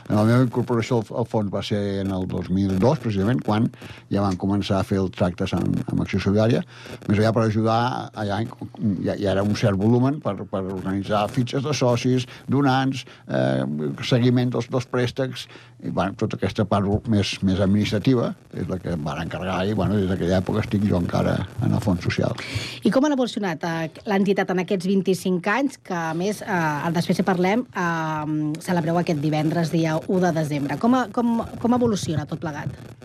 En 0.09 0.16
la 0.18 0.26
meva 0.26 0.42
incorporació 0.46 1.00
al, 1.00 1.06
al 1.22 1.30
fons 1.30 1.52
va 1.54 1.62
ser 1.66 1.80
en 2.02 2.11
el 2.16 2.26
2002, 2.30 3.02
precisament, 3.06 3.42
quan 3.46 3.70
ja 4.11 4.26
van 4.26 4.38
començar 4.40 4.80
a 4.80 4.87
fer 4.87 4.98
el 5.02 5.12
tractes 5.14 5.54
amb, 5.56 5.78
amb 5.87 6.02
Acció 6.02 6.22
Solidària, 6.26 6.64
més 7.06 7.22
allà 7.22 7.33
per 7.37 7.46
ajudar, 7.46 7.80
allà 8.18 8.42
ja, 8.42 9.14
ja 9.14 9.30
era 9.37 9.46
un 9.46 9.54
cert 9.59 9.78
volumen 9.78 10.18
per, 10.24 10.35
per 10.50 10.60
organitzar 10.62 11.25
fitxes 11.33 11.64
de 11.64 11.75
socis, 11.77 12.27
donants, 12.51 13.05
eh, 13.29 13.64
seguiment 14.07 14.53
dels, 14.55 14.68
dels 14.70 14.87
préstecs, 14.90 15.46
i 15.81 15.90
bueno, 15.90 16.14
tota 16.20 16.37
aquesta 16.37 16.66
part 16.68 17.09
més, 17.09 17.33
més 17.46 17.61
administrativa 17.64 18.31
és 18.53 18.68
la 18.68 18.77
que 18.83 18.92
em 18.92 19.05
van 19.05 19.23
encarregar 19.23 19.62
i 19.66 19.73
bueno, 19.77 19.96
des 19.96 20.11
d'aquella 20.11 20.40
època 20.42 20.61
estic 20.64 20.85
jo 20.88 20.99
encara 21.01 21.38
en 21.64 21.73
el 21.73 21.81
fons 21.81 22.05
social. 22.05 22.37
I 22.85 22.92
com 22.92 23.07
ha 23.07 23.12
evolucionat 23.14 23.64
eh, 23.64 23.88
l'entitat 24.11 24.53
en 24.53 24.64
aquests 24.64 24.88
25 24.90 25.55
anys, 25.55 25.81
que 25.85 25.96
a 25.96 26.12
més, 26.16 26.42
eh, 26.44 26.92
després 26.96 27.20
si 27.20 27.27
parlem, 27.27 27.64
eh, 27.73 28.57
celebreu 28.64 29.01
aquest 29.01 29.23
divendres, 29.25 29.73
dia 29.73 29.96
1 30.07 30.25
de 30.27 30.35
desembre. 30.40 30.79
Com, 30.83 30.99
com, 31.16 31.38
com 31.61 31.79
evoluciona 31.79 32.27
tot 32.29 32.42
plegat? 32.42 33.01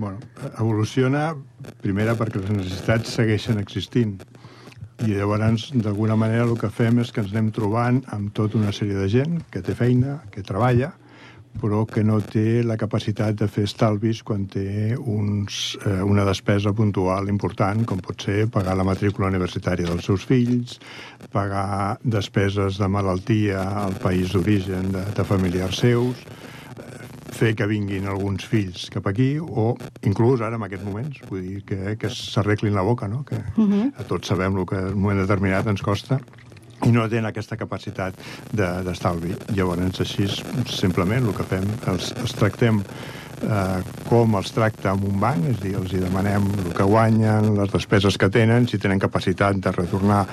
Bueno, 0.00 0.18
evoluciona, 0.56 1.34
primera, 1.84 2.14
perquè 2.16 2.40
les 2.40 2.52
necessitats 2.54 3.18
segueixen 3.18 3.60
existint. 3.60 4.14
I 5.00 5.14
llavors, 5.16 5.70
d'alguna 5.72 6.16
manera, 6.18 6.44
el 6.44 6.58
que 6.60 6.68
fem 6.68 6.98
és 7.00 7.08
que 7.08 7.22
ens 7.24 7.30
anem 7.32 7.48
trobant 7.56 8.02
amb 8.12 8.34
tota 8.36 8.58
una 8.58 8.72
sèrie 8.76 8.98
de 8.98 9.06
gent 9.08 9.38
que 9.52 9.62
té 9.64 9.72
feina, 9.76 10.18
que 10.32 10.44
treballa, 10.44 10.90
però 11.58 11.82
que 11.88 12.04
no 12.04 12.20
té 12.20 12.60
la 12.62 12.76
capacitat 12.78 13.38
de 13.40 13.48
fer 13.50 13.64
estalvis 13.66 14.20
quan 14.22 14.44
té 14.52 14.94
uns, 14.98 15.78
eh, 15.88 16.02
una 16.04 16.24
despesa 16.28 16.72
puntual 16.76 17.32
important, 17.32 17.82
com 17.88 18.04
pot 18.04 18.22
ser 18.28 18.44
pagar 18.52 18.76
la 18.76 18.86
matrícula 18.86 19.32
universitària 19.32 19.88
dels 19.88 20.04
seus 20.04 20.26
fills, 20.28 20.78
pagar 21.32 21.98
despeses 22.04 22.78
de 22.78 22.88
malaltia 22.88 23.64
al 23.86 23.96
país 24.04 24.36
d'origen 24.36 24.92
de, 24.92 25.04
de 25.16 25.24
familiars 25.24 25.80
seus, 25.80 26.22
fer 27.34 27.54
que 27.56 27.66
vinguin 27.70 28.06
alguns 28.10 28.44
fills 28.44 28.88
cap 28.90 29.06
aquí, 29.10 29.32
o 29.40 29.74
inclús 30.06 30.40
ara 30.40 30.56
en 30.56 30.66
aquests 30.66 30.84
moments, 30.86 31.22
vull 31.30 31.42
dir, 31.46 31.62
que, 31.66 31.96
que 32.00 32.10
s'arreglin 32.10 32.74
la 32.74 32.82
boca, 32.86 33.08
no? 33.08 33.24
que 33.24 33.36
uh 33.36 33.66
-huh. 33.66 34.06
tots 34.08 34.28
sabem 34.28 34.56
el 34.56 34.66
que 34.66 34.76
en 34.76 34.94
un 34.94 35.00
moment 35.00 35.20
determinat 35.20 35.66
ens 35.66 35.82
costa, 35.82 36.20
i 36.86 36.90
no 36.90 37.08
tenen 37.08 37.26
aquesta 37.26 37.56
capacitat 37.56 38.16
d'estalvi. 38.52 39.34
De, 39.34 39.54
Llavors, 39.54 40.00
així, 40.00 40.26
simplement, 40.66 41.26
el 41.26 41.34
que 41.34 41.44
fem, 41.44 41.66
els, 41.92 42.12
els 42.16 42.32
tractem 42.32 42.82
eh, 43.42 43.82
com 44.08 44.36
els 44.38 44.52
tracta 44.54 44.92
amb 44.94 45.06
un 45.08 45.20
banc, 45.22 45.46
és 45.50 45.60
a 45.60 45.64
dir, 45.64 45.74
els 45.78 45.94
hi 45.94 46.02
demanem 46.02 46.48
el 46.64 46.72
que 46.76 46.86
guanyen, 46.86 47.52
les 47.56 47.72
despeses 47.72 48.18
que 48.20 48.30
tenen, 48.32 48.66
si 48.68 48.80
tenen 48.82 49.02
capacitat 49.02 49.60
de 49.62 49.72
retornar 49.74 50.24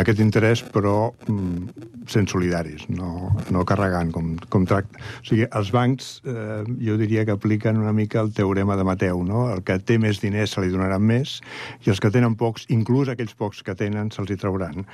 aquest 0.00 0.22
interès, 0.24 0.62
però 0.74 1.12
mm, 1.28 1.86
sent 2.10 2.28
solidaris, 2.30 2.86
no, 2.92 3.30
no 3.52 3.64
carregant 3.68 4.12
com, 4.14 4.34
com 4.52 4.66
tracta. 4.68 5.00
O 5.20 5.26
sigui, 5.26 5.46
els 5.46 5.72
bancs, 5.74 6.10
eh, 6.26 6.62
jo 6.86 6.96
diria 7.00 7.26
que 7.26 7.34
apliquen 7.36 7.80
una 7.82 7.94
mica 7.96 8.22
el 8.22 8.32
teorema 8.36 8.76
de 8.78 8.86
Mateu, 8.86 9.22
no? 9.26 9.46
El 9.52 9.62
que 9.66 9.78
té 9.82 9.98
més 10.02 10.20
diners 10.22 10.54
se 10.54 10.64
li 10.64 10.72
donaran 10.72 11.02
més, 11.02 11.40
i 11.84 11.92
els 11.92 12.02
que 12.02 12.12
tenen 12.14 12.38
pocs, 12.38 12.68
inclús 12.72 13.10
aquells 13.12 13.34
pocs 13.38 13.62
que 13.66 13.76
tenen, 13.78 14.12
se'ls 14.14 14.30
hi 14.32 14.38
trauran. 14.40 14.86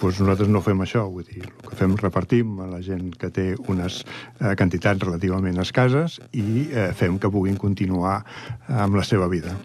Pues 0.00 0.18
nosaltres 0.20 0.50
no 0.50 0.62
fem 0.64 0.80
això, 0.82 1.04
vull 1.10 1.26
dir, 1.28 1.44
el 1.46 1.68
que 1.68 1.78
fem 1.78 1.96
repartim 2.00 2.58
a 2.62 2.68
la 2.70 2.80
gent 2.84 3.12
que 3.18 3.30
té 3.32 3.52
unes 3.70 4.02
eh, 4.02 4.54
quantitats 4.58 5.02
relativament 5.04 5.60
escases 5.62 6.18
i 6.32 6.68
eh, 6.70 6.90
fem 7.02 7.18
que 7.18 7.30
puguin 7.32 7.58
continuar 7.60 8.20
amb 8.68 8.98
la 8.98 9.06
seva 9.06 9.28
vida. 9.32 9.56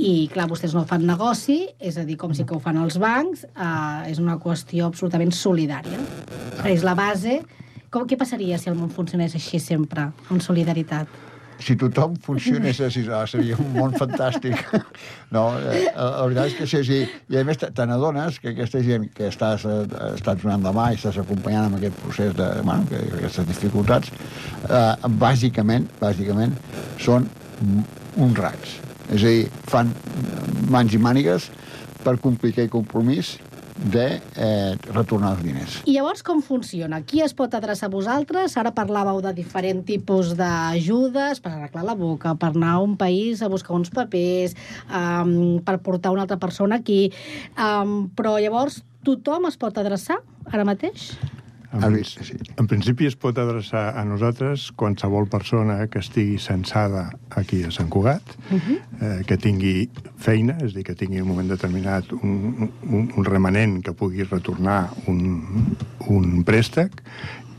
I, 0.00 0.28
clar, 0.32 0.46
vostès 0.50 0.72
no 0.74 0.86
fan 0.88 1.04
negoci, 1.06 1.58
és 1.82 1.98
a 2.00 2.06
dir, 2.08 2.16
com 2.20 2.32
sí 2.34 2.46
que 2.48 2.56
ho 2.56 2.62
fan 2.62 2.78
els 2.80 2.96
bancs, 3.02 3.44
eh, 3.50 4.12
és 4.12 4.22
una 4.22 4.38
qüestió 4.40 4.88
absolutament 4.88 5.34
solidària. 5.36 6.00
És 6.68 6.86
la 6.86 6.96
base... 6.98 7.42
Com, 7.92 8.06
què 8.08 8.16
passaria 8.16 8.56
si 8.56 8.70
el 8.70 8.76
món 8.78 8.88
funcionés 8.88 9.34
així 9.36 9.58
sempre, 9.60 10.06
amb 10.32 10.40
solidaritat? 10.40 11.10
Si 11.62 11.76
tothom 11.78 12.16
funcionés 12.22 12.80
així, 12.82 13.04
ah, 13.10 13.22
seria 13.30 13.56
un 13.60 13.72
món 13.76 13.94
fantàstic. 13.98 14.58
No, 15.32 15.46
eh, 15.56 15.86
la 15.96 16.26
veritat 16.26 16.50
és 16.50 16.56
que 16.58 16.66
sí, 16.68 16.82
sí. 16.84 16.98
I 17.32 17.38
a 17.40 17.44
més 17.48 17.56
te 17.62 17.86
n'adones 17.88 18.36
que 18.42 18.50
aquesta 18.52 18.82
gent 18.84 19.06
que 19.16 19.30
estàs, 19.30 19.64
eh, 19.64 19.86
estàs 20.12 20.42
donant 20.42 20.66
la 20.66 20.74
mà 20.76 20.90
i 20.92 20.98
estàs 20.98 21.16
acompanyant 21.22 21.70
amb 21.70 21.78
aquest 21.78 21.96
procés 22.02 22.34
de, 22.36 22.48
bueno, 22.60 22.84
que, 22.90 23.00
aquestes 23.20 23.48
dificultats, 23.48 24.12
eh, 24.68 25.12
bàsicament, 25.22 25.88
bàsicament, 26.02 26.58
són 27.00 27.30
honrats. 28.20 28.76
És 29.08 29.22
a 29.22 29.32
dir, 29.32 29.48
fan 29.72 29.94
mans 30.72 30.92
i 30.92 31.00
mànigues 31.00 31.48
per 32.02 32.18
complir 32.20 32.52
aquell 32.52 32.70
compromís 32.72 33.36
de 33.76 34.06
eh, 34.36 34.74
retornar 34.92 35.34
els 35.36 35.42
diners. 35.44 35.78
I 35.88 35.96
llavors 35.96 36.22
com 36.26 36.42
funciona? 36.44 37.02
Qui 37.06 37.22
es 37.24 37.34
pot 37.36 37.54
adreçar 37.54 37.88
a 37.88 37.94
vosaltres? 37.94 38.56
Ara 38.60 38.74
parlàveu 38.76 39.20
de 39.24 39.34
diferent 39.36 39.82
tipus 39.88 40.34
d'ajudes 40.38 41.42
per 41.42 41.54
arreglar 41.54 41.84
la 41.88 41.98
boca, 41.98 42.34
per 42.38 42.52
anar 42.52 42.76
a 42.76 42.84
un 42.84 42.96
país 43.00 43.42
a 43.42 43.50
buscar 43.52 43.76
uns 43.76 43.92
papers, 43.92 44.56
um, 44.88 45.60
per 45.64 45.78
portar 45.82 46.14
una 46.14 46.26
altra 46.26 46.40
persona 46.40 46.80
aquí. 46.82 47.10
Um, 47.56 48.10
però 48.16 48.38
llavors 48.38 48.82
tothom 49.06 49.48
es 49.50 49.58
pot 49.58 49.78
adreçar 49.78 50.20
ara 50.52 50.66
mateix? 50.68 51.12
En, 51.72 52.04
sí. 52.04 52.36
en 52.60 52.66
principi 52.68 53.06
es 53.08 53.14
pot 53.16 53.38
adreçar 53.40 53.94
a 53.96 54.02
nosaltres 54.04 54.66
qualsevol 54.76 55.24
persona 55.32 55.78
que 55.88 56.02
estigui 56.04 56.36
censada 56.36 57.06
aquí 57.30 57.62
a 57.64 57.70
Sant 57.72 57.88
Cugat, 57.88 58.22
uh 58.50 58.58
-huh. 58.58 58.78
eh, 59.00 59.24
que 59.24 59.38
tingui 59.38 59.88
feina, 60.18 60.58
és 60.60 60.72
a 60.72 60.76
dir, 60.76 60.84
que 60.84 60.94
tingui 60.94 61.16
en 61.16 61.22
un 61.22 61.28
moment 61.28 61.48
determinat 61.48 62.12
un, 62.12 62.70
un, 62.84 63.12
un 63.16 63.24
remanent 63.24 63.82
que 63.82 63.92
pugui 63.92 64.22
retornar 64.22 64.90
un, 65.06 65.76
un 66.08 66.44
préstec 66.44 67.02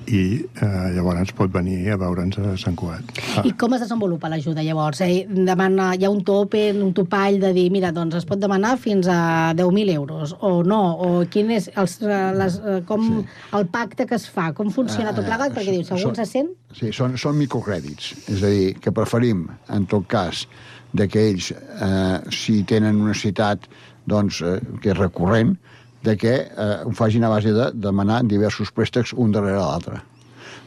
i 0.07 0.23
eh, 0.43 0.67
llavors 0.95 1.33
pot 1.37 1.51
venir 1.53 1.77
a 1.93 1.97
veure'ns 2.01 2.39
a 2.39 2.53
Sant 2.59 2.75
Cugat. 2.79 3.13
Ah. 3.37 3.43
I 3.47 3.53
com 3.59 3.75
es 3.77 3.83
desenvolupa 3.85 4.29
l'ajuda 4.31 4.63
llavors? 4.65 5.01
Eh, 5.05 5.23
demana, 5.27 5.91
hi 5.95 6.05
ha 6.05 6.11
un 6.13 6.23
tope, 6.27 6.65
un 6.73 6.93
topall 6.97 7.39
de 7.41 7.53
dir, 7.55 7.69
mira, 7.73 7.93
doncs 7.95 8.19
es 8.21 8.27
pot 8.29 8.41
demanar 8.41 8.75
fins 8.81 9.09
a 9.11 9.53
10.000 9.57 9.95
euros, 9.95 10.35
o 10.41 10.53
no, 10.67 10.81
o 10.97 11.23
quin 11.31 11.53
és 11.55 11.69
els, 11.79 11.99
eh, 12.03 12.19
les, 12.39 12.59
eh, 12.59 12.81
com 12.89 13.07
sí. 13.07 13.23
el 13.59 13.67
pacte 13.73 14.07
que 14.09 14.19
es 14.19 14.27
fa, 14.29 14.51
com 14.57 14.71
funciona 14.73 15.11
uh, 15.11 15.17
tot 15.17 15.27
plegat, 15.29 15.55
perquè 15.55 15.77
diu, 15.77 15.87
segons 15.87 16.19
se 16.21 16.27
sent... 16.29 16.53
Sí, 16.73 16.91
són, 16.95 17.17
són 17.21 17.37
microcrèdits, 17.39 18.13
és 18.33 18.43
a 18.43 18.53
dir, 18.53 18.69
que 18.81 18.93
preferim, 18.95 19.47
en 19.73 19.87
tot 19.89 20.07
cas, 20.09 20.47
de 20.93 21.07
que 21.09 21.27
ells, 21.31 21.51
eh, 21.51 22.19
si 22.31 22.61
tenen 22.69 23.01
una 23.01 23.11
necessitat 23.11 23.65
doncs, 24.09 24.41
eh, 24.45 24.59
que 24.81 24.93
és 24.93 24.99
recurrent, 24.99 25.55
de 26.03 26.17
que 26.19 26.33
eh, 26.45 26.79
ho 26.83 26.91
facin 26.91 27.23
a 27.23 27.31
base 27.31 27.53
de 27.55 27.71
demanar 27.73 28.23
diversos 28.27 28.71
préstecs 28.71 29.13
un 29.13 29.31
darrere 29.31 29.61
l'altre. 29.61 30.01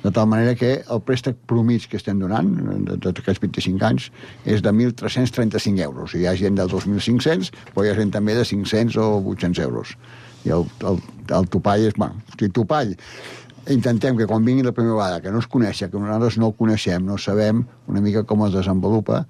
De 0.03 0.11
tal 0.11 0.29
manera 0.29 0.55
que 0.55 0.85
el 0.87 1.01
préstec 1.03 1.39
promig 1.51 1.89
que 1.91 1.99
estem 1.99 2.21
donant, 2.21 2.49
de, 2.87 2.97
de 2.97 3.11
aquests 3.11 3.43
25 3.43 3.87
anys, 3.89 4.11
és 4.45 4.63
de 4.63 4.73
1.335 4.73 5.83
euros. 5.83 6.15
Hi 6.15 6.29
ha 6.29 6.37
gent 6.39 6.59
del 6.59 6.71
2.500, 6.71 7.51
però 7.73 7.87
hi 7.87 7.91
ha 7.91 7.97
gent 7.99 8.13
també 8.15 8.37
de 8.37 8.45
500 8.47 9.01
o 9.03 9.09
800 9.35 9.65
euros. 9.65 9.97
I 10.47 10.55
el, 10.55 10.69
el, 10.87 11.03
el 11.41 11.51
topall 11.51 11.89
és... 11.89 11.99
Bueno, 11.99 12.23
si 12.39 12.51
topall 12.55 12.95
intentem 13.73 14.15
que 14.17 14.29
quan 14.31 14.47
vingui 14.47 14.63
la 14.63 14.73
primera 14.73 14.95
vegada, 14.95 15.21
que 15.25 15.35
no 15.35 15.43
es 15.43 15.51
coneixen, 15.51 15.91
que 15.91 15.99
nosaltres 15.99 16.39
no 16.39 16.53
el 16.53 16.59
coneixem, 16.59 17.03
no 17.03 17.19
sabem 17.19 17.65
una 17.91 18.03
mica 18.05 18.23
com 18.23 18.47
es 18.47 18.55
desenvolupa, 18.55 19.25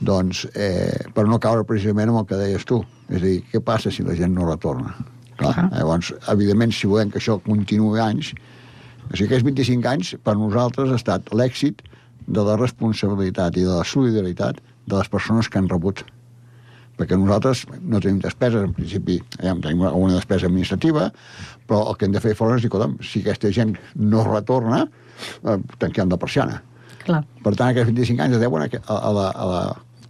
doncs, 0.00 0.46
eh, 0.56 1.10
per 1.14 1.26
no 1.28 1.40
caure 1.40 1.68
precisament 1.68 2.12
amb 2.12 2.24
el 2.24 2.30
que 2.30 2.40
deies 2.40 2.64
tu. 2.64 2.80
És 3.10 3.20
a 3.20 3.26
dir, 3.26 3.42
què 3.52 3.60
passa 3.60 3.92
si 3.92 4.06
la 4.06 4.16
gent 4.16 4.32
no 4.32 4.48
retorna? 4.48 4.96
Clar, 5.40 5.68
llavors, 5.72 6.12
evidentment, 6.30 6.74
si 6.74 6.90
volem 6.90 7.10
que 7.10 7.20
això 7.20 7.38
continuï 7.42 8.00
anys, 8.02 8.32
o 9.04 9.16
sigui, 9.16 9.28
aquests 9.28 9.46
25 9.46 9.90
anys, 9.90 10.14
per 10.24 10.36
nosaltres, 10.38 10.92
ha 10.92 11.00
estat 11.00 11.32
l'èxit 11.36 11.82
de 12.26 12.44
la 12.44 12.56
responsabilitat 12.56 13.58
i 13.60 13.64
de 13.66 13.72
la 13.72 13.84
solidaritat 13.84 14.60
de 14.86 14.96
les 14.96 15.10
persones 15.12 15.48
que 15.48 15.60
han 15.60 15.68
rebut. 15.68 16.04
Perquè 16.94 17.18
nosaltres 17.18 17.64
no 17.82 17.98
tenim 18.00 18.20
despeses, 18.22 18.68
en 18.68 18.74
principi 18.76 19.18
ja 19.34 19.56
tenim 19.58 19.82
alguna 19.88 20.20
despesa 20.20 20.46
administrativa, 20.46 21.08
però 21.66 21.88
el 21.90 21.98
que 21.98 22.06
hem 22.06 22.14
de 22.14 22.22
fer 22.22 22.36
fora 22.38 22.56
és 22.60 22.64
dir, 22.64 22.70
si 23.02 23.24
aquesta 23.24 23.50
gent 23.50 23.74
no 23.98 24.22
retorna, 24.28 24.84
eh, 25.42 25.58
tanquem 25.82 26.12
la 26.12 26.20
persiana. 26.20 26.60
Clar. 27.04 27.24
Per 27.44 27.52
tant, 27.52 27.72
aquests 27.72 27.90
25 27.90 28.22
anys 28.24 28.38
es 28.38 28.44
deuen 28.44 28.64
a, 28.64 28.68
a, 28.94 29.10
la, 29.12 29.26
a 29.30 29.48
la 29.50 29.62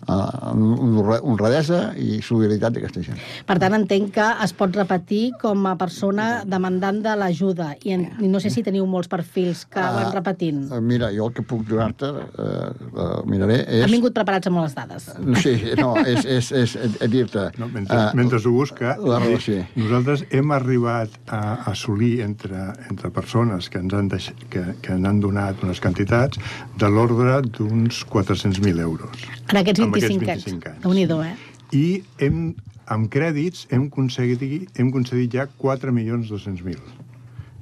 uh, 0.08 1.18
honradesa 1.22 1.80
i 2.00 2.20
solidaritat 2.24 2.76
d'aquesta 2.76 3.02
gent. 3.04 3.20
Per 3.46 3.56
tant, 3.62 3.76
entenc 3.76 4.12
que 4.14 4.26
es 4.44 4.54
pot 4.56 4.74
repetir 4.76 5.22
com 5.40 5.66
a 5.70 5.74
persona 5.80 6.28
demandant 6.48 7.00
de 7.04 7.14
l'ajuda 7.18 7.72
i, 7.82 7.94
en, 7.96 8.06
i 8.24 8.30
no 8.30 8.40
sé 8.42 8.52
si 8.52 8.64
teniu 8.66 8.86
molts 8.90 9.10
perfils 9.12 9.64
que 9.70 9.82
uh, 9.82 9.92
van 9.98 10.12
repetint. 10.14 10.64
Uh, 10.70 10.80
mira, 10.84 11.10
jo 11.14 11.28
el 11.28 11.34
que 11.36 11.44
puc 11.46 11.64
donar-te, 11.68 12.10
uh, 12.10 12.88
uh, 12.92 13.20
miraré, 13.30 13.60
és... 13.64 13.84
Han 13.86 13.94
vingut 13.94 14.16
preparats 14.16 14.50
amb 14.50 14.62
les 14.62 14.76
dades. 14.76 15.10
Sí, 15.44 15.54
no, 15.80 15.94
és, 16.00 16.24
és, 16.24 16.50
és, 16.62 16.76
és, 16.76 16.98
és 17.00 17.12
dir-te... 17.12 17.48
No, 17.60 17.68
mentre, 17.72 17.98
uh, 17.98 18.16
mentre 18.18 18.40
ho 18.44 18.54
busca, 18.54 18.96
la, 19.00 19.20
sí. 19.42 19.60
nosaltres 19.78 20.24
hem 20.34 20.52
arribat 20.54 21.14
a 21.32 21.42
assolir 21.72 22.18
entre, 22.24 22.66
entre 22.90 23.10
persones 23.14 23.70
que 23.70 23.80
ens 23.82 23.94
han, 23.96 24.10
deix, 24.12 24.30
que, 24.52 24.64
que 24.84 24.94
ens 24.96 25.08
han 25.08 25.20
donat 25.22 25.62
unes 25.64 25.80
quantitats 25.82 26.40
de 26.80 26.90
l'ordre 26.90 27.40
d'uns 27.46 28.02
400.000 28.10 28.82
euros. 28.84 29.26
En 29.50 29.60
aquests 29.60 29.80
25, 29.80 29.93
amb 29.94 30.04
aquests 30.04 30.46
25 30.50 30.70
anys. 30.70 30.74
anys. 30.74 30.86
eh? 31.24 31.34
I 31.74 31.86
hem, 32.26 32.54
amb 32.86 33.10
crèdits 33.12 33.66
hem 33.70 33.88
aconseguit, 33.88 34.70
hem 34.78 34.92
concedit 34.94 35.38
ja 35.38 35.48
4.200.000. 35.60 36.78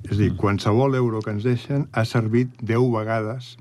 És 0.08 0.16
a 0.16 0.18
dir, 0.18 0.32
qualsevol 0.36 0.96
euro 0.98 1.22
que 1.22 1.30
ens 1.30 1.44
deixen 1.46 1.86
ha 1.92 2.04
servit 2.08 2.50
10 2.60 2.90
vegades 2.94 3.56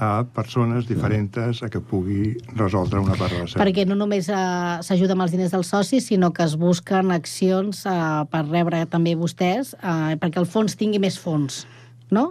a 0.00 0.24
persones 0.32 0.86
diferents 0.88 1.60
a 1.62 1.68
que 1.68 1.80
pugui 1.84 2.32
resoldre 2.56 3.02
una 3.02 3.16
part 3.20 3.34
de 3.34 3.42
la 3.42 3.48
seva. 3.50 3.60
Perquè 3.60 3.84
no 3.84 3.98
només 4.00 4.30
uh, 4.32 4.80
s'ajuda 4.86 5.12
amb 5.12 5.26
els 5.26 5.34
diners 5.34 5.52
dels 5.52 5.68
socis, 5.68 6.06
sinó 6.08 6.32
que 6.32 6.46
es 6.46 6.56
busquen 6.56 7.12
accions 7.12 7.84
uh, 7.84 8.24
per 8.30 8.46
rebre 8.48 8.80
també 8.88 9.12
vostès, 9.18 9.74
uh, 9.76 10.16
perquè 10.22 10.40
el 10.40 10.48
fons 10.48 10.78
tingui 10.80 11.02
més 11.02 11.20
fons, 11.20 11.66
no? 12.08 12.30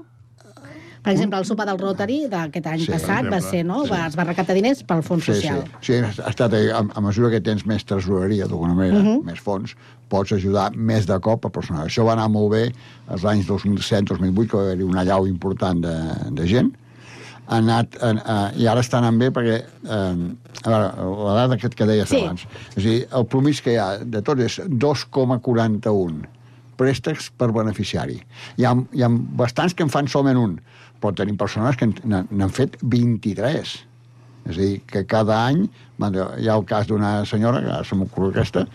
Per 1.04 1.14
exemple, 1.14 1.40
el 1.40 1.46
sopar 1.48 1.66
del 1.70 1.80
Rotary 1.80 2.18
d'aquest 2.32 2.66
any 2.68 2.82
sí, 2.84 2.90
passat 2.92 3.30
va 3.32 3.40
ser, 3.44 3.62
no? 3.68 3.84
Sí. 3.86 3.94
Va, 3.94 4.02
es 4.10 4.18
va 4.20 4.26
recaptar 4.28 4.56
diners 4.58 4.82
pel 4.88 5.04
fons 5.06 5.24
sí, 5.24 5.36
social. 5.38 5.62
Sí, 5.80 5.94
sí 5.94 6.00
ha 6.02 6.28
estat, 6.32 6.54
a, 6.54 6.84
a 6.84 7.04
mesura 7.06 7.32
que 7.32 7.40
tens 7.46 7.64
més 7.70 7.88
tresoreria, 7.88 8.50
d'alguna 8.52 8.76
manera, 8.76 9.00
uh 9.00 9.08
-huh. 9.08 9.24
més 9.24 9.40
fons, 9.40 9.76
pots 10.10 10.34
ajudar 10.36 10.72
més 10.76 11.08
de 11.08 11.20
cop 11.20 11.46
a 11.46 11.50
personal. 11.50 11.88
Això 11.88 12.04
va 12.06 12.14
anar 12.18 12.28
molt 12.30 12.52
bé 12.52 12.64
als 13.08 13.26
anys 13.26 13.48
2007-2008, 13.48 14.48
que 14.48 14.58
va 14.58 14.64
haver-hi 14.64 14.84
una 14.84 15.04
llau 15.04 15.28
important 15.28 15.82
de, 15.82 15.96
de 16.32 16.48
gent, 16.48 16.74
ha 17.50 17.58
anat, 17.58 17.96
a, 18.02 18.10
a, 18.10 18.38
i 18.58 18.68
ara 18.70 18.82
està 18.82 19.00
anant 19.00 19.18
bé 19.18 19.32
perquè, 19.34 19.62
eh, 19.66 20.16
a 20.64 20.70
veure, 20.70 20.90
la 21.26 21.34
dada 21.34 21.58
que, 21.58 21.70
que 21.70 21.88
deies 21.90 22.10
sí. 22.10 22.22
abans, 22.22 22.46
és 22.76 22.84
a 22.84 22.88
dir, 22.88 23.00
el 23.20 23.26
promís 23.26 23.62
que 23.66 23.74
hi 23.74 23.80
ha 23.82 23.90
de 24.04 24.22
tot 24.26 24.42
és 24.46 24.60
2,41 24.70 26.28
préstecs 26.80 27.30
per 27.36 27.50
beneficiari. 27.56 28.20
Hi 28.58 28.68
ha, 28.68 28.76
hi 28.96 29.04
ha 29.04 29.10
bastants 29.10 29.74
que 29.76 29.84
en 29.84 29.92
fan 29.92 30.08
solament 30.08 30.40
un, 30.40 30.60
però 31.00 31.14
tenim 31.16 31.38
persones 31.40 31.78
que 31.80 31.90
n'han 32.06 32.54
fet 32.56 32.78
23. 32.82 33.76
És 34.50 34.58
a 34.58 34.60
dir, 34.60 34.82
que 34.88 35.04
cada 35.06 35.38
any, 35.50 35.66
hi 36.00 36.48
ha 36.48 36.56
el 36.56 36.66
cas 36.68 36.88
d'una 36.90 37.26
senyora, 37.30 37.62
que 37.64 37.72
ara 37.74 37.86
se 37.86 37.98
m'ocorre 38.00 38.32
aquesta, 38.32 38.66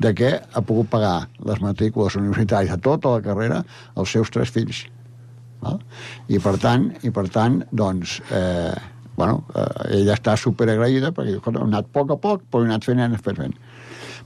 de 0.00 0.12
que 0.14 0.32
ha 0.38 0.62
pogut 0.62 0.90
pagar 0.92 1.28
les 1.48 1.62
matrícules 1.64 2.16
universitàries 2.20 2.74
a 2.74 2.80
tota 2.80 3.16
la 3.16 3.24
carrera 3.24 3.62
als 3.96 4.12
seus 4.14 4.30
tres 4.34 4.52
fills. 4.54 4.84
I 6.28 6.40
per 6.44 6.58
tant, 6.60 6.90
i 7.02 7.10
per 7.14 7.24
tant 7.32 7.62
doncs, 7.72 8.18
eh, 8.30 8.74
bueno, 9.16 9.44
eh, 9.54 10.00
ella 10.00 10.16
està 10.18 10.36
superagraïda 10.36 11.12
perquè 11.16 11.38
ha 11.38 11.62
anat 11.62 11.88
a 11.88 11.94
poc 11.98 12.12
a 12.12 12.18
poc, 12.20 12.44
però 12.50 12.64
ha 12.64 12.68
anat 12.68 12.84
fent, 12.84 13.00
ha 13.00 13.08
anat 13.08 13.24
fent. 13.24 13.56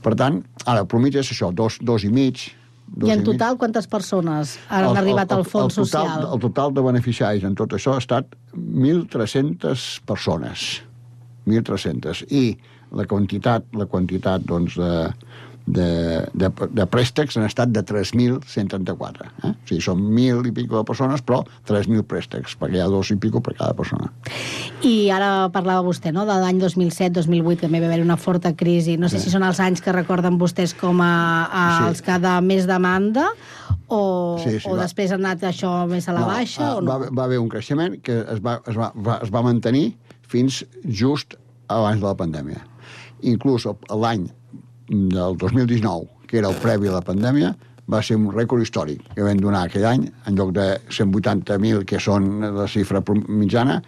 Per 0.03 0.15
tant, 0.19 0.43
ara, 0.65 0.85
promig 0.87 1.15
és 1.19 1.31
això, 1.31 1.51
dos, 1.55 1.79
dos 1.81 2.03
i 2.03 2.11
mig, 2.11 2.49
i 3.05 3.11
en 3.13 3.23
total, 3.23 3.57
quantes 3.61 3.87
persones 3.87 4.57
han 4.67 4.89
el, 4.89 4.97
arribat 4.97 5.31
al 5.31 5.45
fons 5.47 5.77
el, 5.77 5.85
el 5.85 5.89
total, 5.89 6.07
social? 6.07 6.27
El 6.33 6.41
total 6.43 6.73
de 6.75 6.83
beneficiaris 6.85 7.45
en 7.47 7.55
tot 7.59 7.75
això 7.77 7.95
ha 7.95 8.03
estat 8.03 8.35
1.300 8.55 9.85
persones. 10.09 10.67
1.300. 11.47 12.25
I 12.33 12.43
la 12.97 13.05
quantitat, 13.09 13.67
la 13.77 13.85
quantitat 13.89 14.45
doncs, 14.49 14.77
de, 14.79 14.93
de, 15.69 16.25
de, 16.33 16.49
de 16.49 16.85
préstecs 16.89 17.37
han 17.37 17.45
estat 17.45 17.69
de 17.69 17.83
3.134. 17.85 19.27
Eh? 19.29 19.51
O 19.51 19.69
sigui, 19.69 19.81
són 19.85 20.01
1.000 20.01 20.49
i 20.49 20.53
pico 20.55 20.79
de 20.79 20.85
persones, 20.87 21.21
però 21.25 21.43
3.000 21.69 22.05
préstecs, 22.09 22.55
perquè 22.57 22.79
hi 22.79 22.83
ha 22.83 22.89
dos 22.89 23.11
i 23.13 23.17
pico 23.21 23.41
per 23.45 23.53
cada 23.59 23.75
persona. 23.77 24.09
I 24.85 25.11
ara 25.13 25.49
parlava 25.53 25.85
vostè, 25.85 26.13
no?, 26.15 26.25
de 26.29 26.39
l'any 26.41 26.61
2007-2008, 26.63 27.59
que 27.59 27.67
també 27.67 27.83
va 27.83 27.91
haver 27.91 28.01
una 28.01 28.17
forta 28.17 28.55
crisi. 28.57 28.97
No 28.97 29.11
sé 29.11 29.19
sí. 29.19 29.27
si 29.27 29.35
són 29.35 29.45
els 29.45 29.61
anys 29.61 29.83
que 29.85 29.93
recorden 29.93 30.39
vostès 30.41 30.73
com 30.77 31.03
a, 31.05 31.13
a 31.45 31.65
sí. 31.77 31.91
els 31.91 32.03
que 32.05 32.17
de 32.23 32.33
més 32.49 32.65
demanda, 32.69 33.29
o, 33.89 34.01
sí, 34.41 34.57
sí, 34.57 34.65
o 34.65 34.73
va. 34.73 34.83
després 34.87 35.13
ha 35.13 35.19
anat 35.21 35.45
això 35.51 35.75
més 35.89 36.09
a 36.09 36.17
la 36.17 36.25
no, 36.25 36.31
baixa, 36.33 36.65
uh, 36.65 36.79
o 36.79 36.81
no? 36.81 36.89
Va, 36.89 37.13
va 37.13 37.29
haver 37.29 37.39
un 37.41 37.49
creixement 37.51 37.99
que 38.05 38.23
es 38.25 38.41
va, 38.45 38.57
es 38.69 38.77
va, 38.77 38.89
va, 38.95 39.19
es 39.25 39.33
va 39.33 39.45
mantenir 39.45 39.91
fins 40.29 40.63
just 40.85 41.37
abans 41.69 42.01
de 42.01 42.09
la 42.09 42.17
pandèmia. 42.17 42.65
Inclús 43.29 43.67
l'any 43.91 44.29
del 44.89 45.37
2019, 45.37 46.27
que 46.27 46.39
era 46.41 46.49
el 46.49 46.55
previ 46.61 46.89
a 46.89 46.97
la 46.97 47.05
pandèmia, 47.05 47.55
va 47.89 48.03
ser 48.05 48.19
un 48.19 48.29
rècord 48.33 48.61
històric 48.61 49.01
que 49.15 49.25
vam 49.25 49.39
donar 49.41 49.65
aquell 49.65 49.87
any, 49.89 50.05
en 50.29 50.37
lloc 50.37 50.53
de 50.53 50.67
180.000, 50.89 51.85
que 51.89 52.01
són 52.01 52.29
la 52.57 52.67
xifra 52.69 53.01
mitjana, 53.27 53.79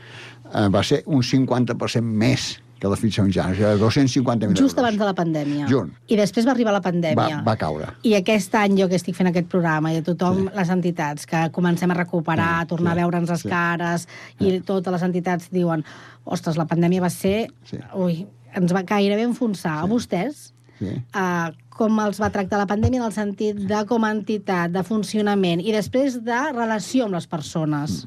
eh, 0.51 0.67
va 0.73 0.83
ser 0.83 1.03
un 1.05 1.21
50% 1.21 2.01
més 2.01 2.55
que 2.81 2.89
la 2.89 2.97
fitxa 2.97 3.21
mitjana, 3.21 3.53
o 3.53 3.57
sigui, 3.59 3.77
250.000 3.77 4.57
Just 4.57 4.79
abans 4.81 4.97
de 4.97 5.05
la 5.05 5.13
pandèmia. 5.13 5.67
Junt. 5.69 5.91
I 6.09 6.17
després 6.17 6.47
va 6.49 6.55
arribar 6.55 6.73
la 6.73 6.79
Va, 6.81 6.87
pandèmia. 6.89 7.43
va 7.45 7.53
caure. 7.61 7.91
I 8.09 8.15
aquest 8.17 8.55
any 8.57 8.79
jo 8.79 8.87
que 8.89 8.97
estic 8.97 9.13
fent 9.13 9.29
aquest 9.29 9.51
programa 9.51 9.91
i 9.93 9.99
a 10.01 10.05
tothom, 10.05 10.47
sí. 10.47 10.55
les 10.57 10.71
entitats, 10.73 11.27
que 11.29 11.43
comencem 11.53 11.93
a 11.93 11.97
recuperar, 11.99 12.55
a 12.63 12.65
tornar 12.65 12.95
sí, 12.95 12.97
a 12.97 13.03
veure'ns 13.03 13.29
les 13.29 13.45
sí. 13.45 13.51
cares, 13.53 14.07
i 14.41 14.55
totes 14.65 14.97
les 14.97 15.05
entitats 15.05 15.51
diuen 15.53 15.85
ostres, 16.25 16.57
la 16.57 16.65
pandèmia 16.65 17.05
va 17.05 17.13
ser... 17.13 17.51
Sí. 17.69 17.77
Ui, 18.01 18.23
ens 18.57 18.73
va 18.73 18.81
gairebé 18.81 19.29
enfonsar. 19.29 19.77
A 19.83 19.85
vostès, 19.87 20.49
Sí. 20.81 20.95
uh, 21.13 21.51
com 21.69 21.99
els 22.01 22.19
va 22.21 22.31
tractar 22.33 22.57
la 22.57 22.67
pandèmia 22.69 23.01
en 23.01 23.07
el 23.07 23.13
sentit 23.13 23.59
de 23.69 23.81
com 23.89 24.03
a 24.05 24.11
entitat, 24.13 24.73
de 24.73 24.81
funcionament, 24.85 25.61
i 25.61 25.73
després 25.73 26.19
de 26.25 26.39
relació 26.55 27.05
amb 27.05 27.17
les 27.17 27.27
persones. 27.29 28.01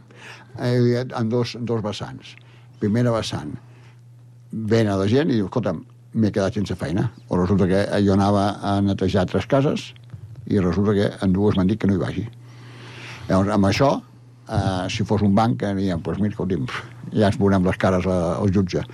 eh, 0.58 1.04
en 1.06 1.28
dos, 1.28 1.54
en 1.58 1.64
dos 1.66 1.82
vessants. 1.82 2.36
Primera 2.82 3.10
vessant, 3.14 3.54
ven 4.52 4.88
a 4.88 4.96
la 5.00 5.06
gent 5.10 5.30
i 5.30 5.38
diu, 5.38 5.46
escolta'm, 5.46 5.84
m'he 6.14 6.30
quedat 6.30 6.54
sense 6.54 6.74
feina. 6.78 7.08
O 7.28 7.38
resulta 7.40 7.66
que 7.66 7.84
jo 8.06 8.14
anava 8.14 8.58
a 8.62 8.80
netejar 8.80 9.26
tres 9.26 9.46
cases 9.50 9.92
i 10.46 10.60
resulta 10.60 10.94
que 10.94 11.10
en 11.24 11.32
dues 11.34 11.56
m'han 11.56 11.70
dit 11.70 11.80
que 11.80 11.90
no 11.90 11.96
hi 11.96 12.02
vagi. 12.02 12.26
Llavors, 13.28 13.50
amb 13.56 13.66
això, 13.70 13.90
eh, 14.48 14.86
si 14.90 15.06
fos 15.08 15.22
un 15.22 15.34
banc, 15.34 15.62
aniríem, 15.62 16.02
doncs 16.04 16.20
mira, 16.20 16.34
escolti'm, 16.36 16.66
ja 17.12 17.30
ens 17.30 17.38
veurem 17.40 17.64
les 17.64 17.76
cares 17.80 18.06
a, 18.06 18.36
al 18.36 18.52
jutge. 18.54 18.84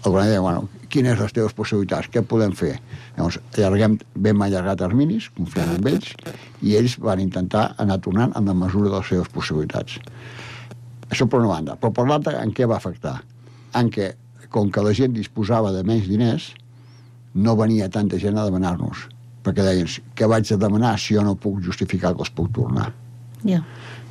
El 0.00 0.12
govern 0.14 0.28
deia, 0.30 0.40
bueno, 0.40 0.68
quines 0.88 1.18
les 1.20 1.32
teves 1.36 1.52
possibilitats, 1.52 2.08
què 2.08 2.22
podem 2.24 2.54
fer? 2.56 2.78
Llavors, 3.18 3.36
allarguem, 3.58 3.98
vam 4.16 4.42
allargar 4.46 4.76
terminis, 4.80 5.26
confiant 5.36 5.74
en 5.76 5.86
ells, 5.90 6.14
i 6.64 6.74
ells 6.78 6.94
van 7.04 7.20
intentar 7.20 7.74
anar 7.82 7.98
tornant 8.00 8.32
en 8.38 8.48
la 8.48 8.54
mesura 8.56 8.88
de 8.88 8.96
les 8.96 9.10
seves 9.12 9.28
possibilitats. 9.34 9.98
Això 11.10 11.26
per 11.28 11.40
una 11.42 11.50
banda. 11.52 11.76
Però 11.76 11.92
per 11.92 12.06
l'altra, 12.08 12.38
en 12.42 12.52
què 12.56 12.66
va 12.70 12.78
afectar? 12.80 13.18
En 13.76 13.90
què, 13.92 14.12
com 14.48 14.70
que 14.72 14.82
la 14.82 14.94
gent 14.96 15.12
disposava 15.14 15.72
de 15.74 15.82
menys 15.84 16.08
diners, 16.08 16.48
no 17.34 17.54
venia 17.58 17.90
tanta 17.92 18.18
gent 18.18 18.38
a 18.40 18.46
demanar-nos. 18.48 19.04
Perquè 19.44 19.64
deien, 19.66 19.86
què 20.16 20.26
vaig 20.28 20.48
a 20.52 20.56
demanar 20.60 20.94
si 20.98 21.14
jo 21.14 21.22
no 21.26 21.36
puc 21.38 21.60
justificar 21.64 22.14
que 22.16 22.24
els 22.24 22.32
puc 22.34 22.48
tornar? 22.56 22.88
Ja. 23.44 23.60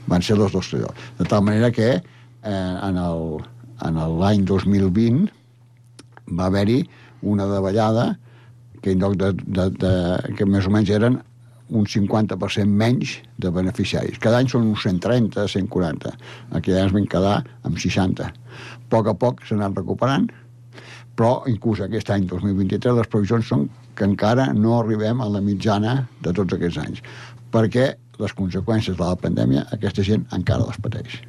Van 0.10 0.22
ser 0.26 0.38
dos 0.40 0.54
tallors. 0.54 1.10
De 1.18 1.26
tal 1.26 1.44
manera 1.46 1.72
que 1.72 1.90
eh, 1.98 2.78
en 2.84 2.98
el- 2.98 3.42
en 3.86 3.96
l'any 4.20 4.46
2020 4.46 5.30
va 6.32 6.50
haver-hi 6.50 6.84
una 7.22 7.48
davallada 7.50 8.14
que 8.82 8.94
en 8.94 9.02
lloc 9.04 9.18
de, 9.20 9.34
de, 9.34 9.70
de, 9.76 9.94
que 10.38 10.48
més 10.48 10.68
o 10.68 10.74
menys 10.74 10.92
eren 10.96 11.20
un 11.70 11.86
50% 11.86 12.66
menys 12.66 13.20
de 13.38 13.52
beneficiaris. 13.54 14.18
Cada 14.22 14.40
any 14.42 14.50
són 14.50 14.70
uns 14.72 14.84
130, 14.88 15.46
140. 15.54 16.14
Aquell 16.58 16.80
any 16.80 16.88
es 16.88 16.96
van 16.96 17.10
quedar 17.12 17.36
amb 17.68 17.78
60. 17.78 18.30
A 18.30 18.80
poc 18.90 19.10
a 19.12 19.14
poc 19.14 19.44
s'han 19.46 19.62
anat 19.62 19.78
recuperant, 19.78 20.30
però 21.20 21.44
inclús 21.52 21.84
aquest 21.84 22.10
any 22.16 22.26
2023 22.30 22.98
les 22.98 23.12
previsions 23.12 23.52
són 23.52 23.68
que 24.00 24.08
encara 24.08 24.48
no 24.56 24.78
arribem 24.80 25.22
a 25.22 25.28
la 25.30 25.44
mitjana 25.44 26.00
de 26.24 26.34
tots 26.34 26.56
aquests 26.56 26.80
anys, 26.82 27.04
perquè 27.54 27.92
les 28.20 28.34
conseqüències 28.36 28.98
de 28.98 29.04
la 29.04 29.20
pandèmia 29.20 29.68
aquesta 29.76 30.06
gent 30.06 30.26
encara 30.36 30.68
les 30.68 30.80
pateix. 30.82 31.20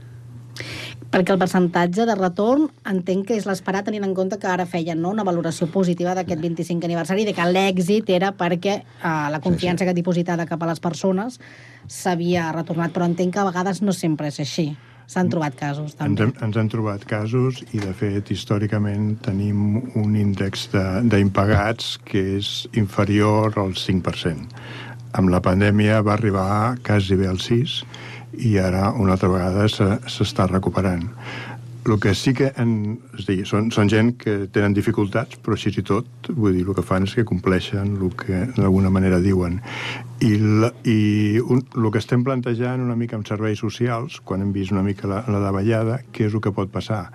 Perquè 1.11 1.34
el 1.34 1.40
percentatge 1.42 2.04
de 2.06 2.14
retorn 2.14 2.68
entenc 2.86 3.24
que 3.26 3.34
és 3.34 3.46
l'esperat 3.48 3.88
tenint 3.88 4.04
en 4.06 4.12
compte 4.14 4.36
que 4.38 4.46
ara 4.46 4.62
feien 4.66 5.00
no, 5.02 5.11
una 5.11 5.24
valoració 5.26 5.66
positiva 5.66 6.12
d'aquest 6.14 6.38
25 6.40 6.86
aniversari, 6.86 7.24
de 7.26 7.34
que 7.34 7.46
l'èxit 7.50 8.12
era 8.14 8.30
perquè 8.30 8.76
eh, 8.78 9.08
la 9.34 9.40
confiança 9.42 9.82
sí, 9.82 9.88
sí. 9.88 9.90
que 9.90 9.96
dipositada 9.98 10.46
cap 10.46 10.62
a 10.62 10.68
les 10.70 10.78
persones 10.78 11.40
s'havia 11.90 12.52
retornat, 12.54 12.94
però 12.94 13.08
entenc 13.11 13.34
que 13.34 13.42
a 13.42 13.48
vegades 13.48 13.82
no 13.82 13.92
sempre 13.96 14.30
és 14.30 14.38
així. 14.44 14.68
S'han 15.11 15.26
trobat 15.26 15.56
casos, 15.58 15.90
Ens 15.90 15.98
també. 15.98 16.22
hem, 16.28 16.32
ens 16.46 16.56
hem 16.61 16.68
trobat 16.70 17.02
casos 17.11 17.64
i, 17.72 17.80
de 17.82 17.90
fet, 17.98 18.30
històricament 18.30 19.16
tenim 19.26 19.80
un 19.98 20.14
índex 20.14 20.68
de- 20.70 21.02
d'impagats 21.11 21.96
que 22.06 22.22
és 22.36 22.68
inferior 22.78 23.58
al 23.58 23.74
5%. 23.74 24.46
Amb 25.18 25.32
la 25.34 25.40
pandèmia 25.42 25.98
va 26.06 26.14
arribar 26.14 26.76
quasi 26.86 27.18
bé 27.18 27.26
al 27.26 27.40
6 27.42 27.80
i 28.39 28.57
ara 28.59 28.93
una 28.93 29.12
altra 29.16 29.28
vegada 29.33 29.68
se- 29.68 29.99
s'està 30.07 30.47
recuperant. 30.51 31.09
El 31.89 31.97
que 31.99 32.12
sí 32.14 32.35
que 32.37 32.51
en, 32.61 32.99
és 33.16 33.24
dir, 33.24 33.39
són, 33.49 33.70
són 33.72 33.89
gent 33.89 34.11
que 34.20 34.35
tenen 34.53 34.74
dificultats, 34.76 35.39
però 35.41 35.57
així 35.57 35.72
i 35.72 35.83
tot, 35.83 36.28
vull 36.28 36.53
dir, 36.53 36.66
el 36.68 36.74
que 36.76 36.85
fan 36.85 37.07
és 37.09 37.14
que 37.16 37.24
compleixen 37.24 37.95
el 37.97 38.12
que 38.20 38.43
d'alguna 38.59 38.91
manera 38.93 39.18
diuen. 39.18 39.62
I, 40.20 40.35
la, 40.61 40.68
i 40.85 41.41
un, 41.41 41.62
el 41.74 41.91
que 41.91 41.99
estem 42.03 42.22
plantejant 42.22 42.85
una 42.85 42.97
mica 43.01 43.16
amb 43.16 43.26
serveis 43.26 43.62
socials, 43.64 44.20
quan 44.20 44.45
hem 44.45 44.53
vist 44.53 44.72
una 44.76 44.85
mica 44.85 45.09
la, 45.09 45.22
la 45.26 45.41
davallada, 45.41 46.03
què 46.12 46.28
és 46.28 46.37
el 46.37 46.45
que 46.45 46.53
pot 46.53 46.68
passar? 46.70 47.07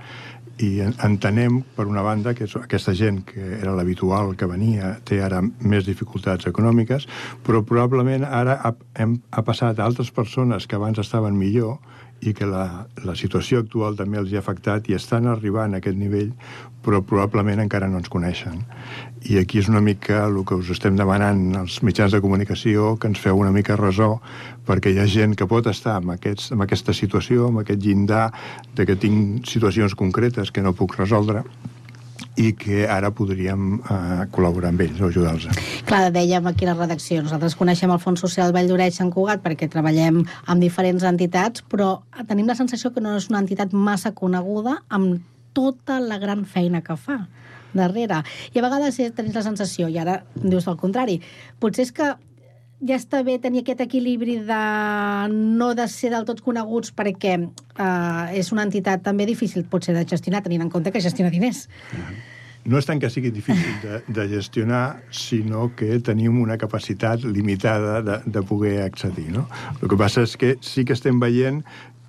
I 0.64 0.80
en- 0.82 0.96
entenem, 1.04 1.64
per 1.76 1.86
una 1.88 2.02
banda, 2.02 2.34
que 2.34 2.46
aquesta 2.46 2.94
gent 2.96 3.24
que 3.28 3.60
era 3.60 3.74
l'habitual 3.76 4.36
que 4.40 4.48
venia 4.48 5.00
té 5.04 5.22
ara 5.22 5.42
més 5.60 5.86
dificultats 5.86 6.48
econòmiques, 6.48 7.08
però 7.44 7.64
probablement 7.66 8.24
ara 8.24 8.60
ha, 8.64 8.76
hem, 8.96 9.18
ha 9.32 9.44
passat 9.44 9.80
a 9.80 9.86
altres 9.86 10.12
persones 10.12 10.68
que 10.68 10.76
abans 10.80 11.00
estaven 11.00 11.36
millor 11.38 11.80
i 12.26 12.34
que 12.38 12.48
la, 12.50 12.86
la 13.06 13.16
situació 13.16 13.62
actual 13.64 13.98
també 14.00 14.20
els 14.22 14.32
hi 14.32 14.40
ha 14.40 14.44
afectat 14.44 14.90
i 14.90 14.96
estan 14.98 15.28
arribant 15.32 15.76
a 15.76 15.82
aquest 15.82 15.98
nivell, 16.00 16.32
però 16.86 17.02
probablement 17.02 17.64
encara 17.64 17.90
no 17.90 18.00
ens 18.02 18.12
coneixen. 18.14 18.62
I 19.26 19.40
aquí 19.42 19.62
és 19.62 19.70
una 19.72 19.82
mica 19.82 20.26
el 20.28 20.38
que 20.46 20.58
us 20.60 20.70
estem 20.76 20.98
demanant 21.00 21.56
als 21.62 21.80
mitjans 21.84 22.14
de 22.14 22.22
comunicació, 22.22 22.94
que 23.00 23.10
ens 23.10 23.22
feu 23.22 23.42
una 23.42 23.54
mica 23.56 23.78
resó, 23.80 24.20
perquè 24.68 24.94
hi 24.94 25.00
ha 25.02 25.08
gent 25.10 25.34
que 25.38 25.50
pot 25.50 25.68
estar 25.72 25.98
en, 26.02 26.14
aquests, 26.14 26.52
en 26.54 26.66
aquesta 26.66 26.94
situació, 26.94 27.50
en 27.50 27.64
aquest 27.64 27.82
llindar 27.82 28.28
de 28.78 28.86
que 28.86 28.98
tinc 29.02 29.50
situacions 29.50 29.98
concretes 29.98 30.54
que 30.54 30.66
no 30.66 30.78
puc 30.78 31.00
resoldre, 31.00 31.46
i 32.36 32.52
que 32.60 32.84
ara 32.92 33.12
podríem 33.16 33.78
eh, 33.80 34.26
col·laborar 34.36 34.72
amb 34.74 34.84
ells 34.86 35.00
o 35.02 35.10
ajudar-los. 35.10 35.60
Clar, 35.88 36.10
dèiem 36.16 36.48
aquí 36.50 36.68
a 36.68 36.74
la 36.74 36.78
redacció, 36.80 37.22
nosaltres 37.24 37.56
coneixem 37.60 37.92
el 37.94 38.02
Fons 38.04 38.24
Social 38.24 38.54
Vall 38.56 38.70
d'Oreig 38.72 38.96
Sant 38.96 39.12
Cugat 39.14 39.44
perquè 39.44 39.70
treballem 39.72 40.22
amb 40.24 40.64
diferents 40.64 41.06
entitats, 41.08 41.64
però 41.72 42.02
tenim 42.28 42.48
la 42.52 42.58
sensació 42.60 42.92
que 42.96 43.04
no 43.04 43.16
és 43.20 43.30
una 43.32 43.42
entitat 43.44 43.74
massa 43.74 44.14
coneguda 44.16 44.82
amb 44.90 45.24
tota 45.56 46.02
la 46.04 46.20
gran 46.20 46.44
feina 46.46 46.84
que 46.84 46.98
fa 47.00 47.22
darrere. 47.76 48.22
I 48.54 48.60
a 48.60 48.64
vegades 48.64 49.00
eh, 49.00 49.12
tenim 49.16 49.36
la 49.36 49.44
sensació, 49.46 49.90
i 49.92 50.00
ara 50.00 50.22
dius 50.36 50.68
el 50.72 50.80
contrari, 50.80 51.20
potser 51.60 51.88
és 51.88 51.94
que 51.96 52.14
ja 52.84 52.98
està 53.00 53.22
bé 53.24 53.38
tenir 53.40 53.64
aquest 53.64 53.82
equilibri 53.86 54.38
de 54.44 54.62
no 55.32 55.72
de 55.78 55.88
ser 55.92 56.12
del 56.14 56.28
tot 56.28 56.42
coneguts 56.44 56.92
perquè 56.96 57.36
eh, 57.40 58.40
és 58.40 58.52
una 58.52 58.66
entitat 58.68 59.04
també 59.06 59.28
difícil 59.30 59.66
potser 59.70 59.96
de 59.96 60.06
gestionar, 60.10 60.44
tenint 60.44 60.66
en 60.66 60.72
compte 60.74 60.92
que 60.92 61.04
gestiona 61.04 61.32
diners. 61.32 61.66
No 62.66 62.80
és 62.82 62.88
tant 62.88 62.98
que 62.98 63.12
sigui 63.14 63.30
difícil 63.30 63.76
de, 63.84 64.00
de 64.10 64.24
gestionar, 64.32 65.04
sinó 65.14 65.68
que 65.78 66.00
tenim 66.02 66.40
una 66.42 66.58
capacitat 66.58 67.22
limitada 67.24 68.00
de, 68.02 68.16
de 68.26 68.42
poder 68.42 68.80
accedir. 68.82 69.28
No? 69.32 69.46
El 69.82 69.92
que 69.92 70.00
passa 70.00 70.26
és 70.26 70.34
que 70.42 70.56
sí 70.66 70.84
que 70.84 70.98
estem 70.98 71.22
veient 71.22 71.62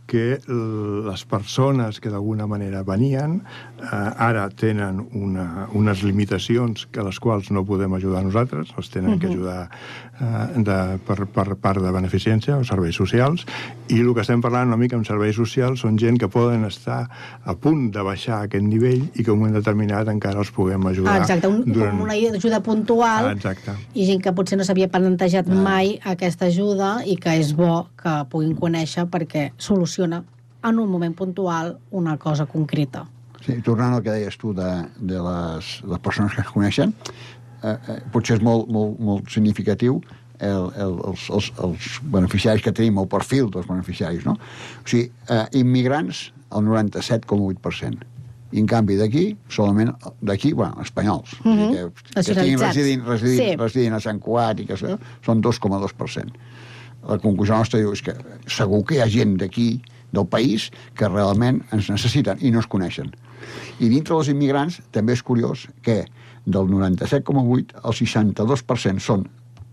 que 0.07 0.39
les 0.47 1.25
persones 1.27 2.01
que 2.01 2.11
d'alguna 2.11 2.47
manera 2.47 2.83
venien 2.87 3.41
eh, 3.41 3.87
ara 3.91 4.49
tenen 4.51 5.03
una, 5.19 5.67
unes 5.75 6.03
limitacions 6.07 6.87
que 6.93 7.03
les 7.03 7.19
quals 7.21 7.51
no 7.51 7.65
podem 7.67 7.95
ajudar 7.99 8.23
nosaltres, 8.25 8.73
els 8.79 8.91
tenen 8.91 9.11
uh 9.11 9.17
-huh. 9.17 9.21
que 9.21 9.27
ajudar 9.27 9.71
eh, 10.21 10.63
de, 10.63 10.99
per, 11.07 11.27
per 11.27 11.57
part 11.57 11.83
de 11.83 11.91
beneficència 11.91 12.57
o 12.57 12.65
serveis 12.65 12.95
socials, 12.95 13.47
i 13.89 14.01
el 14.01 14.15
que 14.15 14.21
estem 14.21 14.41
parlant 14.41 14.69
una 14.69 14.77
mica 14.77 14.97
amb 14.97 15.07
serveis 15.07 15.37
socials 15.37 15.81
són 15.81 15.99
gent 15.99 16.19
que 16.19 16.29
poden 16.29 16.65
estar 16.65 17.09
a 17.45 17.55
punt 17.55 17.91
de 17.91 18.03
baixar 18.03 18.43
aquest 18.43 18.65
nivell 18.65 19.11
i 19.15 19.25
que 19.25 19.31
en 19.31 19.33
un 19.33 19.39
moment 19.39 19.55
determinat 19.55 20.09
encara 20.09 20.39
els 20.39 20.51
puguem 20.51 20.87
ajudar. 20.87 21.13
Ah, 21.13 21.19
exacte, 21.19 21.49
un, 21.49 21.65
durant... 21.67 22.01
una 22.01 22.13
ajuda 22.13 22.61
puntual 22.61 23.27
Ah, 23.27 23.33
exacte. 23.33 23.73
i 23.95 24.07
gent 24.07 24.23
que 24.23 24.33
potser 24.33 24.59
no 24.59 24.65
s'havia 24.65 24.89
plantejat 24.89 25.49
mai 25.49 25.99
aquesta 26.05 26.47
ajuda 26.47 27.03
i 27.05 27.17
que 27.17 27.37
és 27.41 27.53
bo 27.57 27.89
que 28.01 28.25
puguin 28.31 28.55
conèixer 28.57 29.07
perquè 29.11 29.51
soluciona 29.97 30.25
en 30.65 30.79
un 30.79 30.91
moment 30.91 31.15
puntual 31.15 31.79
una 31.91 32.17
cosa 32.19 32.47
concreta. 32.47 33.07
Sí, 33.45 33.61
tornant 33.63 33.95
al 33.95 34.03
que 34.03 34.11
deies 34.11 34.37
tu 34.39 34.53
de, 34.55 34.71
de 34.99 35.21
les, 35.23 35.83
les 35.87 36.01
persones 36.03 36.35
que 36.35 36.43
es 36.43 36.51
coneixen, 36.51 36.95
eh, 37.63 37.77
eh, 37.77 37.99
potser 38.13 38.39
és 38.39 38.43
molt, 38.43 38.69
molt, 38.73 38.99
molt 38.99 39.31
significatiu 39.31 40.01
el, 40.41 40.67
el, 40.75 40.97
els, 41.13 41.29
els, 41.31 41.53
els 41.63 42.01
beneficiaris 42.03 42.65
que 42.65 42.73
tenim, 42.75 42.99
el 42.99 43.07
perfil 43.09 43.53
dels 43.55 43.69
beneficiaris, 43.69 44.27
no? 44.27 44.35
O 44.83 44.89
sigui, 44.89 45.07
eh, 45.31 45.47
immigrants, 45.61 46.33
el 46.51 46.67
97,8%. 46.67 48.13
I, 48.55 48.61
en 48.63 48.67
canvi, 48.71 48.97
d'aquí, 48.99 49.25
solament 49.51 49.91
d'aquí, 50.23 50.53
bueno, 50.55 50.79
espanyols, 50.83 51.33
uh 51.45 51.47
-huh. 51.47 51.71
que, 51.73 52.13
que 52.15 52.21
estiguin 52.21 52.59
residint, 52.59 53.07
residint, 53.07 53.43
Sí. 53.43 53.57
residint 53.57 53.95
a 53.95 54.01
Sant 54.01 54.21
Cuat 54.21 54.61
i 54.61 54.67
que 54.67 54.77
són 54.77 55.43
2,2%. 55.43 56.31
La 57.07 57.19
conclusió 57.23 57.57
nostra 57.57 57.81
diu 57.81 57.93
és 57.95 58.03
que 58.03 58.15
segur 58.51 58.83
que 58.87 58.97
hi 58.97 59.03
ha 59.05 59.11
gent 59.11 59.37
d'aquí, 59.41 59.69
del 60.17 60.27
país, 60.31 60.71
que 60.97 61.09
realment 61.11 61.63
ens 61.75 61.91
necessiten 61.93 62.41
i 62.41 62.53
no 62.55 62.63
es 62.63 62.69
coneixen. 62.71 63.11
I 63.81 63.91
dintre 63.93 64.15
dels 64.15 64.31
immigrants 64.33 64.81
també 64.95 65.15
és 65.17 65.23
curiós 65.23 65.67
que 65.87 66.05
del 66.47 66.71
97,8 66.71 67.83
el 67.83 67.97
62% 68.01 69.03
són 69.03 69.27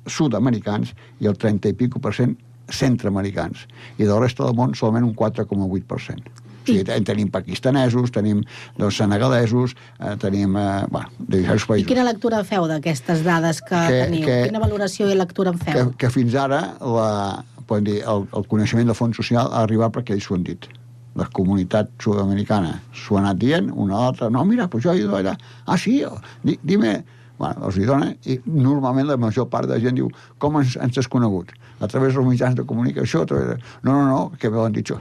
sud-americans 0.09 0.93
i 1.23 1.29
el 1.31 1.37
30 1.39 1.71
i 1.71 1.77
pico 1.79 2.01
per 2.03 2.13
cent 2.17 2.35
centroamericans. 2.73 3.67
I 3.97 4.07
del 4.07 4.19
resta 4.19 4.45
del 4.45 4.57
món 4.57 4.75
solament 4.75 5.07
un 5.07 5.15
4,8%. 5.15 6.42
O 6.63 6.65
sigui, 6.65 6.83
ten- 6.87 7.03
tenim 7.03 7.29
pakistanesos, 7.29 8.11
tenim 8.11 8.43
doncs, 8.77 8.97
senegalesos, 8.97 9.75
eh, 9.99 10.15
tenim 10.17 10.55
eh, 10.57 10.85
bueno, 10.89 11.09
de 11.19 11.37
diversos 11.41 11.67
I 11.67 11.71
països. 11.73 11.87
quina 11.87 12.03
lectura 12.07 12.43
feu 12.43 12.67
d'aquestes 12.67 13.23
dades 13.23 13.61
que, 13.61 13.75
Que- 13.75 14.03
teniu? 14.05 14.25
que- 14.25 14.43
Quina 14.47 14.59
valoració 14.59 15.09
i 15.11 15.15
lectura 15.15 15.51
en 15.51 15.59
feu? 15.59 15.73
que, 15.91 15.97
que 15.97 16.09
fins 16.09 16.35
ara 16.35 16.61
la, 16.79 17.43
podem 17.67 17.83
dir, 17.83 17.99
el, 18.07 18.27
el 18.33 18.47
coneixement 18.47 18.85
del 18.87 18.95
fons 18.95 19.15
social 19.15 19.49
ha 19.51 19.63
arribat 19.63 19.91
perquè 19.93 20.13
ells 20.15 20.23
s'ho 20.23 20.35
han 20.35 20.43
dit. 20.43 20.67
La 21.15 21.27
comunitat 21.29 21.91
sud-americana 22.01 22.79
s'ho 22.91 23.17
ha 23.17 23.19
anat 23.21 23.37
dient, 23.37 23.67
una 23.71 23.93
a 23.95 23.99
l'altra, 24.05 24.29
no, 24.33 24.43
mira, 24.45 24.67
pues 24.67 24.83
jo 24.83 24.93
he 24.93 24.97
ido 25.03 25.15
allà. 25.15 25.35
Ah, 25.65 25.77
sí? 25.77 26.03
Di, 26.43 26.57
dime... 26.63 27.03
Bueno, 27.37 27.65
els 27.65 27.75
hi 27.81 27.83
dona, 27.83 28.11
i 28.29 28.35
normalment 28.45 29.07
la 29.09 29.17
major 29.17 29.47
part 29.49 29.67
de 29.67 29.73
la 29.73 29.79
gent 29.81 29.95
diu, 29.97 30.07
com 30.39 30.59
ens, 30.61 30.75
ens 30.77 30.97
has 31.01 31.07
conegut? 31.09 31.49
A 31.81 31.87
través 31.91 32.13
dels 32.13 32.27
mitjans 32.29 32.55
de 32.55 32.63
comunicació? 32.63 33.23
A 33.23 33.25
través 33.25 33.47
de... 33.49 33.55
No, 33.81 33.91
no, 33.91 34.03
no, 34.07 34.31
que 34.39 34.49
me 34.53 34.57
l'han 34.61 34.71
dit 34.71 34.85
jo. 34.87 34.99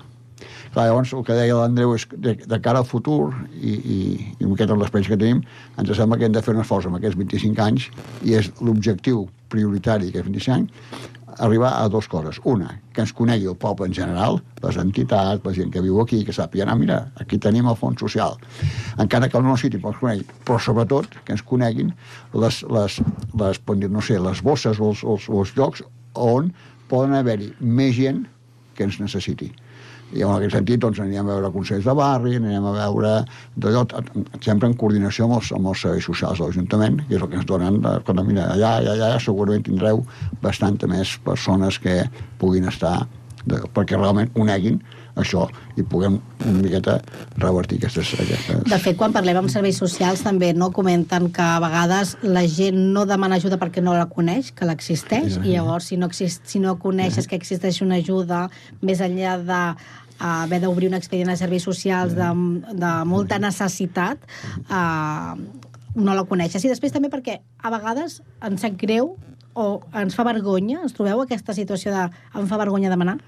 Clar, 0.72 0.86
llavors, 0.88 1.12
el 1.12 1.24
que 1.26 1.36
deia 1.36 1.56
l'Andreu 1.58 1.94
és 1.98 2.06
de, 2.12 2.32
de 2.48 2.58
cara 2.64 2.80
al 2.80 2.88
futur, 2.88 3.34
i, 3.60 3.72
i, 3.76 3.96
i 4.38 4.46
amb 4.46 4.54
aquest 4.54 4.72
l'experiència 4.72 5.12
que 5.12 5.20
tenim, 5.20 5.42
ens 5.76 5.94
sembla 5.98 6.16
que 6.16 6.28
hem 6.28 6.36
de 6.36 6.42
fer 6.44 6.54
un 6.56 6.62
esforç 6.62 6.88
amb 6.88 6.96
aquests 6.96 7.18
25 7.20 7.64
anys, 7.66 7.88
i 8.24 8.38
és 8.40 8.48
l'objectiu 8.64 9.26
prioritari 9.52 10.08
d'aquests 10.08 10.30
25 10.30 10.56
anys, 10.56 11.10
arribar 11.38 11.74
a 11.76 11.88
dues 11.88 12.08
coses. 12.08 12.40
Una, 12.44 12.70
que 12.92 13.02
ens 13.04 13.12
conegui 13.16 13.48
el 13.48 13.56
poble 13.56 13.86
en 13.88 13.94
general, 13.96 14.40
les 14.62 14.78
entitats, 14.80 15.44
la 15.44 15.54
gent 15.56 15.72
que 15.72 15.82
viu 15.84 16.00
aquí, 16.00 16.22
que 16.24 16.34
sàpiga, 16.36 16.66
ah, 16.68 16.76
mira, 16.78 16.98
aquí 17.20 17.38
tenim 17.38 17.68
el 17.68 17.76
fons 17.76 18.00
social. 18.00 18.38
Encara 19.02 19.28
que 19.28 19.38
el 19.40 19.46
no 19.46 19.56
citi, 19.60 19.80
però, 19.82 19.94
conegui, 19.98 20.26
però 20.46 20.58
sobretot 20.60 21.18
que 21.24 21.36
ens 21.36 21.44
coneguin 21.44 21.92
les, 22.34 22.62
les, 22.76 23.00
les, 23.40 23.62
dir, 23.76 23.90
no 23.90 24.04
sé, 24.04 24.20
les 24.20 24.42
bosses 24.44 24.80
o 24.80 24.92
els, 24.92 25.04
els, 25.04 25.28
els 25.28 25.56
llocs 25.56 25.84
on 26.14 26.52
poden 26.88 27.16
haver-hi 27.16 27.52
més 27.60 27.96
gent 27.96 28.24
que 28.76 28.84
ens 28.88 29.00
necessiti. 29.00 29.52
I 30.12 30.22
en 30.26 30.34
aquest 30.34 30.56
sentit 30.58 30.82
doncs, 30.82 31.00
anirem 31.00 31.28
a 31.28 31.36
veure 31.36 31.52
consells 31.54 31.86
de 31.88 31.94
barri, 31.96 32.36
anirem 32.36 32.66
a 32.68 32.74
veure 32.76 33.12
d'allò, 33.56 33.84
t- 33.88 34.24
sempre 34.44 34.68
en 34.68 34.76
coordinació 34.78 35.28
amb 35.28 35.38
els, 35.40 35.52
amb 35.56 35.72
els 35.72 35.84
serveis 35.86 36.04
socials 36.08 36.38
de 36.40 36.48
l'Ajuntament, 36.48 37.00
que 37.08 37.16
és 37.16 37.22
el 37.22 37.30
que 37.32 37.40
ens 37.40 37.48
donen, 37.48 37.80
de, 37.84 37.94
quan 38.06 38.24
mira, 38.26 38.48
allà, 38.54 38.76
allà, 38.80 38.96
allà 38.96 39.20
segurament 39.20 39.64
tindreu 39.68 40.04
bastant 40.42 40.80
més 40.88 41.16
persones 41.24 41.78
que 41.82 42.02
puguin 42.38 42.68
estar, 42.68 43.06
de, 43.46 43.58
perquè 43.74 43.96
realment 43.98 44.30
coneguin 44.34 44.82
això 45.18 45.42
i 45.76 45.82
puguem 45.84 46.14
una 46.40 46.60
miqueta 46.62 46.94
revertir 47.36 47.76
aquestes... 47.80 48.14
aquestes... 48.16 48.62
De 48.64 48.78
fet, 48.80 48.96
quan 48.96 49.12
parlem 49.12 49.42
amb 49.42 49.50
serveis 49.52 49.76
socials 49.76 50.22
també 50.24 50.52
no 50.56 50.70
comenten 50.72 51.28
que 51.36 51.44
a 51.44 51.58
vegades 51.60 52.14
la 52.24 52.46
gent 52.48 52.78
no 52.94 53.04
demana 53.08 53.36
ajuda 53.36 53.58
perquè 53.60 53.84
no 53.84 53.92
la 53.96 54.06
coneix, 54.08 54.52
que 54.56 54.68
l'existeix, 54.68 55.36
i 55.42 55.52
llavors 55.52 55.90
si 55.92 55.98
no, 56.00 56.08
exist, 56.08 56.46
si 56.48 56.62
no 56.64 56.78
coneixes 56.80 57.28
que 57.28 57.36
existeix 57.36 57.82
una 57.84 58.00
ajuda 58.00 58.46
més 58.80 59.04
enllà 59.04 59.36
de 59.44 59.60
haver 60.22 60.60
d'obrir 60.62 60.88
un 60.90 60.94
expedient 60.98 61.32
de 61.32 61.36
serveis 61.40 61.64
socials 61.66 62.14
de, 62.14 62.30
de 62.78 62.92
molta 63.10 63.38
necessitat, 63.42 64.22
uh, 64.68 65.34
no 65.94 66.14
la 66.16 66.24
coneixes. 66.28 66.64
I 66.64 66.72
després 66.72 66.94
també 66.94 67.10
perquè 67.12 67.40
a 67.62 67.72
vegades 67.74 68.20
ens 68.44 68.64
sap 68.64 68.78
greu 68.80 69.16
o 69.58 69.66
ens 69.98 70.16
fa 70.16 70.24
vergonya, 70.24 70.80
ens 70.82 70.94
trobeu 70.96 71.22
aquesta 71.22 71.54
situació 71.56 71.92
de 71.92 72.06
em 72.38 72.48
fa 72.48 72.60
vergonya 72.60 72.92
demanar? 72.92 73.18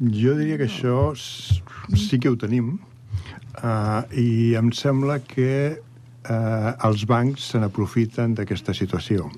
Jo 0.00 0.34
diria 0.36 0.58
que 0.60 0.68
això 0.68 1.14
sí 1.16 2.18
que 2.20 2.28
ho 2.28 2.36
tenim 2.36 2.74
uh, 3.62 4.02
i 4.10 4.54
em 4.58 4.72
sembla 4.74 5.20
que 5.22 5.78
uh, 5.78 6.70
els 6.88 7.06
bancs 7.08 7.52
se 7.52 7.62
n'aprofiten 7.62 8.34
d'aquesta 8.36 8.74
situació. 8.76 9.30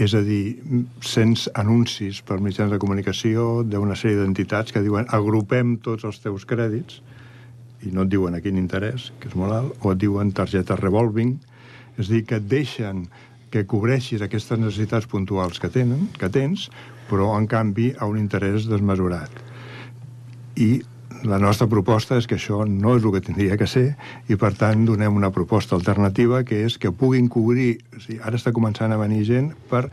És 0.00 0.14
a 0.16 0.22
dir, 0.24 0.56
sents 1.04 1.44
anuncis 1.60 2.22
per 2.24 2.38
mitjans 2.40 2.72
de 2.72 2.78
comunicació 2.80 3.60
d'una 3.68 3.96
sèrie 3.98 4.22
d'entitats 4.22 4.72
que 4.72 4.80
diuen 4.84 5.08
agrupem 5.12 5.74
tots 5.84 6.06
els 6.08 6.22
teus 6.24 6.46
crèdits 6.48 7.02
i 7.84 7.92
no 7.92 8.06
et 8.06 8.12
diuen 8.12 8.36
a 8.36 8.40
quin 8.40 8.56
interès, 8.60 9.10
que 9.20 9.28
és 9.28 9.36
molt 9.36 9.56
alt, 9.56 9.74
o 9.84 9.92
et 9.92 10.00
diuen 10.00 10.32
targeta 10.36 10.78
revolving, 10.80 11.34
és 11.98 12.08
a 12.08 12.12
dir, 12.14 12.22
que 12.28 12.40
et 12.40 12.48
deixen 12.48 13.04
que 13.52 13.66
cobreixis 13.68 14.22
aquestes 14.24 14.60
necessitats 14.60 15.08
puntuals 15.10 15.60
que 15.60 15.68
tenen, 15.72 16.06
que 16.16 16.30
tens, 16.32 16.68
però 17.10 17.32
en 17.36 17.48
canvi 17.50 17.90
a 17.98 18.08
un 18.08 18.20
interès 18.20 18.68
desmesurat. 18.70 19.32
I 20.56 20.70
la 21.24 21.38
nostra 21.38 21.68
proposta 21.68 22.16
és 22.20 22.26
que 22.28 22.36
això 22.38 22.62
no 22.68 22.94
és 22.96 23.04
el 23.04 23.12
que 23.14 23.22
tindria 23.24 23.58
que 23.60 23.68
ser 23.68 23.86
i, 24.28 24.36
per 24.40 24.52
tant, 24.58 24.84
donem 24.88 25.16
una 25.16 25.32
proposta 25.34 25.76
alternativa 25.76 26.42
que 26.48 26.62
és 26.66 26.78
que 26.80 26.92
puguin 26.92 27.28
cobrir... 27.28 27.80
O 27.96 28.00
sigui, 28.00 28.20
ara 28.24 28.40
està 28.40 28.54
començant 28.56 28.92
a 28.92 28.98
venir 29.00 29.24
gent 29.28 29.52
per, 29.70 29.86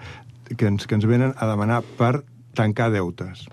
que, 0.53 0.67
ens, 0.69 0.88
que 0.88 0.95
ens 0.95 1.07
venen 1.09 1.34
a 1.36 1.49
demanar 1.49 1.82
per 1.99 2.21
tancar 2.57 2.89
deutes. 2.93 3.47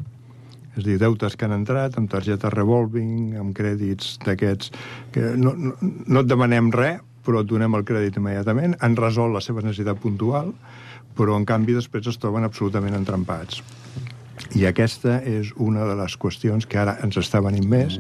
És 0.75 0.83
a 0.83 0.87
dir, 0.87 0.99
deutes 1.03 1.37
que 1.39 1.47
han 1.47 1.55
entrat 1.55 1.99
amb 1.99 2.11
targeta 2.11 2.51
revolving, 2.55 3.35
amb 3.41 3.55
crèdits 3.57 4.19
d'aquests... 4.25 4.73
que 5.15 5.35
no, 5.39 5.55
no, 5.55 5.75
no 5.83 6.25
et 6.25 6.31
demanem 6.31 6.73
res, 6.75 7.03
però 7.25 7.41
et 7.41 7.49
donem 7.49 7.75
el 7.79 7.87
crèdit 7.89 8.19
immediatament, 8.21 8.75
han 8.85 8.99
resolt 9.01 9.33
la 9.33 9.43
seva 9.45 9.63
necessitat 9.65 10.01
puntual, 10.03 10.53
però 11.17 11.39
en 11.39 11.47
canvi 11.49 11.77
després 11.77 12.11
es 12.11 12.19
troben 12.21 12.45
absolutament 12.45 12.99
entrampats. 12.99 13.63
I 14.59 14.67
aquesta 14.71 15.21
és 15.23 15.53
una 15.63 15.87
de 15.89 15.97
les 15.99 16.17
qüestions 16.21 16.67
que 16.67 16.81
ara 16.81 16.97
ens 17.07 17.19
està 17.21 17.43
venint 17.45 17.69
més 17.71 17.99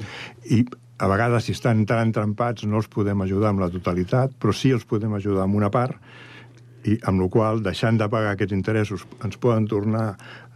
i 0.50 0.64
a 0.98 1.08
vegades, 1.10 1.48
si 1.48 1.54
estan 1.56 1.82
tan 1.90 2.06
entrampats, 2.06 2.64
no 2.70 2.78
els 2.78 2.86
podem 2.90 3.24
ajudar 3.24 3.50
amb 3.50 3.64
la 3.64 3.70
totalitat, 3.72 4.36
però 4.38 4.54
sí 4.54 4.70
els 4.70 4.86
podem 4.86 5.16
ajudar 5.18 5.42
amb 5.42 5.58
una 5.58 5.70
part, 5.74 5.98
i 6.84 6.98
amb 7.08 7.22
la 7.22 7.28
qual 7.32 7.62
deixant 7.64 7.98
de 8.00 8.08
pagar 8.12 8.34
aquests 8.34 8.54
interessos 8.56 9.06
ens 9.24 9.38
poden 9.40 9.66
tornar 9.70 10.14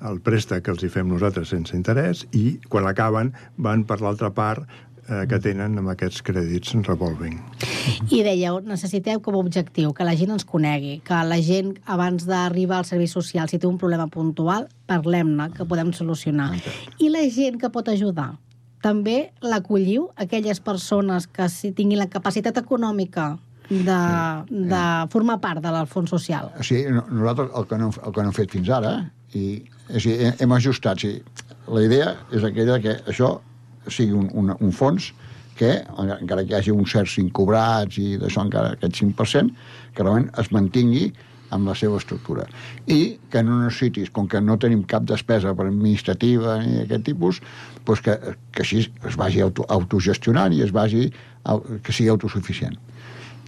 el 0.09 0.21
préstec 0.25 0.67
que 0.67 0.75
els 0.75 0.85
hi 0.85 0.91
fem 0.93 1.09
nosaltres 1.09 1.51
sense 1.55 1.75
interès 1.77 2.27
i 2.37 2.59
quan 2.69 2.87
acaben 2.87 3.33
van 3.57 3.87
per 3.89 4.01
l'altra 4.03 4.31
part 4.35 4.69
eh, 5.09 5.25
que 5.29 5.39
tenen 5.41 5.79
amb 5.81 5.89
aquests 5.93 6.23
crèdits 6.23 6.75
revolving. 6.87 7.39
I 8.13 8.23
dèieu, 8.27 8.61
necessiteu 8.65 9.21
com 9.25 9.35
a 9.35 9.39
objectiu 9.43 9.93
que 9.97 10.05
la 10.05 10.15
gent 10.17 10.31
ens 10.37 10.45
conegui, 10.45 11.01
que 11.05 11.19
la 11.25 11.41
gent, 11.43 11.75
abans 11.87 12.27
d'arribar 12.29 12.79
al 12.83 12.85
servei 12.89 13.09
social, 13.09 13.49
si 13.49 13.59
té 13.59 13.67
un 13.67 13.79
problema 13.81 14.07
puntual, 14.13 14.69
parlem-ne, 14.87 15.51
que 15.57 15.65
podem 15.69 15.93
solucionar. 15.93 16.53
I 17.01 17.09
la 17.11 17.25
gent 17.31 17.59
que 17.61 17.71
pot 17.75 17.89
ajudar? 17.89 18.35
També 18.83 19.33
l'acolliu, 19.43 20.09
aquelles 20.17 20.61
persones 20.63 21.27
que 21.27 21.49
si 21.51 21.73
tinguin 21.75 21.99
la 21.99 22.07
capacitat 22.07 22.61
econòmica 22.61 23.33
de, 23.69 23.97
de 24.49 24.83
formar 25.11 25.41
part 25.43 25.59
de 25.61 25.73
l'Alfons 25.75 26.09
Social. 26.15 26.53
O 26.57 26.63
sigui, 26.63 26.93
no- 26.95 27.03
nosaltres 27.11 27.51
el 27.59 27.67
que 27.67 27.79
no, 27.81 27.91
el 27.91 28.13
que 28.15 28.23
no 28.23 28.31
hem 28.31 28.37
fet 28.37 28.55
fins 28.55 28.71
ara, 28.71 28.93
i, 29.35 29.43
dir, 29.91 30.15
hem- 30.29 30.39
hem 30.41 30.53
ajustat. 30.57 30.95
O 30.97 31.01
sigui, 31.01 31.23
la 31.75 31.83
idea 31.85 32.15
és 32.33 32.45
aquella 32.47 32.79
que 32.81 32.95
això 33.11 33.35
sigui 33.93 34.17
un, 34.17 34.29
un, 34.35 34.55
un 34.59 34.75
fons 34.75 35.13
que, 35.59 35.73
encara 35.99 36.45
que 36.45 36.55
hi 36.55 36.59
hagi 36.61 36.75
uns 36.75 36.93
certs 36.95 37.17
incobrats 37.23 37.99
i 37.99 38.19
d'això 38.21 38.45
encara 38.47 38.77
aquest 38.77 39.01
5%, 39.03 39.57
que 39.95 40.07
realment 40.07 40.31
es 40.39 40.53
mantingui 40.55 41.09
amb 41.55 41.69
la 41.69 41.75
seva 41.79 41.97
estructura. 41.99 42.45
I 42.87 43.17
que 43.33 43.43
no 43.43 43.59
necessitis, 43.63 44.11
com 44.15 44.29
que 44.29 44.41
no 44.45 44.59
tenim 44.61 44.85
cap 44.89 45.07
despesa 45.09 45.55
per 45.57 45.69
administrativa 45.69 46.59
ni 46.63 46.83
aquest 46.83 47.07
tipus, 47.09 47.41
doncs 47.89 48.05
que, 48.05 48.17
que 48.53 48.65
així 48.65 48.85
es 49.09 49.19
vagi 49.19 49.43
auto, 49.45 49.65
autogestionant 49.73 50.55
i 50.55 50.63
es 50.67 50.75
vagi, 50.77 51.09
que 51.83 51.95
sigui 51.95 52.13
autosuficient. 52.13 52.77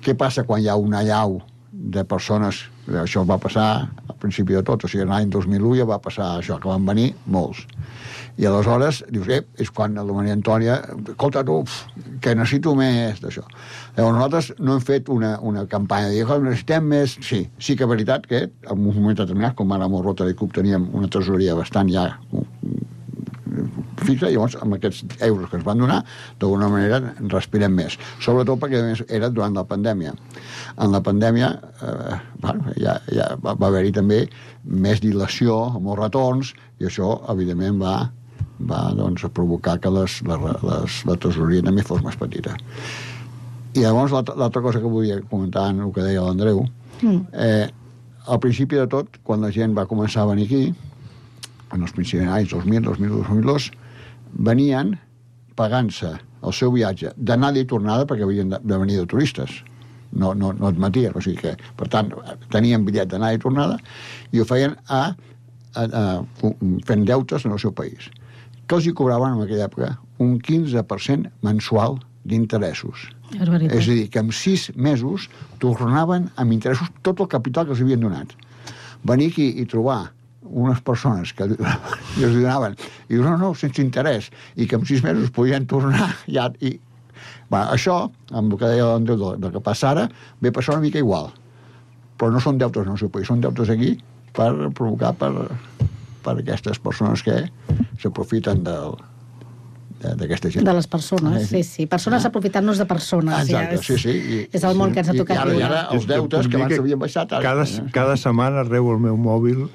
Què 0.01 0.17
passa 0.17 0.47
quan 0.49 0.63
hi 0.63 0.71
ha 0.73 0.79
una 0.81 1.03
llau 1.05 1.41
de 1.71 2.05
persones, 2.09 2.65
això 3.03 3.23
va 3.29 3.39
passar 3.41 3.67
al 4.09 4.17
principi 4.21 4.57
de 4.57 4.63
tot, 4.67 4.85
o 4.85 4.91
sigui, 4.91 5.05
l'any 5.09 5.29
2001 5.31 5.77
ja 5.83 5.89
va 5.89 6.01
passar 6.03 6.33
això, 6.39 6.59
que 6.61 6.71
van 6.71 6.89
venir 6.89 7.13
molts. 7.27 7.67
I 8.39 8.47
aleshores 8.47 9.03
dius, 9.11 9.29
eh, 9.29 9.43
és 9.59 9.71
quan 9.75 9.95
la 9.95 10.05
Maria 10.05 10.37
Antònia, 10.37 10.79
escolta 11.13 11.43
tu, 11.45 11.61
que 12.23 12.35
necessito 12.35 12.75
més 12.79 13.21
d'això. 13.23 13.45
Llavors 13.97 14.17
nosaltres 14.17 14.53
no 14.59 14.77
hem 14.77 14.85
fet 14.85 15.11
una, 15.13 15.37
una 15.41 15.67
campanya 15.67 16.09
de 16.09 16.21
dir, 16.21 16.27
"Oh, 16.29 16.39
necessitem 16.39 16.85
més... 16.85 17.19
Sí, 17.21 17.49
sí 17.59 17.77
que 17.77 17.85
és 17.85 17.91
veritat 17.91 18.27
que 18.27 18.43
en 18.47 18.79
un 18.79 18.95
moment 18.95 19.17
determinat, 19.17 19.55
com 19.57 19.73
ara 19.73 19.85
amb 19.85 19.99
el 19.99 20.05
Rotary 20.05 20.35
Club 20.35 20.53
teníem 20.53 20.89
una 20.93 21.09
tresoreria 21.09 21.55
bastant 21.59 21.91
ja 21.91 22.09
fixa, 24.05 24.31
llavors 24.31 24.57
amb 24.61 24.77
aquests 24.77 25.19
euros 25.27 25.51
que 25.51 25.59
ens 25.59 25.67
van 25.67 25.81
donar, 25.83 26.01
d'alguna 26.41 26.69
manera 26.73 27.01
respirem 27.33 27.75
més. 27.77 27.97
Sobretot 28.23 28.61
perquè 28.63 28.83
més, 28.85 29.03
era 29.09 29.31
durant 29.33 29.57
la 29.57 29.67
pandèmia. 29.69 30.15
En 30.81 30.95
la 30.95 31.03
pandèmia 31.05 31.51
eh, 31.83 32.17
bueno, 32.41 32.75
ja, 32.81 32.99
ja 33.13 33.33
va, 33.43 33.55
va 33.55 33.71
haver-hi 33.71 33.93
també 33.97 34.23
més 34.65 35.03
dilació 35.05 35.59
amb 35.77 35.93
els 35.93 36.01
retorns 36.01 36.55
i 36.81 36.89
això, 36.89 37.13
evidentment, 37.33 37.81
va, 37.83 37.97
va 38.69 38.91
doncs, 38.97 39.25
provocar 39.35 39.79
que 39.81 39.93
les, 39.93 40.21
les, 40.27 40.61
les, 40.67 40.99
la 41.09 41.17
tresoreria 41.17 41.65
també 41.67 41.87
fos 41.87 42.03
més 42.05 42.19
petita. 42.21 42.57
I 43.75 43.85
llavors 43.85 44.13
l'altra 44.13 44.63
cosa 44.63 44.83
que 44.83 44.91
volia 44.91 45.21
comentar 45.31 45.69
en 45.71 45.85
el 45.87 45.93
que 45.95 46.05
deia 46.05 46.27
l'Andreu, 46.27 46.65
Mm. 47.03 47.27
eh, 47.33 47.69
al 48.27 48.39
principi 48.41 48.77
de 48.77 48.87
tot, 48.87 49.19
quan 49.25 49.41
la 49.41 49.51
gent 49.51 49.77
va 49.77 49.87
començar 49.89 50.23
a 50.23 50.31
venir 50.35 50.47
aquí, 50.47 50.75
en 51.73 51.83
els 51.83 51.93
principis 51.97 52.29
anys 52.29 52.53
2000, 52.53 52.83
2001, 52.85 53.23
2002, 53.25 53.71
venien 54.51 54.99
pagant-se 55.57 56.13
el 56.19 56.53
seu 56.57 56.73
viatge 56.73 57.13
d'anada 57.17 57.61
i 57.61 57.65
tornada 57.69 58.07
perquè 58.09 58.25
havien 58.25 58.53
de, 58.53 58.61
de 58.63 58.79
venir 58.79 58.99
de 59.01 59.07
turistes 59.07 59.63
no, 60.13 60.35
no, 60.35 60.53
no 60.53 60.67
admetien, 60.67 61.15
o 61.15 61.21
sigui 61.23 61.39
que, 61.39 61.55
per 61.79 61.89
tant, 61.89 62.11
tenien 62.51 62.85
bitllet 62.85 63.11
d'anada 63.11 63.37
i 63.37 63.43
tornada 63.43 63.77
i 64.33 64.41
ho 64.41 64.47
feien 64.49 64.75
a, 64.89 65.03
a, 65.75 65.85
a, 65.85 66.03
fent 66.87 67.05
deutes 67.07 67.47
en 67.47 67.55
el 67.55 67.61
seu 67.63 67.73
país. 67.73 68.11
Que 68.71 68.79
els 68.79 68.87
hi 68.87 68.93
cobraven 68.95 69.35
en 69.35 69.43
aquella 69.43 69.67
època 69.67 69.97
un 70.23 70.37
15% 70.39 71.33
mensual 71.43 71.99
d'interessos. 72.31 73.09
És 73.35 73.49
a 73.49 73.59
dir, 73.59 74.05
que 74.15 74.23
en 74.23 74.31
sis 74.35 74.69
mesos 74.77 75.27
tornaven 75.63 76.29
amb 76.39 76.55
interessos 76.55 76.91
tot 77.03 77.19
el 77.25 77.31
capital 77.33 77.67
que 77.67 77.75
els 77.75 77.83
havien 77.83 78.07
donat. 78.07 78.31
Venir 79.11 79.31
aquí 79.33 79.49
i 79.59 79.67
trobar 79.67 80.13
unes 80.47 80.79
persones 80.87 81.33
que 81.35 81.49
i 82.19 82.27
els 82.27 82.37
donaven, 82.37 82.79
i 83.09 83.17
dius, 83.17 83.27
no, 83.27 83.35
no, 83.41 83.51
sense 83.59 83.83
interès, 83.83 84.31
i 84.55 84.71
que 84.71 84.79
en 84.79 84.87
sis 84.87 85.03
mesos 85.03 85.35
podien 85.35 85.67
tornar 85.71 86.13
ja, 86.37 86.47
i 86.61 86.77
Bé, 87.51 87.59
això, 87.75 88.05
amb 88.31 88.55
el 88.55 88.59
que 88.61 88.69
deia 88.71 88.87
l'Andreu 88.87 89.19
del, 89.19 89.41
del 89.43 89.53
que 89.57 89.63
passa 89.65 89.91
ara, 89.91 90.07
ve 90.41 90.53
passar 90.55 90.77
una 90.77 90.85
mica 90.85 91.03
igual. 91.03 91.33
Però 92.17 92.31
no 92.31 92.41
són 92.43 92.61
deutes 92.61 92.87
en 92.87 92.95
el 92.95 93.01
seu 93.01 93.11
país, 93.13 93.27
són 93.27 93.43
deutes 93.43 93.73
aquí 93.75 93.97
per 94.37 94.53
provocar 94.77 95.11
per, 95.19 95.33
per 96.25 96.37
aquestes 96.41 96.81
persones 96.83 97.25
que 97.27 97.37
s'aprofiten 98.03 98.65
del, 98.67 98.97
d'aquesta 100.01 100.51
gent. 100.53 100.67
De 100.67 100.75
les 100.77 100.89
persones, 100.91 101.49
sí, 101.51 101.63
sí. 101.67 101.87
Persones 101.91 102.25
ah. 102.25 102.31
aprofitant-nos 102.33 102.81
de 102.81 102.87
persones. 102.89 103.49
Exacte, 103.49 103.77
ja, 103.77 103.81
és, 103.81 103.87
sí, 103.87 103.99
sí. 104.01 104.17
I, 104.17 104.43
és 104.57 104.65
el 104.65 104.79
món 104.79 104.91
sí, 104.91 104.97
que 104.97 105.05
ens 105.05 105.13
ha 105.13 105.17
tocat. 105.19 105.37
I 105.37 105.43
ara, 105.43 105.57
i 105.57 105.65
ara 105.69 105.81
els 105.97 106.09
deutes 106.09 106.49
que 106.49 106.61
abans 106.61 106.77
s'havien 106.77 107.01
baixat... 107.01 107.35
Ara, 107.37 107.45
cada, 107.45 107.89
cada 107.95 108.21
setmana 108.21 108.65
rebo 108.69 108.95
el 108.97 109.03
meu 109.05 109.19
mòbil 109.21 109.67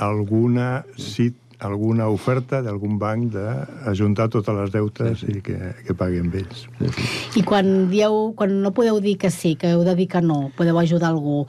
alguna 0.00 0.82
cita 0.96 1.38
alguna 1.60 2.08
oferta 2.08 2.60
d'algun 2.64 2.96
banc 3.00 3.34
d'ajuntar 3.34 4.28
totes 4.32 4.56
les 4.56 4.72
deutes 4.72 5.20
sí, 5.20 5.26
sí. 5.26 5.38
i 5.38 5.42
que, 5.44 5.58
que 5.86 5.96
paguin 5.96 6.30
ells. 6.32 6.64
Sí, 6.78 6.90
sí. 6.96 7.08
I 7.40 7.44
quan, 7.46 7.90
dieu, 7.92 8.32
quan 8.38 8.56
no 8.64 8.72
podeu 8.76 9.00
dir 9.04 9.16
que 9.20 9.30
sí, 9.34 9.54
que 9.60 9.74
heu 9.74 9.84
de 9.86 9.94
dir 9.98 10.08
que 10.10 10.22
no, 10.24 10.40
podeu 10.56 10.78
ajudar 10.80 11.12
algú, 11.12 11.44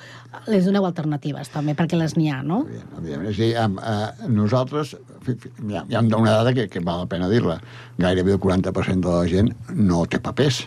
les 0.52 0.68
doneu 0.68 0.86
alternatives 0.88 1.52
també, 1.54 1.76
perquè 1.80 2.00
les 2.00 2.18
n'hi 2.20 2.30
ha, 2.32 2.42
no? 2.44 2.64
Evidentment, 3.00 3.34
sí, 3.38 3.52
amb, 3.58 3.80
eh, 3.80 4.28
nosaltres, 4.32 4.96
hi 5.28 5.80
ha, 5.80 5.86
hi 5.88 5.98
ha 5.98 6.04
una 6.04 6.38
dada 6.42 6.54
que, 6.58 6.68
que 6.72 6.84
val 6.84 7.06
la 7.06 7.10
pena 7.12 7.32
dir-la, 7.32 7.62
gairebé 8.02 8.36
el 8.36 8.44
40% 8.44 9.08
de 9.08 9.16
la 9.16 9.26
gent 9.32 9.56
no 9.76 10.06
té 10.06 10.20
papers. 10.20 10.66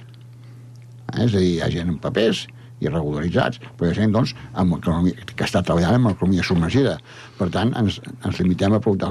Eh? 1.12 1.24
És 1.26 1.34
a 1.34 1.38
dir, 1.38 1.56
hi 1.58 1.64
ha 1.64 1.72
gent 1.72 1.94
amb 1.94 2.02
papers 2.02 2.46
i 2.84 2.92
regularitzats, 2.92 3.60
però 3.76 3.88
hi 3.88 3.92
ha 3.92 3.98
gent 3.98 4.14
doncs, 4.14 4.34
amb 4.60 4.76
que 4.84 5.46
està 5.46 5.62
treballant 5.64 5.98
amb 5.98 6.10
l'economia 6.10 6.44
submergida. 6.46 6.98
Per 7.38 7.48
tant, 7.54 7.72
ens, 7.78 8.00
ens 8.24 8.40
limitem 8.40 8.76
a 8.76 8.80
preguntar 8.82 9.10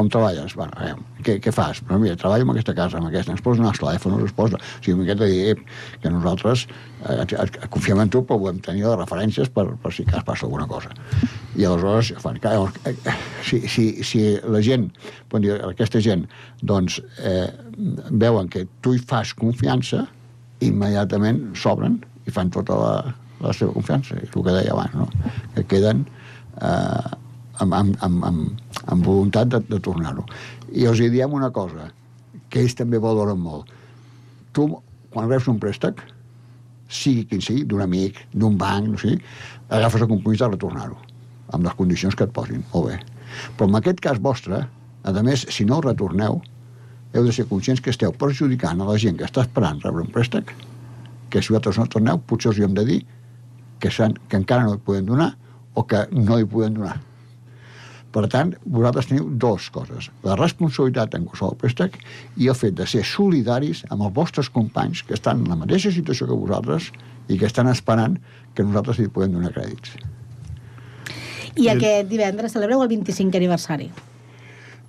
on 0.00 0.10
treballes? 0.12 0.54
Bueno, 0.56 0.76
veure, 0.78 0.94
què, 1.26 1.38
què 1.44 1.52
fas? 1.54 1.82
Però 1.84 1.98
mira, 2.00 2.16
treballo 2.20 2.46
en 2.46 2.54
aquesta 2.54 2.74
casa, 2.76 3.00
amb 3.00 3.10
aquesta, 3.10 3.34
ens 3.34 3.44
posa 3.44 3.64
el 3.66 3.80
telèfon, 3.80 4.16
es 4.24 4.34
posa... 4.36 4.60
O 4.60 4.80
sigui, 4.80 4.96
una 4.96 5.04
miqueta 5.04 5.28
dir 5.28 5.56
que 6.02 6.12
nosaltres 6.12 6.66
eh, 7.08 7.66
confiem 7.72 8.02
en 8.04 8.12
tu, 8.12 8.22
però 8.26 8.38
volem 8.40 8.60
tenir 8.64 8.86
les 8.86 8.98
referències 9.00 9.50
per, 9.52 9.66
per 9.82 9.92
si 9.94 10.06
cas 10.08 10.24
passa 10.26 10.48
alguna 10.48 10.68
cosa. 10.70 10.92
I 11.58 11.66
aleshores, 11.68 12.14
fan, 12.22 12.40
llavors, 12.42 12.78
eh, 12.88 13.16
si, 13.46 13.62
si, 13.68 13.88
si 14.06 14.24
la 14.44 14.62
gent, 14.64 14.88
dir, 15.36 15.56
aquesta 15.68 16.00
gent, 16.04 16.26
doncs, 16.62 17.00
eh, 17.20 17.48
veuen 18.10 18.48
que 18.52 18.66
tu 18.84 18.94
hi 18.94 19.02
fas 19.12 19.34
confiança, 19.36 20.06
immediatament 20.64 21.50
s'obren 21.56 22.00
i 22.26 22.34
fan 22.34 22.50
tota 22.52 22.76
la, 22.78 22.94
la 23.40 23.54
seva 23.56 23.74
confiança, 23.76 24.18
és 24.20 24.30
el 24.34 24.44
que 24.44 24.54
deia 24.54 24.74
abans, 24.74 24.94
no? 24.98 25.08
que 25.56 25.64
queden 25.70 26.04
eh, 26.60 27.10
amb, 27.64 27.74
amb, 27.74 27.96
amb, 28.04 28.24
amb, 28.28 28.62
amb 28.92 29.06
voluntat 29.06 29.50
de, 29.52 29.62
de 29.70 29.80
tornar-ho. 29.84 30.26
I 30.72 30.86
els 30.90 31.00
hi 31.00 31.10
diem 31.12 31.34
una 31.36 31.50
cosa, 31.54 31.90
que 32.50 32.62
ells 32.62 32.76
també 32.78 33.00
valoren 33.02 33.40
molt. 33.40 33.70
Tu, 34.56 34.66
quan 35.14 35.30
reps 35.30 35.48
un 35.50 35.60
préstec, 35.62 36.02
sigui 36.90 37.24
quin 37.30 37.42
sigui, 37.44 37.64
d'un 37.68 37.84
amic, 37.84 38.18
d'un 38.34 38.58
banc, 38.58 38.90
no 38.90 39.00
sé, 39.00 39.16
agafes 39.70 40.02
el 40.02 40.10
compromís 40.10 40.42
de 40.42 40.50
retornar-ho, 40.50 40.98
amb 41.54 41.66
les 41.66 41.76
condicions 41.78 42.16
que 42.16 42.26
et 42.26 42.34
posin, 42.34 42.64
molt 42.72 42.90
bé. 42.90 42.98
Però 43.56 43.68
en 43.70 43.78
aquest 43.78 44.02
cas 44.02 44.18
vostre, 44.22 44.64
a 45.06 45.22
més, 45.22 45.46
si 45.54 45.64
no 45.64 45.78
el 45.78 45.86
retorneu, 45.86 46.40
heu 47.14 47.26
de 47.26 47.32
ser 47.34 47.46
conscients 47.50 47.80
que 47.82 47.94
esteu 47.94 48.12
perjudicant 48.14 48.82
a 48.82 48.90
la 48.90 48.98
gent 48.98 49.16
que 49.18 49.26
està 49.26 49.46
esperant 49.46 49.80
rebre 49.82 50.04
un 50.06 50.12
préstec 50.14 50.52
que 51.30 51.42
si 51.42 51.52
vosaltres 51.52 51.78
no 51.78 51.86
torneu, 51.90 52.20
potser 52.26 52.52
us 52.52 52.58
hi 52.58 52.66
hem 52.66 52.74
de 52.76 52.84
dir 52.86 52.98
que, 53.80 53.90
que 53.90 54.36
encara 54.36 54.66
no 54.66 54.74
hi 54.74 54.82
podem 54.84 55.06
donar 55.08 55.30
o 55.74 55.86
que 55.86 56.04
no 56.12 56.38
hi 56.38 56.48
podem 56.48 56.76
donar. 56.80 56.98
Per 58.10 58.24
tant, 58.26 58.50
vosaltres 58.66 59.06
teniu 59.06 59.28
dues 59.38 59.68
coses. 59.70 60.08
La 60.26 60.34
responsabilitat 60.34 61.14
en 61.14 61.28
qualsevol 61.28 61.54
préstec 61.60 62.00
i 62.42 62.48
el 62.50 62.58
fet 62.58 62.74
de 62.78 62.86
ser 62.90 63.04
solidaris 63.06 63.84
amb 63.88 64.02
els 64.08 64.14
vostres 64.16 64.50
companys 64.50 65.04
que 65.06 65.14
estan 65.14 65.44
en 65.44 65.52
la 65.52 65.58
mateixa 65.60 65.94
situació 65.94 66.26
que 66.26 66.38
vosaltres 66.38 66.90
i 67.30 67.38
que 67.38 67.46
estan 67.46 67.70
esperant 67.70 68.18
que 68.54 68.66
nosaltres 68.66 68.98
hi 68.98 69.06
podem 69.14 69.38
donar 69.38 69.54
crèdits. 69.54 69.94
I 71.60 71.70
aquest 71.70 72.10
divendres 72.10 72.54
celebreu 72.56 72.82
el 72.82 72.90
25 72.90 73.38
aniversari. 73.38 73.90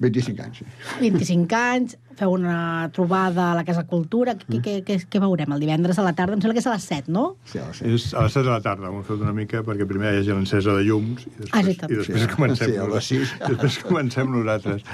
25 0.01 0.41
anys, 0.41 0.61
sí. 0.61 0.65
25 1.01 1.57
anys, 1.57 1.97
feu 2.17 2.33
una 2.33 2.89
trobada 2.93 3.51
a 3.51 3.55
la 3.57 3.63
Casa 3.65 3.83
Cultura. 3.89 4.35
Què, 4.39 4.59
què, 4.63 4.73
què, 4.85 4.97
què 5.09 5.21
veurem 5.21 5.53
el 5.55 5.63
divendres 5.63 5.99
a 6.01 6.05
la 6.05 6.13
tarda? 6.17 6.37
Em 6.37 6.43
sembla 6.43 6.57
que 6.57 6.63
és 6.63 6.69
a 6.69 6.75
les 6.75 6.87
7, 6.89 7.11
no? 7.13 7.25
Sí, 7.49 7.61
a 7.61 7.67
les 7.69 7.81
7. 7.81 7.93
És 7.95 8.07
a 8.13 8.25
les 8.25 8.37
7 8.37 8.45
de 8.47 8.51
la 8.51 8.61
tarda, 8.65 8.89
ho 8.89 8.99
hem 8.99 9.05
fet 9.07 9.23
una 9.23 9.35
mica, 9.37 9.63
perquè 9.67 9.87
primer 9.89 10.13
hi 10.13 10.21
hagi 10.21 10.33
l'encesa 10.33 10.75
de 10.77 10.85
llums 10.87 11.25
i 11.27 11.33
després, 11.37 11.53
ah, 11.53 11.63
sí, 11.67 11.75
i 11.77 11.99
després 11.99 12.25
sí, 12.25 12.31
comencem, 12.35 12.73
sí, 12.73 12.79
a 12.81 12.87
les 12.91 13.11
6. 13.13 13.35
després 13.47 13.77
comencem 13.85 14.33
nosaltres. 14.33 14.87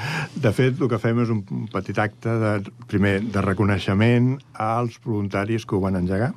De 0.47 0.53
fet, 0.59 0.81
el 0.81 0.91
que 0.91 1.01
fem 1.03 1.23
és 1.23 1.31
un 1.33 1.43
petit 1.73 2.03
acte, 2.03 2.35
de, 2.43 2.53
primer, 2.91 3.15
de 3.31 3.45
reconeixement 3.45 4.35
als 4.67 4.99
voluntaris 5.05 5.67
que 5.67 5.77
ho 5.77 5.83
van 5.83 5.99
engegar, 5.99 6.33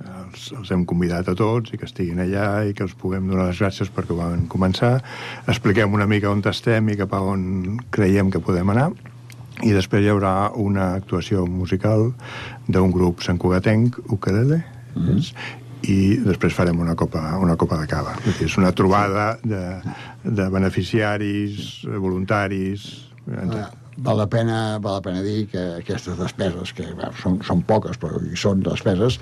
els, 0.00 0.50
els 0.56 0.70
hem 0.72 0.84
convidat 0.88 1.28
a 1.28 1.36
tots 1.38 1.72
i 1.72 1.78
que 1.78 1.86
estiguin 1.88 2.20
allà 2.22 2.64
i 2.68 2.74
que 2.76 2.84
els 2.86 2.96
puguem 2.98 3.28
donar 3.30 3.50
les 3.50 3.60
gràcies 3.60 3.90
perquè 3.92 4.14
ho 4.14 4.20
van 4.20 4.46
començar. 4.50 4.98
Expliquem 5.46 5.92
una 5.96 6.08
mica 6.10 6.30
on 6.30 6.42
estem 6.50 6.88
i 6.88 6.98
cap 7.00 7.14
a 7.14 7.20
on 7.20 7.78
creiem 7.90 8.30
que 8.30 8.42
podem 8.42 8.70
anar 8.70 8.90
i 9.60 9.72
després 9.76 10.04
hi 10.04 10.12
haurà 10.12 10.34
una 10.56 10.94
actuació 10.96 11.44
musical 11.46 12.10
d'un 12.68 12.92
grup 12.94 13.20
santcugatenc, 13.24 13.98
Ukelele, 14.08 14.62
mm 14.94 15.02
-hmm. 15.02 15.34
i 15.82 16.16
després 16.24 16.54
farem 16.54 16.78
una 16.78 16.94
copa, 16.94 17.36
una 17.38 17.56
copa 17.56 17.76
de 17.76 17.86
cava. 17.86 18.16
És 18.40 18.56
una 18.56 18.72
trobada 18.72 19.38
de, 19.42 19.80
de 20.24 20.48
beneficiaris, 20.48 21.84
voluntaris... 21.84 23.06
Ah, 23.30 23.70
val 24.04 24.18
la 24.20 24.26
pena, 24.32 24.78
val 24.82 24.98
la 24.98 25.04
pena 25.04 25.22
dir 25.22 25.46
que 25.52 25.62
aquestes 25.78 26.18
despeses, 26.18 26.72
que 26.76 26.86
bueno, 26.92 27.12
són, 27.22 27.38
són 27.46 27.62
poques, 27.68 27.98
però 28.00 28.20
hi 28.24 28.36
són 28.38 28.64
despeses, 28.66 29.20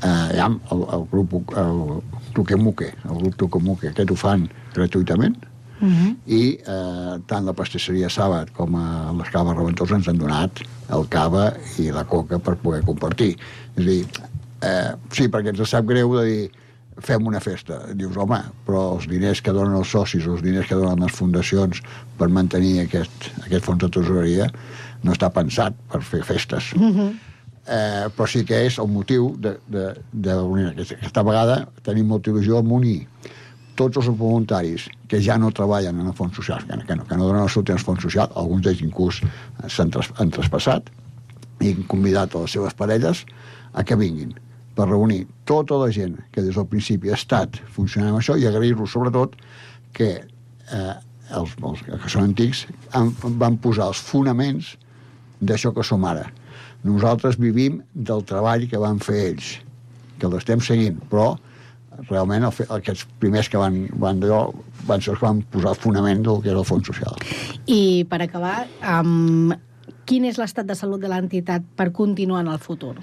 eh, 0.00 0.28
ja, 0.38 0.48
el, 0.72 0.84
el 0.96 1.06
grup 1.12 1.36
el 1.58 2.00
Tuquemuque, 2.36 2.92
el 3.04 3.22
grup 3.22 3.38
Tuquemuque, 3.42 3.90
aquest 3.90 4.12
ho 4.14 4.18
fan 4.18 4.48
gratuïtament, 4.74 5.46
Uh 5.80 5.86
mhm. 5.86 5.96
-huh. 5.96 6.16
i 6.26 6.58
eh, 6.60 7.14
tant 7.26 7.44
la 7.46 7.54
pastisseria 7.54 8.08
Sàbat 8.08 8.50
com 8.52 8.74
a 8.76 9.12
les 9.16 9.30
caves 9.30 9.56
Reventós 9.56 9.90
ens 9.90 10.08
han 10.08 10.18
donat 10.18 10.60
el 10.90 11.08
cava 11.08 11.54
i 11.78 11.90
la 11.90 12.04
coca 12.04 12.38
per 12.38 12.56
poder 12.56 12.82
compartir. 12.84 13.38
És 13.76 13.82
a 13.82 13.88
dir, 13.88 14.06
eh, 14.60 14.92
sí, 15.10 15.28
perquè 15.28 15.48
ens 15.48 15.70
sap 15.70 15.86
greu 15.86 16.16
de 16.18 16.24
dir 16.24 16.50
fem 16.98 17.26
una 17.26 17.40
festa. 17.40 17.80
Dius, 17.96 18.16
home, 18.20 18.40
però 18.66 18.82
els 18.96 19.08
diners 19.10 19.40
que 19.44 19.54
donen 19.56 19.78
els 19.78 19.90
socis, 19.94 20.26
els 20.26 20.42
diners 20.44 20.68
que 20.68 20.78
donen 20.78 21.04
les 21.04 21.16
fundacions 21.16 21.82
per 22.18 22.28
mantenir 22.28 22.80
aquest, 22.84 23.30
aquest 23.44 23.64
fons 23.64 23.82
de 23.84 23.90
tesoreria, 23.94 24.50
no 25.04 25.14
està 25.14 25.30
pensat 25.32 25.76
per 25.92 26.02
fer 26.04 26.22
festes. 26.26 26.72
Uh 26.76 26.90
-huh. 26.90 27.10
eh, 27.66 28.06
però 28.16 28.26
sí 28.26 28.44
que 28.44 28.66
és 28.66 28.78
el 28.78 28.88
motiu 28.88 29.36
de, 29.38 29.56
de, 29.68 29.94
de 30.12 30.34
unir. 30.34 30.68
Aquesta 30.68 31.22
vegada 31.22 31.68
tenim 31.82 32.06
molta 32.06 32.30
il·lusió 32.30 32.58
amb 32.58 32.72
unir 32.72 33.06
tots 33.74 33.96
els 33.96 34.08
voluntaris 34.18 34.88
que 35.08 35.20
ja 35.22 35.38
no 35.38 35.50
treballen 35.50 36.00
en 36.00 36.06
el 36.06 36.12
fons 36.12 36.36
social, 36.36 36.60
que, 36.66 36.86
que, 36.86 36.96
no, 36.96 37.04
que 37.04 37.16
no 37.16 37.26
donen 37.26 37.42
el 37.42 37.48
seu 37.48 37.62
temps 37.62 37.82
fons 37.82 38.02
social, 38.02 38.28
alguns 38.34 38.62
d'ells 38.62 38.82
inclús 38.82 39.22
s'han 39.68 39.90
tras, 39.90 40.12
traspassat, 40.36 40.90
i 41.60 41.72
han 41.72 41.86
convidat 41.86 42.34
a 42.34 42.44
les 42.44 42.50
seves 42.56 42.74
parelles 42.74 43.24
a 43.72 43.84
que 43.84 43.96
vinguin 43.96 44.34
per 44.80 44.88
reunir 44.88 45.26
tota 45.44 45.76
la 45.76 45.90
gent 45.92 46.16
que 46.32 46.40
des 46.40 46.56
del 46.56 46.64
principi 46.70 47.10
ha 47.12 47.18
estat 47.18 47.58
funcionant 47.74 48.14
amb 48.14 48.22
això 48.22 48.38
i 48.40 48.46
agrair-los 48.48 48.94
sobretot 48.96 49.36
que 49.92 50.08
eh, 50.16 50.94
els, 51.36 51.52
els 51.60 51.82
que 51.84 52.08
són 52.08 52.30
antics 52.30 52.64
han, 52.96 53.12
van 53.42 53.58
posar 53.60 53.90
els 53.92 54.00
fonaments 54.00 54.72
d'això 55.40 55.74
que 55.76 55.84
som 55.84 56.06
ara. 56.08 56.24
Nosaltres 56.86 57.36
vivim 57.40 57.82
del 57.92 58.24
treball 58.24 58.64
que 58.70 58.80
van 58.80 59.02
fer 59.04 59.20
ells, 59.28 59.52
que 60.20 60.32
l'estem 60.32 60.64
seguint, 60.64 60.96
però 61.12 61.34
realment 62.08 62.48
el, 62.48 62.64
aquests 62.80 63.04
primers 63.20 63.52
que 63.52 63.60
van, 63.60 63.82
van, 64.00 64.20
d'allò 64.22 64.46
van 64.88 65.04
ser 65.04 65.12
els 65.12 65.20
que 65.20 65.28
van 65.28 65.44
posar 65.52 65.74
el 65.74 65.80
fonament 65.84 66.24
del 66.24 66.40
que 66.40 66.54
era 66.54 66.64
el 66.64 66.68
fons 66.68 66.88
social. 66.88 67.20
I 67.68 68.06
per 68.08 68.22
acabar, 68.24 68.64
um, 68.96 69.52
quin 70.08 70.24
és 70.24 70.40
l'estat 70.40 70.68
de 70.68 70.76
salut 70.78 71.04
de 71.04 71.12
l'entitat 71.12 71.68
per 71.76 71.90
continuar 71.92 72.46
en 72.46 72.54
el 72.56 72.62
futur? 72.64 72.96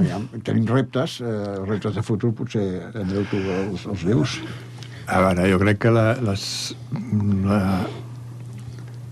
Aviam, 0.00 0.24
tenim 0.44 0.64
reptes, 0.68 1.20
eh, 1.20 1.58
reptes 1.66 1.94
de 1.94 2.02
futur, 2.02 2.32
potser 2.36 2.64
Andreu, 2.94 3.26
tu 3.28 3.36
els, 3.36 3.84
els 3.92 4.06
dius. 4.08 4.38
A 5.06 5.20
veure, 5.20 5.48
jo 5.50 5.58
crec 5.60 5.82
que 5.84 5.92
la, 5.92 6.06
les, 6.24 6.44
la, 7.44 7.60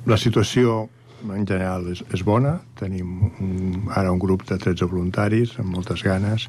la 0.08 0.18
situació 0.20 0.86
en 1.28 1.44
general 1.44 1.90
és, 1.92 2.00
és 2.14 2.24
bona. 2.24 2.56
Tenim 2.80 3.28
un, 3.28 3.52
ara 3.92 4.12
un 4.12 4.20
grup 4.22 4.46
de 4.48 4.56
13 4.56 4.88
voluntaris 4.88 5.56
amb 5.60 5.74
moltes 5.76 6.04
ganes 6.06 6.48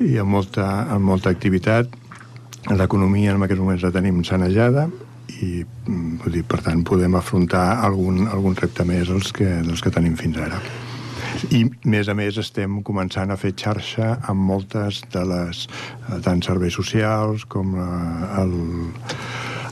i 0.00 0.16
amb 0.22 0.32
molta, 0.32 0.68
amb 0.88 1.04
molta 1.04 1.32
activitat. 1.34 1.92
L'economia 2.72 3.34
en 3.34 3.44
aquests 3.44 3.62
moments 3.62 3.84
la 3.84 3.92
tenim 3.94 4.24
sanejada 4.24 4.88
i 5.38 5.62
mm, 5.62 6.20
vull 6.24 6.38
dir, 6.40 6.44
per 6.48 6.62
tant 6.64 6.84
podem 6.88 7.20
afrontar 7.20 7.82
algun, 7.84 8.24
algun 8.32 8.56
repte 8.56 8.86
més 8.88 9.12
dels 9.12 9.32
que, 9.36 9.58
dels 9.66 9.84
que 9.84 9.92
tenim 9.92 10.16
fins 10.16 10.40
ara. 10.48 10.62
I, 11.54 11.64
a 11.64 11.88
més 11.90 12.08
a 12.08 12.14
més, 12.18 12.38
estem 12.40 12.80
començant 12.86 13.30
a 13.30 13.38
fer 13.40 13.52
xarxa 13.58 14.16
amb 14.30 14.44
moltes 14.50 15.02
de 15.12 15.24
les, 15.28 15.66
eh, 15.68 16.18
tant 16.24 16.42
serveis 16.44 16.74
socials 16.74 17.44
com 17.50 17.74
eh, 17.78 17.86
el, 18.42 18.54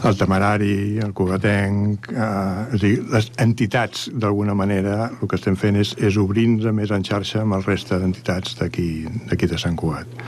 el 0.06 0.18
temerari, 0.18 0.98
el 1.02 1.12
cugatenc, 1.16 2.10
eh, 2.12 2.76
és 2.76 2.78
a 2.78 2.82
dir, 2.84 2.94
les 3.12 3.30
entitats, 3.42 4.06
d'alguna 4.12 4.54
manera, 4.58 5.10
el 5.20 5.30
que 5.30 5.38
estem 5.40 5.58
fent 5.58 5.80
és, 5.82 5.94
és 5.98 6.18
obrir-nos 6.20 6.70
més 6.76 6.94
en 6.94 7.04
xarxa 7.06 7.42
amb 7.42 7.58
el 7.58 7.66
reste 7.66 7.98
d'entitats 8.02 8.58
d'aquí 8.60 9.50
de 9.50 9.60
Sant 9.60 9.78
Cugat. 9.78 10.20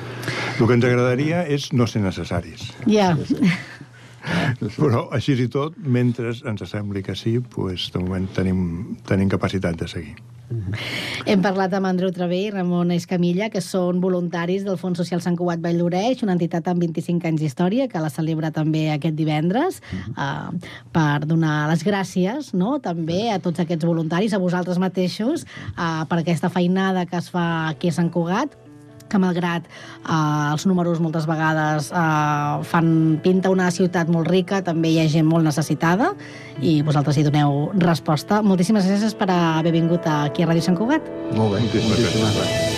El 0.58 0.66
que 0.66 0.74
ens 0.74 0.88
agradaria 0.88 1.44
és 1.46 1.70
no 1.72 1.86
ser 1.86 2.02
necessaris. 2.04 2.70
Ja. 2.86 3.14
Però, 4.76 5.06
així 5.14 5.36
i 5.40 5.46
tot, 5.52 5.76
mentre 5.78 6.34
ens 6.50 6.64
sembli 6.68 7.04
que 7.06 7.14
sí, 7.16 7.38
pues, 7.40 7.88
de 7.94 8.02
moment 8.02 8.26
tenim, 8.36 8.66
tenim 9.08 9.30
capacitat 9.32 9.78
de 9.78 9.88
seguir. 9.88 10.18
Hem 11.28 11.42
parlat 11.44 11.74
amb 11.76 11.88
Andreu 11.88 12.10
Travé 12.14 12.38
i 12.46 12.52
Ramon 12.52 12.92
Escamilla, 12.94 13.50
que 13.52 13.60
són 13.64 14.00
voluntaris 14.00 14.64
del 14.64 14.78
Fons 14.80 14.96
Social 15.00 15.20
Sant 15.24 15.36
Cugat 15.36 15.60
Vall 15.64 15.80
d'Oreix, 15.82 16.22
una 16.24 16.36
entitat 16.36 16.70
amb 16.70 16.80
25 16.84 17.28
anys 17.28 17.42
d'història, 17.42 17.88
que 17.92 18.00
la 18.00 18.12
celebra 18.12 18.50
també 18.54 18.86
aquest 18.90 19.16
divendres, 19.18 19.80
uh 19.80 19.98
-huh. 20.16 20.54
uh, 20.54 20.70
per 20.92 21.26
donar 21.26 21.68
les 21.68 21.84
gràcies 21.84 22.54
no? 22.54 22.78
també 22.78 23.30
a 23.30 23.38
tots 23.38 23.60
aquests 23.60 23.84
voluntaris, 23.84 24.32
a 24.32 24.38
vosaltres 24.38 24.78
mateixos, 24.78 25.44
uh, 25.76 26.06
per 26.08 26.18
aquesta 26.18 26.48
feinada 26.48 27.06
que 27.06 27.16
es 27.16 27.30
fa 27.30 27.68
aquí 27.68 27.88
a 27.88 27.92
Sant 27.92 28.10
Cugat, 28.10 28.56
que 29.10 29.20
malgrat 29.20 29.66
eh, 29.66 30.52
els 30.52 30.66
números 30.68 31.02
moltes 31.04 31.28
vegades 31.28 31.90
eh, 31.92 32.64
fan 32.70 32.90
pinta 33.24 33.52
una 33.54 33.70
ciutat 33.74 34.10
molt 34.12 34.28
rica, 34.30 34.62
també 34.64 34.92
hi 34.92 35.00
ha 35.02 35.08
gent 35.10 35.28
molt 35.28 35.46
necessitada 35.48 36.12
i 36.60 36.80
vosaltres 36.86 37.18
hi 37.18 37.26
doneu 37.26 37.70
resposta. 37.78 38.42
Moltíssimes 38.42 38.88
gràcies 38.88 39.16
per 39.18 39.30
haver 39.32 39.74
vingut 39.74 40.06
aquí 40.08 40.44
a 40.44 40.50
Ràdio 40.50 40.68
Sant 40.68 40.78
Cugat. 40.78 41.08
Molt 41.34 41.56
bé, 41.56 41.64
moltíssimes 41.64 42.04
gràcies. 42.04 42.77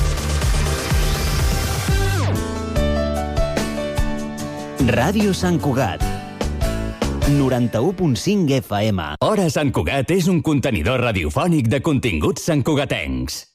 Ràdio 4.89 5.29
Sant 5.37 5.59
Cugat. 5.61 6.01
91.5 7.29 8.55
FM. 8.63 9.05
Hora 9.21 9.45
Sant 9.53 9.69
Cugat 9.69 10.09
és 10.17 10.25
un 10.31 10.41
contenidor 10.41 11.05
radiofònic 11.05 11.69
de 11.69 11.83
continguts 11.85 12.49
santcugatencs. 12.49 13.50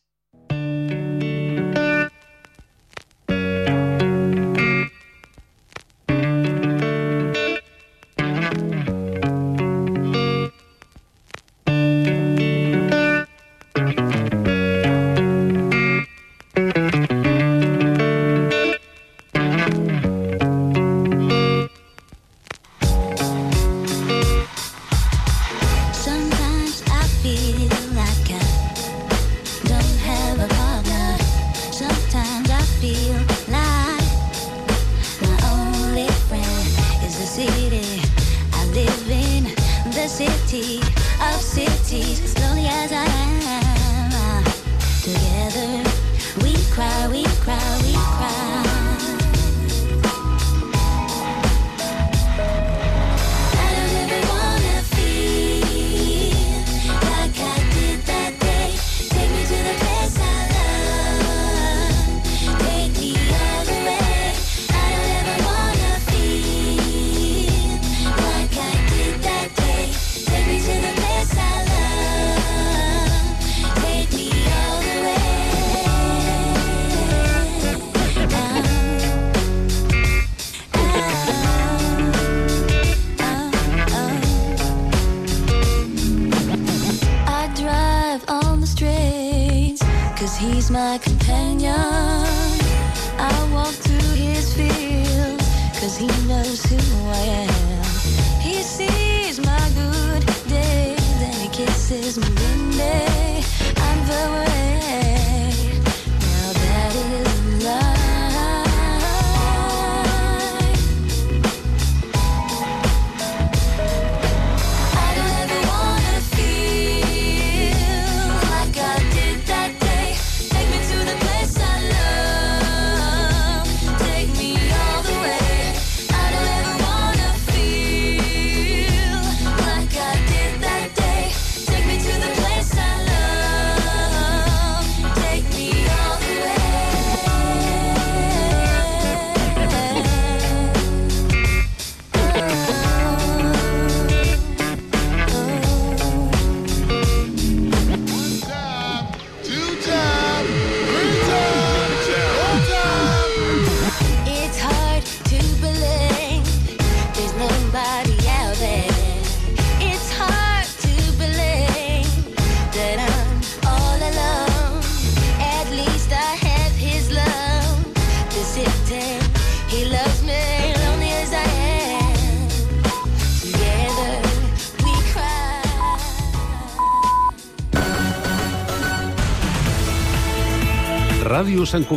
Ràdio 181.66 181.72
Sant 181.72 181.82
Cugat. 181.82 181.94